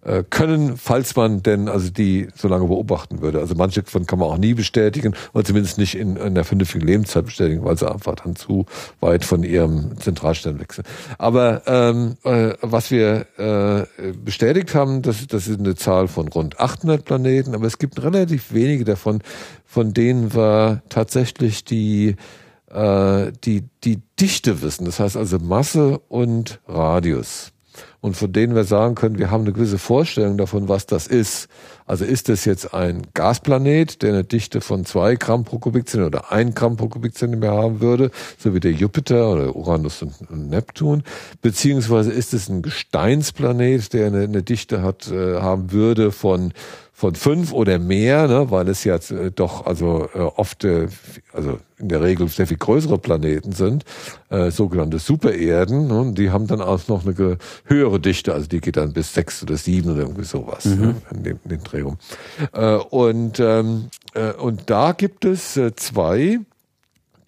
[0.06, 3.40] äh, können, falls man denn also die so lange beobachten würde.
[3.40, 6.86] Also manche von kann man auch nie bestätigen oder zumindest nicht in, in einer vernünftigen
[6.86, 8.66] Lebenszeit bestätigen, weil sie einfach dann zu
[9.00, 10.86] weit von ihrem Zentralstern wechseln.
[11.18, 16.60] Aber ähm, äh, was wir äh, bestätigt haben, das, das ist eine Zahl von rund
[16.60, 19.22] 800 Planeten, aber es gibt relativ wenige davon,
[19.66, 22.16] von denen wir tatsächlich die
[22.74, 27.54] äh, die, die Dichte wissen, das heißt also Masse und Radius.
[28.02, 31.48] Und von denen wir sagen können, wir haben eine gewisse Vorstellung davon, was das ist.
[31.86, 36.32] Also ist das jetzt ein Gasplanet, der eine Dichte von zwei Gramm pro Kubikzentimeter oder
[36.32, 41.04] ein Gramm pro Kubikzentimeter haben würde, so wie der Jupiter oder Uranus und Neptun,
[41.42, 46.54] beziehungsweise ist es ein Gesteinsplanet, der eine, eine Dichte hat, äh, haben würde von
[46.96, 50.88] von fünf oder mehr, ne, weil es ja äh, doch also äh, oft, äh,
[51.34, 53.84] also in der Regel sehr viel größere Planeten sind,
[54.30, 58.78] äh, sogenannte Supererden, ne, die haben dann auch noch eine höhere Dichte, also die geht
[58.78, 60.80] dann bis sechs oder sieben oder irgendwie sowas mhm.
[60.80, 61.84] ne, in, den, in den Dreh
[62.54, 66.40] Äh, und, ähm, äh, und da gibt es äh, zwei,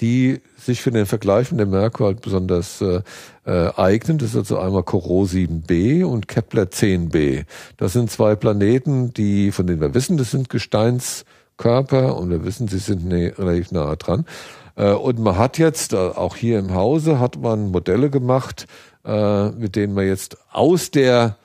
[0.01, 3.01] die sich für den Vergleich mit dem Merkur halt besonders äh,
[3.45, 4.17] äh, eignen.
[4.17, 7.45] Das ist also einmal Corot 7b und Kepler 10b.
[7.77, 12.67] Das sind zwei Planeten, die, von denen wir wissen, das sind Gesteinskörper und wir wissen,
[12.67, 14.26] sie sind ne, relativ nahe dran.
[14.76, 18.67] Äh, und man hat jetzt, äh, auch hier im Hause, hat man Modelle gemacht,
[19.05, 21.38] äh, mit denen man jetzt aus der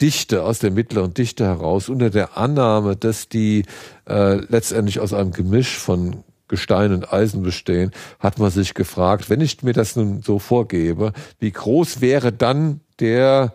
[0.00, 3.64] Dichte, aus der mittleren Dichte heraus, unter der Annahme, dass die
[4.08, 9.40] äh, letztendlich aus einem Gemisch von Gestein und Eisen bestehen, hat man sich gefragt, wenn
[9.40, 13.54] ich mir das nun so vorgebe, wie groß wäre dann der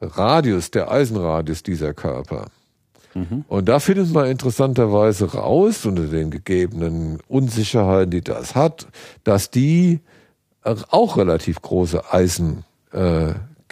[0.00, 2.46] Radius, der Eisenradius dieser Körper?
[3.14, 3.44] Mhm.
[3.46, 8.86] Und da findet man interessanterweise raus, unter den gegebenen Unsicherheiten, die das hat,
[9.22, 10.00] dass die
[10.62, 12.64] auch relativ große Eisenkerne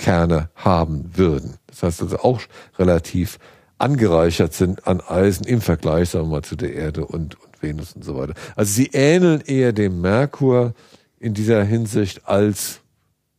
[0.01, 1.57] äh, haben würden.
[1.67, 2.41] Das heißt also auch
[2.79, 3.39] relativ
[3.79, 8.05] angereichert sind an Eisen im Vergleich, sagen wir mal, zu der Erde und Venus und
[8.05, 8.35] so weiter.
[8.57, 10.75] Also sie ähneln eher dem Merkur
[11.19, 12.81] in dieser Hinsicht als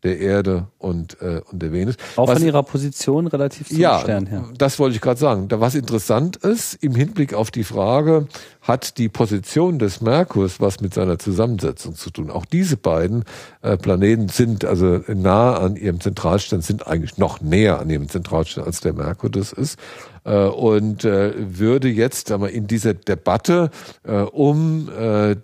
[0.04, 1.96] der Erde und, äh, und der Venus.
[2.16, 4.46] Auch was, von ihrer Position relativ zum ja, Stern her.
[4.58, 5.50] Das wollte ich gerade sagen.
[5.50, 8.28] Da was interessant ist, im Hinblick auf die Frage,
[8.70, 12.30] hat die Position des Merkurs was mit seiner Zusammensetzung zu tun?
[12.30, 13.26] Auch diese beiden
[13.62, 18.64] äh, Planeten sind also nah an ihrem Zentralstern, sind eigentlich noch näher an ihrem Zentralstern,
[18.64, 19.78] als der Merkur das ist.
[20.24, 23.72] Äh, und äh, würde jetzt aber in dieser Debatte
[24.04, 24.88] äh, um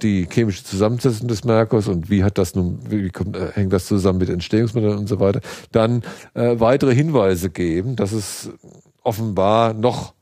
[0.02, 4.20] die chemische Zusammensetzung des Merkurs und wie hat das nun, wie kommt, hängt das zusammen
[4.20, 5.42] mit Entstehungsmitteln und so weiter,
[5.72, 6.04] dann
[6.34, 8.52] weitere Hinweise geben, dass es
[9.04, 10.15] offenbar noch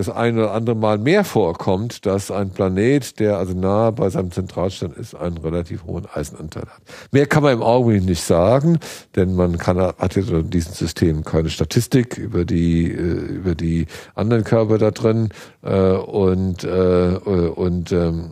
[0.00, 4.32] das eine oder andere Mal mehr vorkommt, dass ein Planet, der also nahe bei seinem
[4.32, 6.82] Zentralstern ist, einen relativ hohen Eisenanteil hat.
[7.12, 8.78] Mehr kann man im Augenblick nicht sagen,
[9.14, 13.86] denn man kann, hat jetzt in diesem System keine Statistik über die, äh, über die
[14.14, 15.28] anderen Körper da drin
[15.62, 17.18] äh, und, äh,
[17.54, 18.30] und ähm,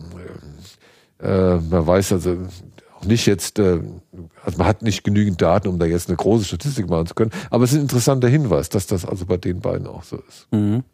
[1.21, 2.37] man weiß also
[2.97, 6.89] auch nicht jetzt, also man hat nicht genügend Daten, um da jetzt eine große Statistik
[6.89, 9.85] machen zu können, aber es ist ein interessanter Hinweis, dass das also bei den beiden
[9.85, 10.47] auch so ist.
[10.51, 10.85] Mhm.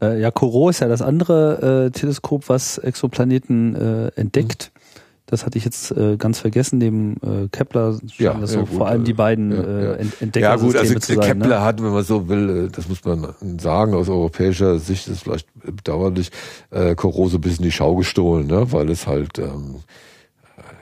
[0.00, 4.70] Äh, ja, Corot ist ja das andere äh, Teleskop, was Exoplaneten äh, entdeckt.
[4.74, 4.80] Mhm.
[5.26, 8.88] Das hatte ich jetzt äh, ganz vergessen, dem äh, Kepler ja, das so ja, vor
[8.88, 11.60] allem die beiden ja, äh, Entdecker Ja gut, also sein, Kepler ne?
[11.62, 15.48] hat, wenn man so will, äh, das muss man sagen, aus europäischer Sicht ist vielleicht
[15.54, 16.30] bedauerlich,
[16.70, 18.70] äh, Corot so ein bisschen die Schau gestohlen, ne?
[18.70, 19.76] weil es halt ähm,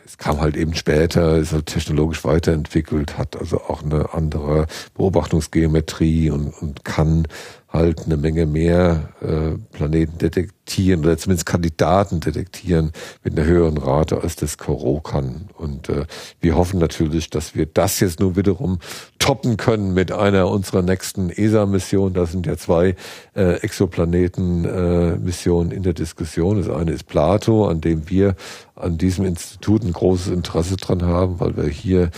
[0.05, 6.31] es kam halt eben später, ist halt technologisch weiterentwickelt, hat also auch eine andere Beobachtungsgeometrie
[6.31, 7.27] und, und kann
[7.73, 12.93] halt eine Menge mehr äh, Planeten detektieren oder zumindest Kandidaten detektieren
[13.25, 15.49] mit einer höheren Rate, als das Corot kann.
[15.57, 16.05] Und äh,
[16.41, 18.81] wir hoffen natürlich, dass wir das jetzt nur wiederum
[19.19, 22.13] toppen können mit einer unserer nächsten ESA-Missionen.
[22.15, 22.95] Da sind ja zwei
[23.35, 26.59] äh, Exoplaneten-Missionen äh, in der Diskussion.
[26.59, 28.37] Das eine ist Plato, an dem wir
[28.75, 32.11] an diesem Institut ein großes Interesse dran haben, weil wir hier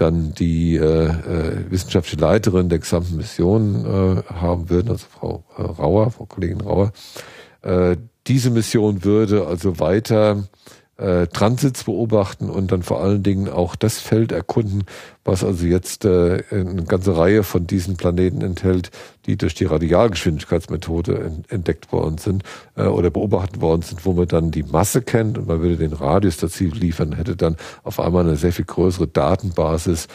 [0.00, 5.62] dann die äh, äh, wissenschaftliche Leiterin der gesamten Mission äh, haben würden, also Frau äh,
[5.62, 6.92] Rauer, Frau Kollegin Rauer.
[7.62, 7.96] Äh,
[8.26, 10.44] diese Mission würde also weiter
[11.00, 14.84] äh, Transits beobachten und dann vor allen Dingen auch das Feld erkunden,
[15.24, 18.90] was also jetzt äh, eine ganze Reihe von diesen Planeten enthält,
[19.26, 22.42] die durch die Radialgeschwindigkeitsmethode entdeckt worden sind
[22.76, 25.92] äh, oder beobachtet worden sind, wo man dann die Masse kennt und man würde den
[25.92, 30.06] Radius dazu liefern, hätte dann auf einmal eine sehr viel größere Datenbasis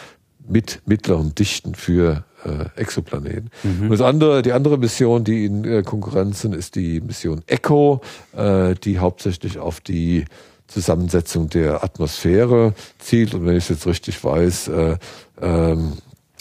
[0.48, 3.50] mit mittleren Dichten für äh, Exoplaneten.
[3.64, 3.82] Mhm.
[3.84, 8.00] Und das andere, die andere Mission, die in äh, Konkurrenz sind, ist die Mission ECHO,
[8.36, 10.24] äh, die hauptsächlich auf die
[10.68, 13.34] Zusammensetzung der Atmosphäre zielt.
[13.34, 14.96] Und wenn ich es jetzt richtig weiß, äh,
[15.40, 15.92] ähm,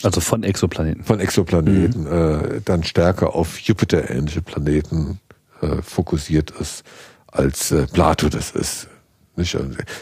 [0.04, 1.04] also von Exoplaneten.
[1.04, 2.58] Von Exoplaneten, mhm.
[2.58, 5.20] äh, dann stärker auf Jupiter-ähnliche Planeten
[5.62, 6.84] äh, fokussiert ist,
[7.28, 8.88] als äh, Plato das ist.
[9.38, 9.58] Nicht?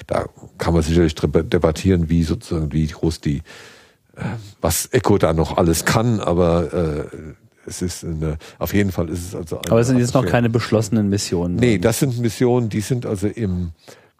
[0.08, 0.26] Da
[0.58, 3.38] kann man sicherlich debattieren, wie sozusagen, wie groß die,
[4.16, 4.24] äh,
[4.62, 7.06] was Echo da noch alles kann, aber äh,
[7.66, 10.26] es ist eine, auf jeden Fall ist es also eine Aber es sind jetzt noch
[10.26, 11.56] keine beschlossenen Missionen.
[11.56, 13.72] Nee, das sind Missionen, die sind also im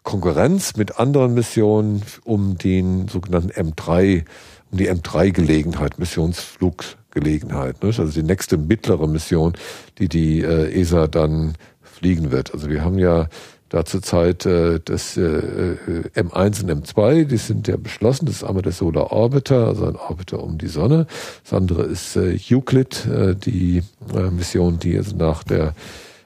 [0.04, 4.24] Konkurrenz mit anderen Missionen um den sogenannten M3,
[4.70, 7.82] um die M3-Gelegenheit, Missionsfluggelegenheit.
[7.82, 7.88] Ne?
[7.88, 9.54] Also die nächste mittlere Mission,
[9.98, 12.52] die die äh, ESA dann fliegen wird.
[12.52, 13.28] Also wir haben ja
[13.70, 15.76] da zurzeit äh, das äh, äh
[16.14, 18.26] M1 und M2, die sind ja beschlossen.
[18.26, 21.06] Das ist einmal der Solar Orbiter, also ein Orbiter um die Sonne.
[21.42, 23.82] Das andere ist äh, Euclid, äh, die
[24.14, 25.74] äh, Mission, die also nach der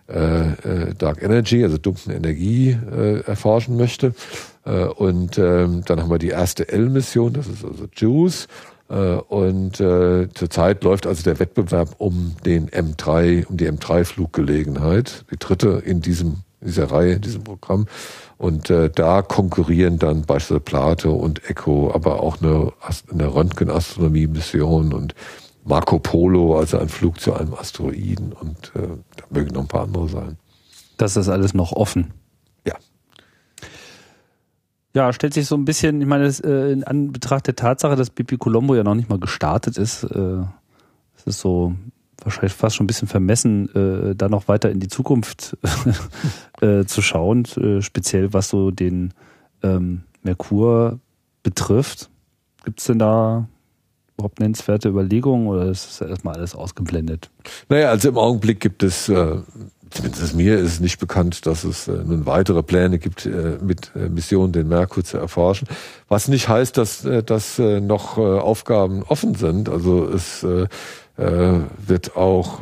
[0.08, 4.14] äh, äh, Dark Energy, also dunklen Energie äh, erforschen möchte.
[4.64, 8.46] Äh, und ähm, dann haben wir die erste L-Mission, das ist also JUICE.
[8.88, 15.38] Äh, und äh, zurzeit läuft also der Wettbewerb um den M3, um die M3-Fluggelegenheit, die
[15.38, 17.86] dritte in diesem dieser Reihe, in diesem Programm.
[18.36, 22.72] Und äh, da konkurrieren dann beispielsweise Plato und Echo, aber auch eine,
[23.12, 25.14] eine Röntgenastronomie-Mission und
[25.68, 29.82] Marco Polo, also ein Flug zu einem Asteroiden und äh, da mögen noch ein paar
[29.82, 30.38] andere sein.
[30.96, 32.12] Das ist alles noch offen.
[32.66, 32.74] Ja.
[34.94, 38.10] Ja, stellt sich so ein bisschen, ich meine, das, äh, in Anbetracht der Tatsache, dass
[38.10, 40.42] Bibi Colombo ja noch nicht mal gestartet ist, äh,
[41.16, 41.74] es ist so
[42.24, 45.56] wahrscheinlich fast schon ein bisschen vermessen, äh, da noch weiter in die Zukunft
[46.60, 49.12] äh, zu schauen, äh, speziell was so den
[49.62, 50.98] ähm, Merkur
[51.42, 52.10] betrifft.
[52.64, 53.48] Gibt es denn da
[54.18, 57.30] überhaupt nennenswerte Überlegungen oder ist das erstmal alles ausgeblendet?
[57.68, 59.36] Naja, also im Augenblick gibt es, äh,
[59.90, 64.08] zumindest mir ist nicht bekannt, dass es äh, nun weitere Pläne gibt, äh, mit äh,
[64.08, 65.68] Missionen den Merkur zu erforschen.
[66.08, 69.68] Was nicht heißt, dass, äh, dass äh, noch äh, Aufgaben offen sind.
[69.68, 70.66] Also es äh,
[71.16, 72.60] äh, wird auch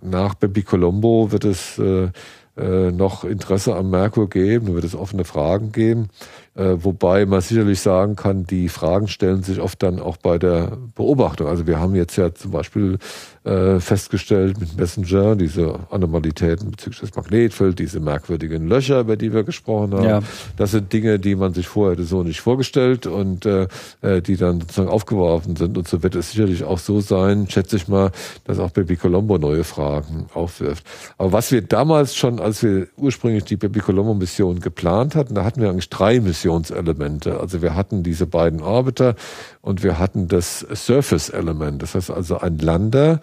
[0.00, 2.08] nach Baby Colombo wird es äh,
[2.56, 6.08] äh, noch Interesse am Merkur geben, wird es offene Fragen geben.
[6.56, 10.78] Äh, wobei man sicherlich sagen kann, die Fragen stellen sich oft dann auch bei der
[10.94, 11.48] Beobachtung.
[11.48, 12.96] Also wir haben jetzt ja zum Beispiel
[13.44, 19.44] äh, festgestellt mit Messenger diese Anomalitäten bezüglich des Magnetfelds, diese merkwürdigen Löcher, über die wir
[19.44, 20.04] gesprochen haben.
[20.04, 20.20] Ja.
[20.56, 23.68] Das sind Dinge, die man sich vorher so nicht vorgestellt und äh,
[24.00, 25.76] äh, die dann sozusagen aufgeworfen sind.
[25.76, 28.12] Und so wird es sicherlich auch so sein, schätze ich mal,
[28.44, 30.86] dass auch Baby Colombo neue Fragen aufwirft.
[31.18, 35.44] Aber was wir damals schon, als wir ursprünglich die Baby Colombo Mission geplant hatten, da
[35.44, 37.40] hatten wir eigentlich drei Missionen Missionselemente.
[37.40, 39.14] Also wir hatten diese beiden Orbiter
[39.62, 41.82] und wir hatten das Surface-Element.
[41.82, 43.20] Das heißt also ein Lander,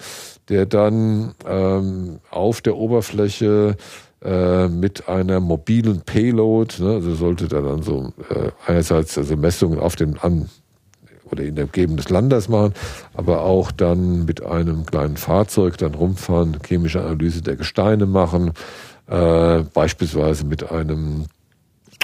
[0.50, 3.78] der dann ähm, auf der Oberfläche
[4.24, 9.80] äh, mit einer mobilen Payload, ne, also sollte da dann so äh, einerseits also Messungen
[9.80, 10.50] auf dem an
[11.32, 12.74] oder in der Umgebung des Landes machen,
[13.16, 18.52] aber auch dann mit einem kleinen Fahrzeug dann rumfahren, chemische Analyse der Gesteine machen,
[19.08, 21.26] äh, beispielsweise mit einem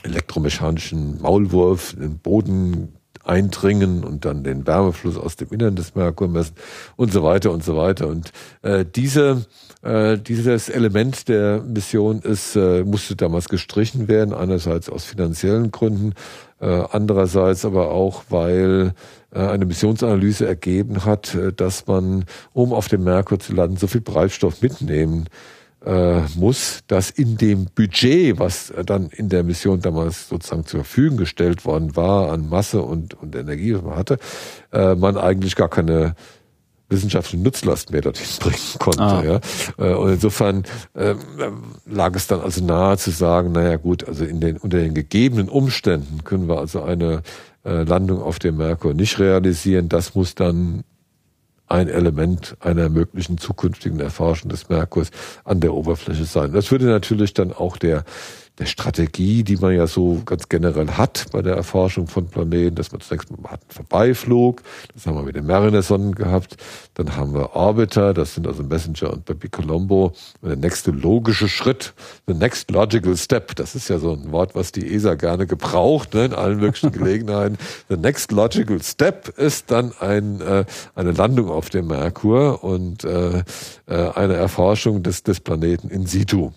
[0.04, 6.28] elektromechanischen Maulwurf in den Boden eindringen und dann den Wärmefluss aus dem Innern des Merkur
[6.28, 6.56] messen
[6.96, 8.08] und so weiter und so weiter.
[8.08, 8.32] Und
[8.62, 9.46] äh, diese,
[9.84, 16.14] äh, dieses Element der Mission ist, äh, musste damals gestrichen werden, einerseits aus finanziellen Gründen,
[16.60, 18.94] äh, andererseits aber auch, weil
[19.32, 23.88] äh, eine Missionsanalyse ergeben hat, äh, dass man, um auf dem Merkur zu landen, so
[23.88, 25.28] viel Treibstoff mitnehmen
[25.86, 31.18] äh, muss, dass in dem Budget, was dann in der Mission damals sozusagen zur Verfügung
[31.18, 34.18] gestellt worden war, an Masse und, und Energie, was man hatte,
[34.72, 36.16] äh, man eigentlich gar keine
[36.90, 39.02] wissenschaftliche Nutzlast mehr dorthin bringen konnte.
[39.02, 39.24] Ah.
[39.24, 39.40] Ja.
[39.78, 40.64] Äh, und insofern
[40.96, 41.16] äh,
[41.86, 45.50] lag es dann also nahe zu sagen, naja gut, also in den, unter den gegebenen
[45.50, 47.22] Umständen können wir also eine
[47.64, 49.88] äh, Landung auf dem Merkur nicht realisieren.
[49.90, 50.84] Das muss dann
[51.70, 55.12] ein Element einer möglichen zukünftigen Erforschung des Merkurs
[55.46, 56.52] an der Oberfläche sein.
[56.52, 58.04] Das würde natürlich dann auch der
[58.60, 62.92] der Strategie, die man ja so ganz generell hat bei der Erforschung von Planeten, dass
[62.92, 64.62] man zunächst mal einen Vorbeiflug,
[64.94, 66.58] das haben wir mit den Mariner-Sonnen gehabt,
[66.96, 70.14] dann haben wir Orbiter, das sind also Messenger und Baby Colombo.
[70.42, 71.94] Und der nächste logische Schritt,
[72.28, 76.14] the next logical step, das ist ja so ein Wort, was die ESA gerne gebraucht,
[76.14, 77.58] ne, in allen möglichen Gelegenheiten.
[77.88, 80.66] The next logical step ist dann ein, äh,
[80.96, 83.44] eine Landung auf dem Merkur und äh, äh,
[83.88, 86.52] eine Erforschung des, des Planeten in situ.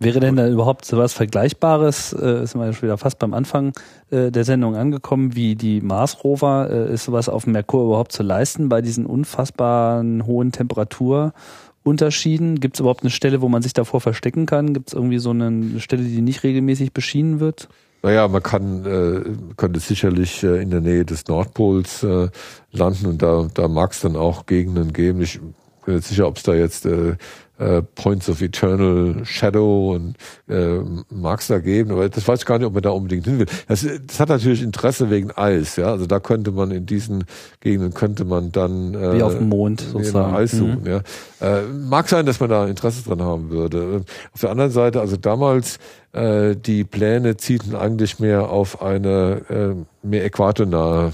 [0.00, 3.34] Wäre denn da überhaupt so was Vergleichbares, äh, sind wir ja schon wieder fast beim
[3.34, 3.72] Anfang
[4.10, 8.22] äh, der Sendung angekommen, wie die Mars-Rover, äh, ist sowas auf dem Merkur überhaupt zu
[8.22, 12.60] leisten bei diesen unfassbaren hohen Temperaturunterschieden?
[12.60, 14.72] Gibt es überhaupt eine Stelle, wo man sich davor verstecken kann?
[14.72, 17.68] Gibt es irgendwie so eine Stelle, die nicht regelmäßig beschienen wird?
[18.02, 19.22] Naja, man kann, äh,
[19.56, 22.28] könnte sicherlich äh, in der Nähe des Nordpols äh,
[22.70, 25.20] landen und da, da mag es dann auch Gegenden geben.
[25.20, 25.40] Ich
[25.88, 27.16] bin nicht sicher, ob es da jetzt äh,
[27.58, 30.16] äh, Points of Eternal Shadow und
[30.48, 33.24] äh, mag es da geben, aber das weiß ich gar nicht, ob man da unbedingt
[33.24, 33.46] hin will.
[33.66, 35.86] Das, das hat natürlich Interesse wegen Eis, ja.
[35.86, 37.24] Also da könnte man in diesen
[37.60, 40.86] Gegenden könnte man dann äh, wie auf dem Mond sozusagen Eis suchen, mhm.
[40.86, 41.00] ja.
[41.40, 44.04] Äh, mag sein, dass man da Interesse dran haben würde.
[44.34, 45.78] Auf der anderen Seite, also damals
[46.12, 51.12] äh, die Pläne zielten eigentlich mehr auf eine äh, mehr äquatornahe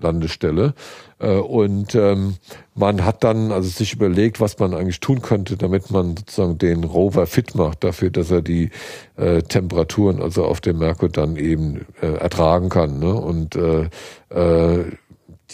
[0.00, 0.74] Landestelle.
[1.24, 2.34] Äh, und ähm,
[2.74, 6.84] man hat dann also sich überlegt, was man eigentlich tun könnte, damit man sozusagen den
[6.84, 8.70] Rover fit macht, dafür, dass er die
[9.16, 12.98] äh, Temperaturen also auf dem Merkur dann eben äh, ertragen kann.
[12.98, 13.14] Ne?
[13.14, 13.88] Und äh,
[14.30, 14.84] äh,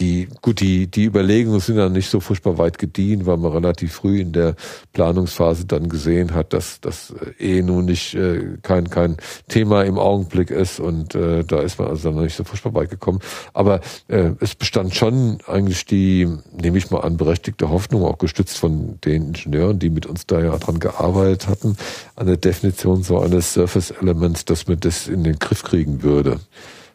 [0.00, 3.92] die, gut, die, die Überlegungen sind dann nicht so furchtbar weit gediehen, weil man relativ
[3.92, 4.56] früh in der
[4.94, 9.18] Planungsphase dann gesehen hat, dass das eh nun nicht äh, kein, kein
[9.48, 12.90] Thema im Augenblick ist und äh, da ist man also dann nicht so furchtbar weit
[12.90, 13.20] gekommen.
[13.52, 16.26] Aber äh, es bestand schon eigentlich die,
[16.58, 20.40] nehme ich mal an, berechtigte Hoffnung, auch gestützt von den Ingenieuren, die mit uns da
[20.40, 21.76] ja dran gearbeitet hatten,
[22.16, 26.40] an der Definition so eines Surface-Elements, dass man das in den Griff kriegen würde.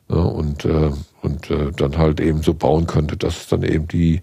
[0.09, 0.91] Ja, und äh,
[1.21, 4.21] und äh, dann halt eben so bauen könnte, dass es dann eben die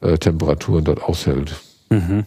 [0.00, 1.54] äh, Temperaturen dort aushält.
[1.90, 2.24] Mhm.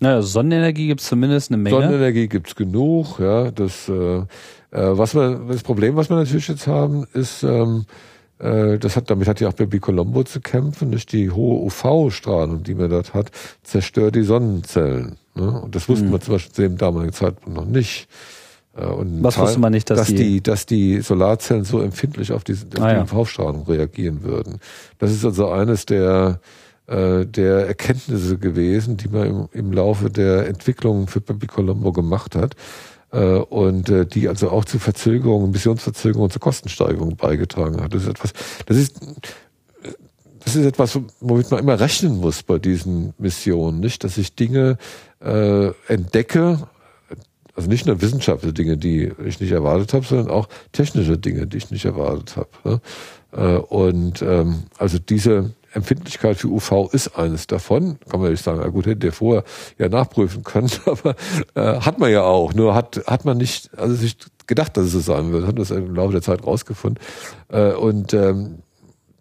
[0.00, 1.76] Naja, Sonnenenergie gibt es zumindest eine Menge.
[1.76, 3.50] Sonnenenergie gibt es genug, ja.
[3.50, 4.24] Das, äh, äh,
[4.70, 7.86] was wir, das Problem, was wir natürlich jetzt haben, ist, ähm,
[8.38, 12.62] äh, das hat, damit hat ja auch Baby Colombo zu kämpfen, nicht die hohe UV-Strahlung,
[12.62, 13.30] die man dort hat,
[13.62, 15.16] zerstört die Sonnenzellen.
[15.34, 15.60] Ne?
[15.60, 16.12] Und das wussten mhm.
[16.12, 18.08] wir zum Beispiel zu dem damaligen Zeitpunkt noch nicht.
[18.78, 22.32] Äh, und Was wusste man nicht, dass, dass die, die, dass die Solarzellen so empfindlich
[22.32, 24.58] auf, diese, auf ah, die UV-Strahlung reagieren würden.
[24.98, 26.40] Das ist also eines der
[26.86, 32.34] äh, der Erkenntnisse gewesen, die man im, im Laufe der Entwicklung für Baby Colombo gemacht
[32.34, 32.54] hat
[33.12, 37.92] äh, und äh, die also auch zu Verzögerungen, Missionsverzögerungen, zu Kostensteigerungen beigetragen hat.
[37.92, 38.32] Das ist etwas,
[38.64, 38.96] das ist
[40.44, 44.78] das ist etwas, womit man immer rechnen muss bei diesen Missionen, nicht, dass ich Dinge
[45.20, 46.68] äh, entdecke,
[47.58, 51.56] also nicht nur wissenschaftliche Dinge, die ich nicht erwartet habe, sondern auch technische Dinge, die
[51.56, 52.48] ich nicht erwartet habe.
[52.62, 52.80] Ne?
[53.32, 57.98] Äh, und ähm, also diese Empfindlichkeit für UV ist eines davon.
[58.08, 59.42] Kann man nicht sagen, na gut, hätte der vorher
[59.76, 61.16] ja nachprüfen können, aber
[61.56, 62.54] äh, hat man ja auch.
[62.54, 64.16] Nur hat, hat man nicht, also sich
[64.46, 67.02] gedacht, dass es so sein wird, hat das im Laufe der Zeit rausgefunden.
[67.48, 68.62] Äh, und ähm,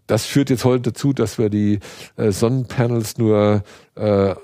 [0.08, 1.80] das führt jetzt heute dazu, dass wir die
[2.16, 3.64] äh, Sonnenpanels nur
[3.96, 4.36] äh,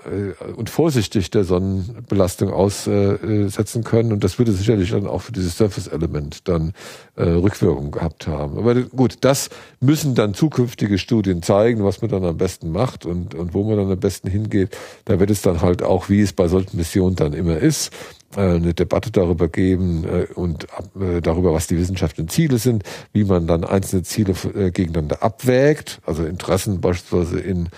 [0.56, 4.12] und vorsichtig der Sonnenbelastung aussetzen können.
[4.12, 6.74] Und das würde sicherlich dann auch für dieses Surface-Element dann
[7.16, 8.58] äh, Rückwirkung gehabt haben.
[8.58, 9.50] Aber gut, das
[9.80, 13.78] müssen dann zukünftige Studien zeigen, was man dann am besten macht und, und wo man
[13.78, 14.76] dann am besten hingeht.
[15.06, 17.92] Da wird es dann halt auch, wie es bei solchen Missionen dann immer ist,
[18.36, 20.68] eine Debatte darüber geben äh, und
[21.00, 24.34] äh, darüber, was die wissenschaftlichen Ziele sind, wie man dann einzelne Ziele
[24.72, 27.70] gegeneinander abwägt, also Interessen beispielsweise in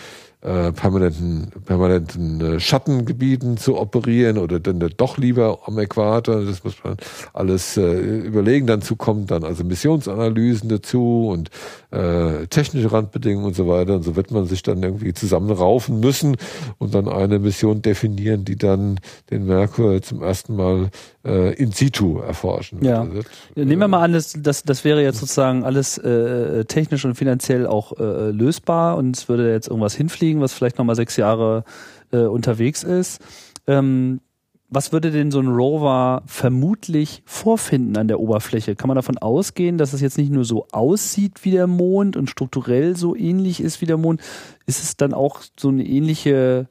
[0.46, 6.46] äh, permanenten, permanenten äh, Schattengebieten zu operieren oder dann doch lieber am Äquator.
[6.46, 6.98] Das muss man
[7.34, 8.68] alles äh, überlegen.
[8.68, 11.50] Dazu kommen dann also Missionsanalysen dazu und
[11.90, 13.96] äh, technische Randbedingungen und so weiter.
[13.96, 16.38] Und so wird man sich dann irgendwie zusammenraufen müssen
[16.78, 19.00] und dann eine Mission definieren, die dann
[19.32, 20.90] den Merkur zum ersten Mal
[21.26, 22.84] äh, in situ erforschen.
[22.84, 23.12] Ja.
[23.12, 23.26] Wird.
[23.56, 27.66] Nehmen wir mal an, das, das, das wäre jetzt sozusagen alles äh, technisch und finanziell
[27.66, 31.64] auch äh, lösbar und es würde jetzt irgendwas hinfliegen, was vielleicht nochmal sechs Jahre
[32.12, 33.22] äh, unterwegs ist.
[33.68, 34.22] Ähm,
[34.68, 38.76] was würde denn so ein Rover vermutlich vorfinden an der Oberfläche?
[38.76, 42.30] Kann man davon ausgehen, dass es jetzt nicht nur so aussieht wie der Mond und
[42.30, 44.22] strukturell so ähnlich ist wie der Mond?
[44.66, 46.68] Ist es dann auch so eine ähnliche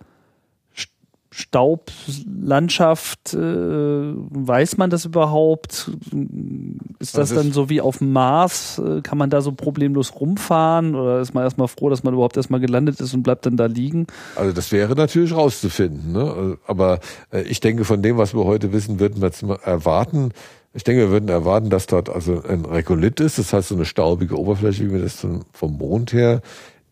[1.37, 5.91] Staublandschaft, äh, weiß man das überhaupt?
[7.01, 8.79] Ist das, also dann so wie auf dem Mars?
[8.79, 10.95] Äh, kann man da so problemlos rumfahren?
[10.95, 13.67] Oder ist man erstmal froh, dass man überhaupt erstmal gelandet ist und bleibt dann da
[13.67, 14.07] liegen?
[14.37, 16.13] Also das wäre natürlich rauszufinden.
[16.13, 16.57] Ne?
[16.69, 17.01] Aber
[17.33, 20.31] äh, ich denke, von dem, was wir heute wissen, würden wir jetzt mal erwarten,
[20.73, 23.87] ich denke, wir würden erwarten, dass dort also ein Regolith ist, das heißt so eine
[23.87, 26.43] staubige Oberfläche, wie wir das vom Mond her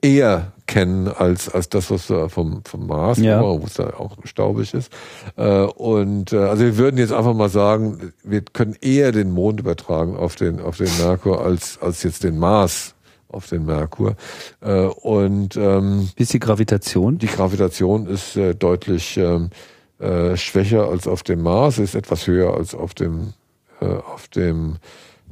[0.02, 3.42] eher kennen als als das, was da vom vom Mars, ja.
[3.42, 4.90] wo es da auch staubig ist.
[5.36, 9.60] Äh, und äh, also wir würden jetzt einfach mal sagen, wir können eher den Mond
[9.60, 12.94] übertragen auf den auf den Merkur als als jetzt den Mars
[13.28, 14.16] auf den Merkur.
[14.62, 17.18] Äh, und ähm, wie ist die Gravitation?
[17.18, 19.50] Die Gravitation ist äh, deutlich ähm,
[19.98, 23.34] äh, schwächer als auf dem Mars, ist etwas höher als auf dem
[23.82, 24.76] äh, auf dem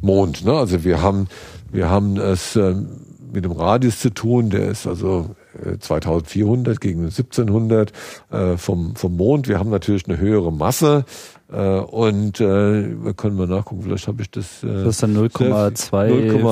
[0.03, 0.45] Mond.
[0.45, 0.53] Ne?
[0.53, 1.29] Also wir haben
[1.73, 5.35] wir haben es ähm, mit dem Radius zu tun, der ist also
[5.81, 7.93] 2400 äh, gegen 1700
[8.31, 9.49] äh, vom, vom Mond.
[9.49, 11.05] Wir haben natürlich eine höhere Masse
[11.53, 14.63] äh, und äh, wir können mal nachgucken, vielleicht habe ich das.
[14.63, 16.43] Äh, das ist dann 0,4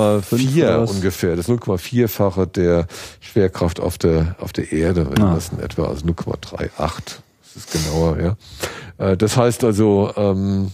[0.91, 1.37] ungefähr.
[1.37, 2.87] Das 0,4-fache der
[3.21, 5.35] Schwerkraft auf der auf der Erde, wenn ah.
[5.35, 6.71] das in etwa also 0,38.
[6.79, 8.37] Das ist genauer, ja.
[8.99, 10.73] Äh, das heißt also, ähm,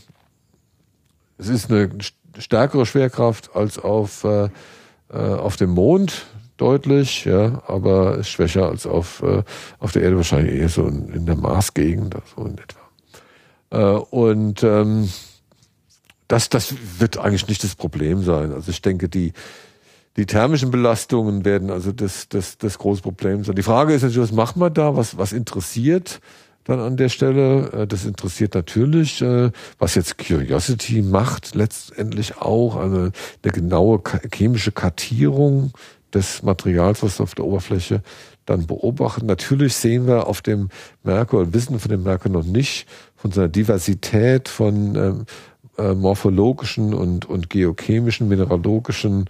[1.37, 1.91] es ist eine
[2.39, 4.49] stärkere Schwerkraft als auf äh,
[5.15, 6.27] äh, auf dem Mond
[6.57, 9.43] deutlich, ja, aber ist schwächer als auf, äh,
[9.79, 12.81] auf der Erde, wahrscheinlich eher so in, in der Marsgegend, so in etwa.
[13.71, 15.09] Äh, und ähm,
[16.29, 18.53] das, das wird eigentlich nicht das Problem sein.
[18.53, 19.33] Also ich denke, die,
[20.17, 23.57] die thermischen Belastungen werden also das, das, das große Problem sein.
[23.57, 24.97] Die Frage ist natürlich, was macht man da?
[24.97, 26.21] Was, was interessiert?
[26.65, 27.71] Dann an der Stelle.
[27.73, 33.13] Äh, das interessiert natürlich, äh, was jetzt Curiosity macht, letztendlich auch also eine
[33.43, 35.73] genaue chemische Kartierung
[36.13, 38.03] des Materials, was auf der Oberfläche
[38.47, 39.27] dann beobachten.
[39.27, 40.69] Natürlich sehen wir auf dem
[41.03, 42.87] Merkur und wissen von dem Merkur noch nicht
[43.17, 45.25] von seiner Diversität von ähm,
[45.79, 49.29] äh, morphologischen und, und geochemischen, mineralogischen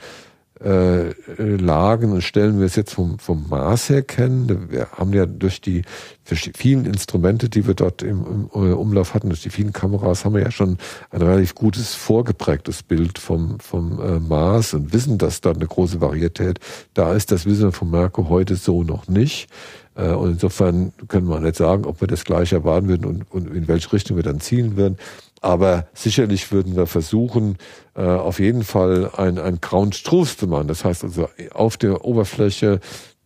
[0.65, 4.71] äh, Lagen und Stellen wir es jetzt vom, vom Mars her kennen.
[4.71, 5.83] Wir haben ja durch die
[6.25, 10.43] vielen Instrumente, die wir dort im, im Umlauf hatten, durch die vielen Kameras, haben wir
[10.43, 10.79] ja schon
[11.11, 16.01] ein relativ gutes vorgeprägtes Bild vom, vom äh, Mars und wissen, dass da eine große
[16.01, 16.61] Varietät
[16.95, 17.31] da ist.
[17.31, 19.49] Das wissen wir vom Merkur heute so noch nicht.
[19.97, 23.55] Äh, und insofern können wir nicht sagen, ob wir das gleich erwarten würden und, und
[23.55, 24.97] in welche Richtung wir dann zielen würden.
[25.45, 27.59] Aber sicherlich würden wir versuchen,
[27.95, 30.69] äh, auf jeden Fall ein, ein Ground Truth zu machen.
[30.69, 32.81] Das heißt also auf der Oberfläche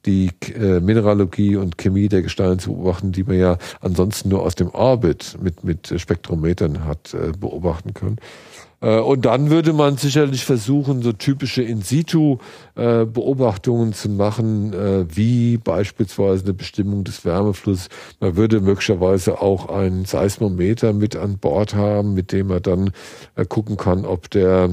[0.05, 4.57] die äh, Mineralogie und Chemie der Gesteine zu beobachten, die man ja ansonsten nur aus
[4.57, 8.17] dem Orbit mit, mit Spektrometern hat äh, beobachten können.
[8.81, 16.45] Äh, und dann würde man sicherlich versuchen, so typische In-situ-Beobachtungen zu machen, äh, wie beispielsweise
[16.45, 17.89] eine Bestimmung des Wärmeflusses.
[18.21, 22.91] Man würde möglicherweise auch ein Seismometer mit an Bord haben, mit dem man dann
[23.35, 24.71] äh, gucken kann, ob der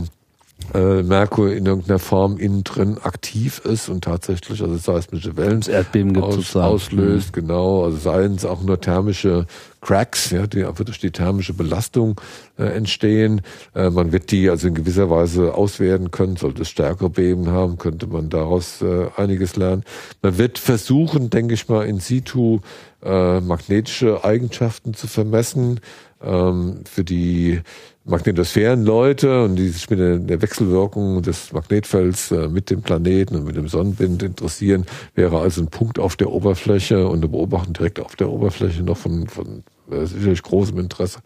[0.73, 6.17] äh, Merkur in irgendeiner Form innen drin aktiv ist und tatsächlich also seismische Wellen Erdbeben
[6.21, 7.41] aus, auslöst, mhm.
[7.41, 7.85] genau.
[7.85, 9.45] Also seien es auch nur thermische
[9.81, 12.19] Cracks, ja, die einfach durch die thermische Belastung
[12.57, 13.41] äh, entstehen.
[13.75, 16.37] Äh, man wird die also in gewisser Weise auswerten können.
[16.37, 19.83] Sollte es stärkere Beben haben, könnte man daraus äh, einiges lernen.
[20.23, 22.61] Man wird versuchen, denke ich mal, in situ
[23.03, 25.79] äh, magnetische Eigenschaften zu vermessen.
[26.23, 27.61] Ähm, für die
[28.06, 33.56] Magnetosphärenleute und die sich mit der, Wechselwirkung des Magnetfelds äh, mit dem Planeten und mit
[33.56, 38.15] dem Sonnenwind interessieren, wäre also ein Punkt auf der Oberfläche und eine Beobachtung direkt auf
[38.15, 41.19] der Oberfläche noch von, von äh, sicherlich großem Interesse.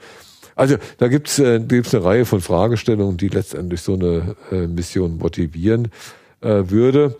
[0.55, 5.17] Also da gibt's äh, gibt's eine Reihe von Fragestellungen, die letztendlich so eine äh, Mission
[5.17, 5.89] motivieren
[6.41, 7.17] äh, würde.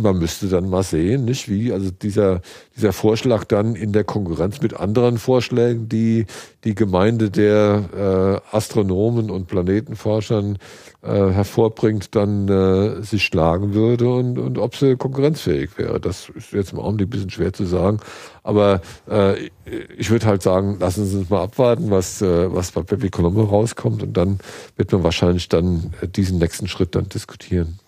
[0.00, 2.42] Man müsste dann mal sehen, nicht wie, also dieser,
[2.76, 6.26] dieser Vorschlag dann in der Konkurrenz mit anderen Vorschlägen, die
[6.62, 10.58] die Gemeinde der äh, Astronomen und Planetenforschern
[11.02, 15.98] äh, hervorbringt, dann äh, sich schlagen würde und, und ob sie konkurrenzfähig wäre.
[15.98, 17.98] Das ist jetzt im Augenblick ein bisschen schwer zu sagen.
[18.44, 18.80] Aber
[19.10, 19.50] äh,
[19.98, 23.42] ich würde halt sagen, lassen Sie uns mal abwarten, was, äh, was bei Pepe Colombo
[23.42, 24.38] rauskommt und dann
[24.76, 27.80] wird man wahrscheinlich dann äh, diesen nächsten Schritt dann diskutieren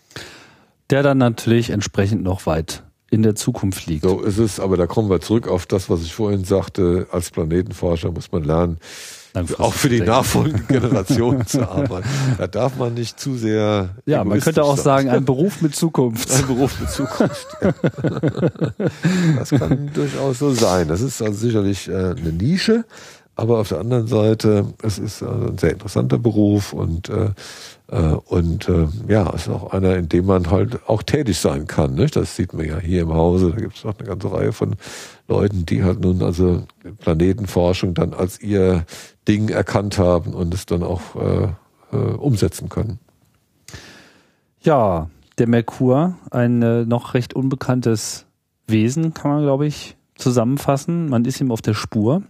[0.91, 4.03] der dann natürlich entsprechend noch weit in der Zukunft liegt.
[4.03, 7.07] So ist es, aber da kommen wir zurück auf das, was ich vorhin sagte.
[7.11, 8.79] Als Planetenforscher muss man lernen,
[9.59, 12.09] auch für die nachfolgenden Generationen zu arbeiten.
[12.39, 13.91] Da darf man nicht zu sehr.
[14.07, 16.31] Ja, man könnte auch sagen, ein Beruf mit Zukunft.
[16.33, 17.47] Ein Beruf mit Zukunft.
[17.61, 17.73] Ja.
[19.39, 20.89] Das kann durchaus so sein.
[20.89, 22.85] Das ist also sicherlich äh, eine Nische,
[23.37, 27.31] aber auf der anderen Seite, es ist ein sehr interessanter Beruf und äh,
[27.89, 31.95] äh, und äh, ja, ist auch einer, in dem man halt auch tätig sein kann.
[31.95, 32.17] Nicht?
[32.17, 33.53] Das sieht man ja hier im Hause.
[33.53, 34.75] Da gibt es noch eine ganze Reihe von
[35.29, 36.65] Leuten, die halt nun also
[37.01, 38.85] Planetenforschung dann als ihr
[39.29, 41.49] Ding erkannt haben und es dann auch äh,
[41.93, 42.99] äh, umsetzen können.
[44.61, 48.25] Ja, der Merkur, ein äh, noch recht unbekanntes
[48.67, 51.09] Wesen, kann man, glaube ich, zusammenfassen.
[51.09, 52.23] Man ist ihm auf der Spur.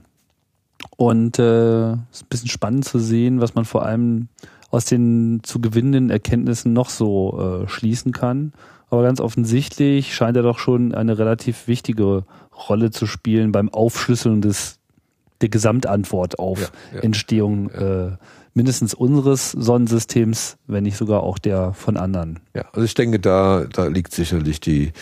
[0.96, 4.28] Und äh, ist ein bisschen spannend zu sehen, was man vor allem
[4.70, 8.52] aus den zu gewinnenden Erkenntnissen noch so äh, schließen kann.
[8.90, 12.24] Aber ganz offensichtlich scheint er doch schon eine relativ wichtige
[12.68, 14.78] Rolle zu spielen beim Aufschlüsseln des
[15.42, 18.06] der Gesamtantwort auf ja, ja, Entstehung ja.
[18.06, 18.16] Äh,
[18.54, 22.40] mindestens unseres Sonnensystems, wenn nicht sogar auch der von anderen.
[22.54, 24.92] Ja, also ich denke, da, da liegt sicherlich die,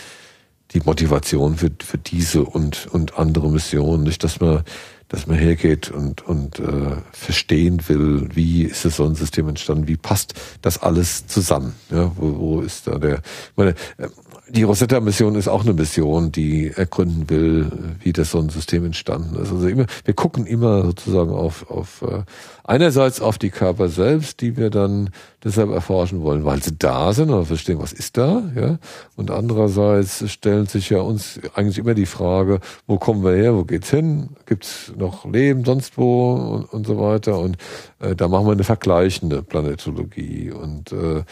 [0.71, 4.03] die Motivation für, für diese und, und andere Missionen.
[4.03, 4.63] Nicht, dass man
[5.07, 10.33] dass man hergeht und, und äh, verstehen will, wie ist das Sonnensystem entstanden, wie passt
[10.61, 11.75] das alles zusammen.
[11.91, 13.21] Ja, wo, wo ist da der,
[13.55, 14.07] meine, äh,
[14.47, 19.51] die Rosetta-Mission ist auch eine Mission, die ergründen will, wie das Sonnensystem entstanden ist.
[19.51, 22.23] Also immer, wir gucken immer sozusagen auf, auf äh,
[22.63, 25.09] einerseits auf die Körper selbst, die wir dann
[25.43, 28.77] deshalb erforschen wollen, weil sie da sind oder verstehen, was ist da, ja.
[29.15, 33.63] Und andererseits stellen sich ja uns eigentlich immer die Frage, wo kommen wir her, wo
[33.63, 37.39] geht's hin, gibt's noch Leben sonst wo und, und so weiter.
[37.39, 37.57] Und
[37.99, 41.23] äh, da machen wir eine vergleichende Planetologie und äh,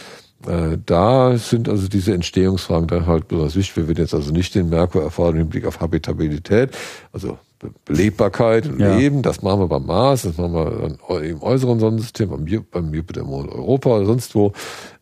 [0.47, 3.77] äh, da sind also diese Entstehungsfragen dann halt besonders wichtig.
[3.77, 6.71] Wir werden jetzt also nicht den Merkur erfahren im Blick auf Habitabilität,
[7.11, 7.37] also
[7.85, 8.95] Belebbarkeit und ja.
[8.95, 12.93] Leben, das machen wir beim Mars, das machen wir dann im äußeren Sonnensystem, beim, beim
[12.93, 14.51] Jupiter, Mond, Europa oder sonst wo.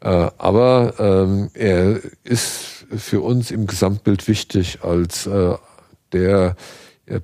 [0.02, 5.56] Äh, aber ähm, er ist für uns im Gesamtbild wichtig als äh,
[6.14, 6.56] der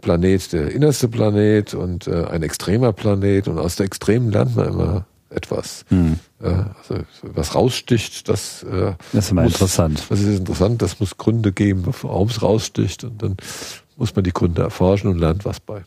[0.01, 3.47] Planet, der innerste Planet und äh, ein extremer Planet.
[3.47, 5.85] Und aus der Extremen lernt man immer etwas.
[5.89, 6.19] Hm.
[6.39, 10.03] also was raussticht, das, äh, das ist immer muss, interessant.
[10.09, 13.37] Das ist interessant, das muss Gründe geben, warum es raussticht und dann
[13.95, 15.83] muss man die Gründe erforschen und lernt was bei.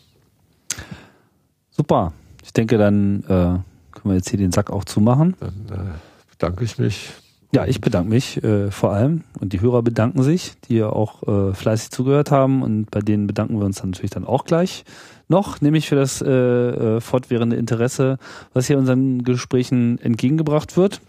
[1.71, 2.13] Super.
[2.45, 3.65] Ich denke, dann äh, können
[4.03, 5.37] wir jetzt hier den Sack auch zumachen.
[5.41, 7.11] Dann äh, bedanke ich mich.
[7.53, 11.27] Ja, ich bedanke mich äh, vor allem und die Hörer bedanken sich, die ja auch
[11.27, 14.85] äh, fleißig zugehört haben und bei denen bedanken wir uns dann natürlich dann auch gleich
[15.27, 18.19] noch, nämlich für das äh, äh, fortwährende Interesse,
[18.53, 21.01] was hier unseren Gesprächen entgegengebracht wird.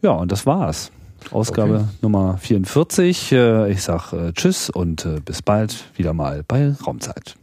[0.00, 0.92] Ja, und das war's.
[1.30, 1.84] Ausgabe okay.
[2.00, 3.32] Nummer 44.
[3.32, 7.36] Äh, ich sag äh, Tschüss und bis bald wieder mal bei Raumzeit.